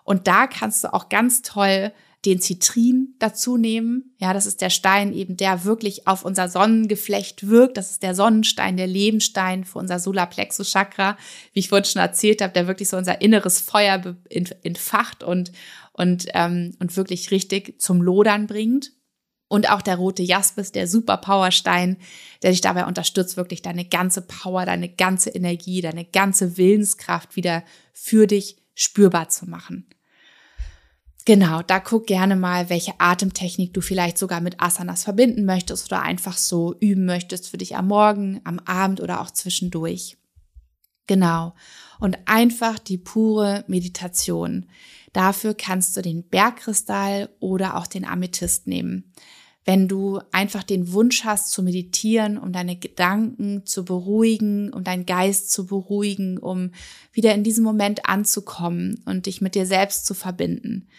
Und 0.03 0.26
da 0.26 0.47
kannst 0.47 0.84
du 0.84 0.93
auch 0.93 1.09
ganz 1.09 1.43
toll 1.43 1.93
den 2.26 2.39
Zitrin 2.39 3.15
dazu 3.17 3.57
nehmen. 3.57 4.13
Ja, 4.19 4.34
das 4.34 4.45
ist 4.45 4.61
der 4.61 4.69
Stein 4.69 5.11
eben, 5.13 5.38
der 5.38 5.63
wirklich 5.63 6.07
auf 6.07 6.24
unser 6.24 6.49
Sonnengeflecht 6.49 7.47
wirkt. 7.47 7.78
Das 7.78 7.91
ist 7.91 8.03
der 8.03 8.13
Sonnenstein, 8.13 8.78
der 8.78 8.88
Lebenstein 8.88 9.65
für 9.65 9.80
unser 9.80 9.97
Solarplexus 9.97 10.72
Chakra, 10.72 11.17
wie 11.53 11.61
ich 11.61 11.69
vorhin 11.69 11.86
schon 11.86 12.01
erzählt 12.01 12.41
habe, 12.41 12.53
der 12.53 12.67
wirklich 12.67 12.89
so 12.89 12.97
unser 12.97 13.22
inneres 13.22 13.59
Feuer 13.59 14.15
entfacht 14.30 15.24
und, 15.24 15.51
und, 15.93 16.28
ähm, 16.36 16.76
und 16.80 16.95
wirklich 16.95 17.32
richtig 17.32 17.82
zum 17.82 18.01
Lodern 18.01 18.45
bringt. 18.45 18.91
Und 19.47 19.69
auch 19.69 19.82
der 19.82 19.97
rote 19.97 20.24
Jaspis, 20.24 20.72
der 20.72 20.88
Super 20.88 21.17
Powerstein, 21.17 21.97
der 22.43 22.51
dich 22.51 22.61
dabei 22.61 22.86
unterstützt, 22.86 23.36
wirklich 23.36 23.61
deine 23.61 23.84
ganze 23.84 24.22
Power, 24.22 24.65
deine 24.65 24.88
ganze 24.88 25.32
Energie, 25.32 25.82
deine 25.82 26.05
ganze 26.05 26.55
Willenskraft 26.55 27.36
wieder 27.36 27.63
für 27.91 28.28
dich 28.28 28.57
spürbar 28.76 29.28
zu 29.28 29.49
machen. 29.49 29.88
Genau, 31.32 31.61
da 31.61 31.79
guck 31.79 32.07
gerne 32.07 32.36
mal, 32.36 32.69
welche 32.69 32.99
Atemtechnik 32.99 33.73
du 33.73 33.79
vielleicht 33.79 34.17
sogar 34.17 34.41
mit 34.41 34.59
Asanas 34.59 35.05
verbinden 35.05 35.45
möchtest 35.45 35.89
oder 35.89 36.01
einfach 36.01 36.36
so 36.36 36.75
üben 36.82 37.05
möchtest 37.05 37.47
für 37.47 37.57
dich 37.57 37.77
am 37.77 37.88
Morgen, 37.88 38.41
am 38.43 38.59
Abend 38.59 38.99
oder 38.99 39.21
auch 39.21 39.32
zwischendurch. 39.32 40.17
Genau. 41.07 41.53
Und 42.01 42.17
einfach 42.25 42.79
die 42.79 42.97
pure 42.97 43.63
Meditation. 43.67 44.65
Dafür 45.13 45.53
kannst 45.53 45.95
du 45.95 46.01
den 46.01 46.27
Bergkristall 46.27 47.29
oder 47.39 47.77
auch 47.77 47.88
den 47.88 48.03
Amethyst 48.03 48.67
nehmen. 48.67 49.13
Wenn 49.63 49.88
du 49.88 50.19
einfach 50.34 50.63
den 50.63 50.91
Wunsch 50.91 51.23
hast 51.23 51.51
zu 51.51 51.63
meditieren, 51.63 52.39
um 52.39 52.51
deine 52.51 52.75
Gedanken 52.75 53.65
zu 53.65 53.86
beruhigen, 53.86 54.73
um 54.73 54.84
deinen 54.84 55.05
Geist 55.05 55.53
zu 55.53 55.65
beruhigen, 55.65 56.39
um 56.39 56.71
wieder 57.13 57.34
in 57.34 57.45
diesem 57.45 57.63
Moment 57.63 58.05
anzukommen 58.05 59.01
und 59.05 59.27
dich 59.27 59.39
mit 59.39 59.55
dir 59.55 59.65
selbst 59.65 60.05
zu 60.05 60.13
verbinden, 60.13 60.89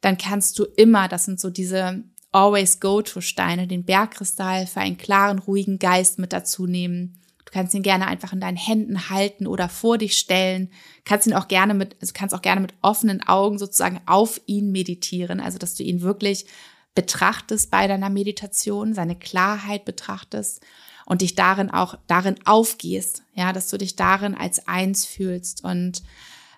dann 0.00 0.18
kannst 0.18 0.58
du 0.58 0.64
immer, 0.64 1.08
das 1.08 1.24
sind 1.24 1.40
so 1.40 1.50
diese 1.50 2.04
Always 2.32 2.80
Go-To-Steine, 2.80 3.66
den 3.66 3.84
Bergkristall 3.84 4.66
für 4.66 4.80
einen 4.80 4.98
klaren, 4.98 5.38
ruhigen 5.38 5.78
Geist 5.78 6.18
mit 6.18 6.32
dazu 6.32 6.66
nehmen. 6.66 7.20
Du 7.44 7.52
kannst 7.52 7.74
ihn 7.74 7.82
gerne 7.82 8.06
einfach 8.06 8.32
in 8.32 8.40
deinen 8.40 8.56
Händen 8.56 9.10
halten 9.10 9.48
oder 9.48 9.68
vor 9.68 9.98
dich 9.98 10.16
stellen. 10.16 10.70
Kannst 11.04 11.26
ihn 11.26 11.34
auch 11.34 11.48
gerne 11.48 11.74
mit, 11.74 11.96
also 12.00 12.12
kannst 12.14 12.34
auch 12.34 12.42
gerne 12.42 12.60
mit 12.60 12.74
offenen 12.80 13.26
Augen 13.26 13.58
sozusagen 13.58 14.00
auf 14.06 14.40
ihn 14.46 14.70
meditieren. 14.70 15.40
Also, 15.40 15.58
dass 15.58 15.74
du 15.74 15.82
ihn 15.82 16.02
wirklich 16.02 16.46
betrachtest 16.94 17.70
bei 17.70 17.88
deiner 17.88 18.10
Meditation, 18.10 18.94
seine 18.94 19.16
Klarheit 19.16 19.84
betrachtest 19.84 20.60
und 21.06 21.22
dich 21.22 21.34
darin 21.34 21.70
auch 21.70 21.98
darin 22.06 22.36
aufgehst, 22.44 23.24
ja, 23.34 23.52
dass 23.52 23.68
du 23.68 23.78
dich 23.78 23.96
darin 23.96 24.36
als 24.36 24.68
eins 24.68 25.04
fühlst 25.04 25.64
und 25.64 26.02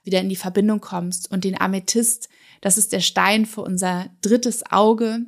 wieder 0.04 0.20
in 0.20 0.28
die 0.28 0.36
Verbindung 0.36 0.80
kommst 0.80 1.30
und 1.30 1.44
den 1.44 1.58
Amethyst, 1.58 2.28
das 2.62 2.78
ist 2.78 2.92
der 2.94 3.00
Stein 3.00 3.44
für 3.44 3.60
unser 3.60 4.06
drittes 4.22 4.62
Auge, 4.70 5.26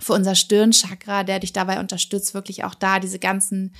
für 0.00 0.14
unser 0.14 0.34
Stirnchakra, 0.34 1.24
der 1.24 1.40
dich 1.40 1.52
dabei 1.52 1.80
unterstützt, 1.80 2.32
wirklich 2.32 2.64
auch 2.64 2.74
da 2.74 3.00
diese 3.00 3.18
ganzen 3.18 3.74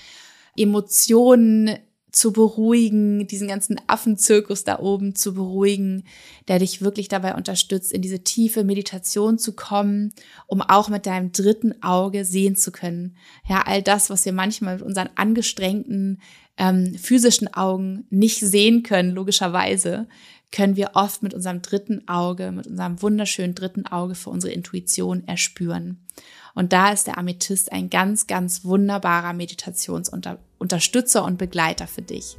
Emotionen 0.56 1.78
zu 2.10 2.32
beruhigen, 2.32 3.26
diesen 3.28 3.46
ganzen 3.46 3.80
Affenzirkus 3.86 4.64
da 4.64 4.80
oben 4.80 5.14
zu 5.14 5.34
beruhigen, 5.34 6.04
der 6.48 6.58
dich 6.58 6.82
wirklich 6.82 7.08
dabei 7.08 7.34
unterstützt, 7.34 7.92
in 7.92 8.02
diese 8.02 8.24
tiefe 8.24 8.64
Meditation 8.64 9.38
zu 9.38 9.52
kommen, 9.52 10.12
um 10.46 10.60
auch 10.60 10.88
mit 10.88 11.06
deinem 11.06 11.30
dritten 11.32 11.80
Auge 11.82 12.24
sehen 12.24 12.56
zu 12.56 12.72
können. 12.72 13.16
Ja, 13.46 13.62
all 13.66 13.82
das, 13.82 14.10
was 14.10 14.24
wir 14.24 14.32
manchmal 14.32 14.76
mit 14.76 14.82
unseren 14.84 15.10
angestrengten 15.14 16.20
ähm, 16.56 16.94
physischen 16.94 17.52
Augen 17.54 18.06
nicht 18.10 18.40
sehen 18.40 18.82
können, 18.82 19.10
logischerweise, 19.10 20.08
können 20.50 20.76
wir 20.76 20.90
oft 20.94 21.22
mit 21.22 21.34
unserem 21.34 21.62
dritten 21.62 22.08
Auge, 22.08 22.52
mit 22.52 22.66
unserem 22.66 23.02
wunderschönen 23.02 23.54
dritten 23.54 23.86
Auge 23.86 24.14
für 24.14 24.30
unsere 24.30 24.52
Intuition 24.52 25.26
erspüren. 25.26 25.98
Und 26.54 26.72
da 26.72 26.90
ist 26.90 27.06
der 27.06 27.18
Amethyst 27.18 27.70
ein 27.70 27.90
ganz, 27.90 28.26
ganz 28.26 28.64
wunderbarer 28.64 29.32
Meditationsunterstützer 29.32 31.24
und 31.24 31.38
Begleiter 31.38 31.86
für 31.86 32.02
dich. 32.02 32.36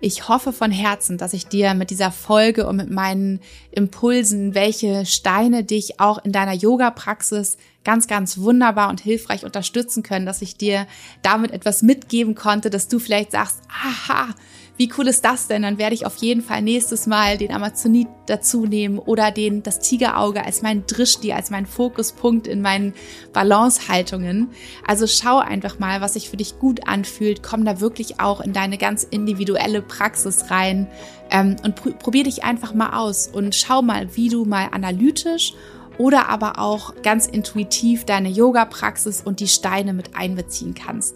Ich 0.00 0.28
hoffe 0.28 0.52
von 0.52 0.70
Herzen, 0.70 1.16
dass 1.16 1.32
ich 1.32 1.46
dir 1.46 1.72
mit 1.72 1.88
dieser 1.88 2.12
Folge 2.12 2.66
und 2.66 2.76
mit 2.76 2.90
meinen 2.90 3.40
Impulsen, 3.70 4.54
welche 4.54 5.06
Steine 5.06 5.64
dich 5.64 5.98
auch 5.98 6.22
in 6.24 6.30
deiner 6.30 6.52
Yoga-Praxis 6.52 7.56
ganz, 7.84 8.06
ganz 8.06 8.36
wunderbar 8.38 8.90
und 8.90 9.00
hilfreich 9.00 9.44
unterstützen 9.46 10.02
können, 10.02 10.26
dass 10.26 10.42
ich 10.42 10.56
dir 10.56 10.86
damit 11.22 11.52
etwas 11.52 11.80
mitgeben 11.80 12.34
konnte, 12.34 12.68
dass 12.68 12.88
du 12.88 12.98
vielleicht 12.98 13.32
sagst, 13.32 13.60
aha, 13.68 14.34
wie 14.76 14.92
cool 14.98 15.06
ist 15.06 15.24
das 15.24 15.46
denn? 15.46 15.62
Dann 15.62 15.78
werde 15.78 15.94
ich 15.94 16.04
auf 16.04 16.16
jeden 16.16 16.42
Fall 16.42 16.60
nächstes 16.60 17.06
Mal 17.06 17.38
den 17.38 17.52
Amazonit 17.52 18.08
dazu 18.26 18.66
nehmen 18.66 18.98
oder 18.98 19.30
den, 19.30 19.62
das 19.62 19.78
Tigerauge 19.78 20.44
als 20.44 20.62
mein 20.62 20.84
Drishti, 20.86 21.32
als 21.32 21.50
mein 21.50 21.66
Fokuspunkt 21.66 22.48
in 22.48 22.60
meinen 22.60 22.92
Balancehaltungen. 23.32 24.50
Also 24.86 25.06
schau 25.06 25.38
einfach 25.38 25.78
mal, 25.78 26.00
was 26.00 26.14
sich 26.14 26.28
für 26.28 26.36
dich 26.36 26.58
gut 26.58 26.88
anfühlt. 26.88 27.42
Komm 27.42 27.64
da 27.64 27.80
wirklich 27.80 28.18
auch 28.20 28.40
in 28.40 28.52
deine 28.52 28.76
ganz 28.76 29.04
individuelle 29.04 29.80
Praxis 29.80 30.50
rein 30.50 30.88
ähm, 31.30 31.56
und 31.62 31.76
pr 31.76 31.90
probier 31.92 32.24
dich 32.24 32.42
einfach 32.42 32.74
mal 32.74 32.98
aus 32.98 33.28
und 33.28 33.54
schau 33.54 33.80
mal, 33.80 34.16
wie 34.16 34.28
du 34.28 34.44
mal 34.44 34.68
analytisch 34.72 35.54
oder 35.98 36.28
aber 36.28 36.58
auch 36.58 36.94
ganz 37.02 37.26
intuitiv 37.26 38.04
deine 38.04 38.28
Yoga-Praxis 38.28 39.22
und 39.22 39.40
die 39.40 39.48
Steine 39.48 39.92
mit 39.92 40.16
einbeziehen 40.16 40.74
kannst. 40.74 41.14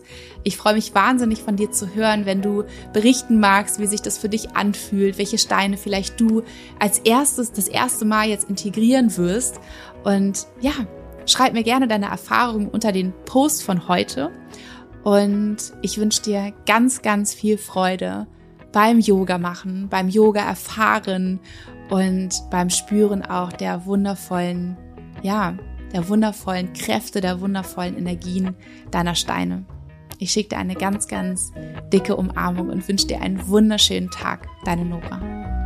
Ich 0.49 0.57
freue 0.57 0.73
mich 0.73 0.95
wahnsinnig 0.95 1.43
von 1.43 1.57
dir 1.57 1.71
zu 1.73 1.95
hören, 1.95 2.25
wenn 2.25 2.41
du 2.41 2.65
berichten 2.95 3.39
magst, 3.39 3.81
wie 3.81 3.87
sich 3.87 4.01
das 4.01 4.17
für 4.17 4.31
dich 4.31 4.57
anfühlt, 4.57 5.19
welche 5.19 5.37
Steine 5.37 5.77
vielleicht 5.77 6.19
du 6.19 6.43
als 6.79 7.01
erstes, 7.01 7.53
das 7.53 7.69
erste 7.69 8.07
Mal 8.07 8.31
jetzt 8.31 8.49
integrieren 8.49 9.15
wirst. 9.19 9.61
Und 10.05 10.47
ja, 10.63 10.73
schreib 11.27 11.53
mir 11.53 11.65
gerne 11.65 11.87
deine 11.87 12.07
Erfahrungen 12.07 12.71
unter 12.71 12.93
den 12.93 13.13
Post 13.27 13.63
von 13.63 13.89
heute. 13.89 14.31
Und 15.05 15.59
ich 15.83 15.99
wünsche 15.99 16.23
dir 16.23 16.55
ganz, 16.65 17.03
ganz 17.03 17.35
viel 17.35 17.59
Freude 17.59 18.27
beim 18.73 19.01
Yoga 19.01 19.37
machen, 19.37 19.89
beim 19.91 20.09
Yoga 20.09 20.41
erfahren 20.41 21.41
und 21.91 22.31
beim 22.51 22.71
Spüren 22.71 23.21
auch 23.21 23.53
der 23.53 23.85
wundervollen, 23.85 24.79
ja, 25.21 25.59
der 25.93 26.09
wundervollen 26.09 26.73
Kräfte, 26.73 27.21
der 27.21 27.43
wundervollen 27.43 27.99
Energien 27.99 28.57
deiner 28.91 29.15
Steine. 29.15 29.67
Ich 30.19 30.33
schicke 30.33 30.51
dir 30.51 30.59
eine 30.59 30.75
ganz, 30.75 31.07
ganz 31.07 31.53
dicke 31.93 32.17
Umarmung 32.17 32.71
und 32.71 32.87
wünsche 32.89 33.07
dir 33.07 33.21
einen 33.21 33.47
wunderschönen 33.47 34.11
Tag. 34.11 34.49
Deine 34.65 34.85
Nora. 34.85 35.58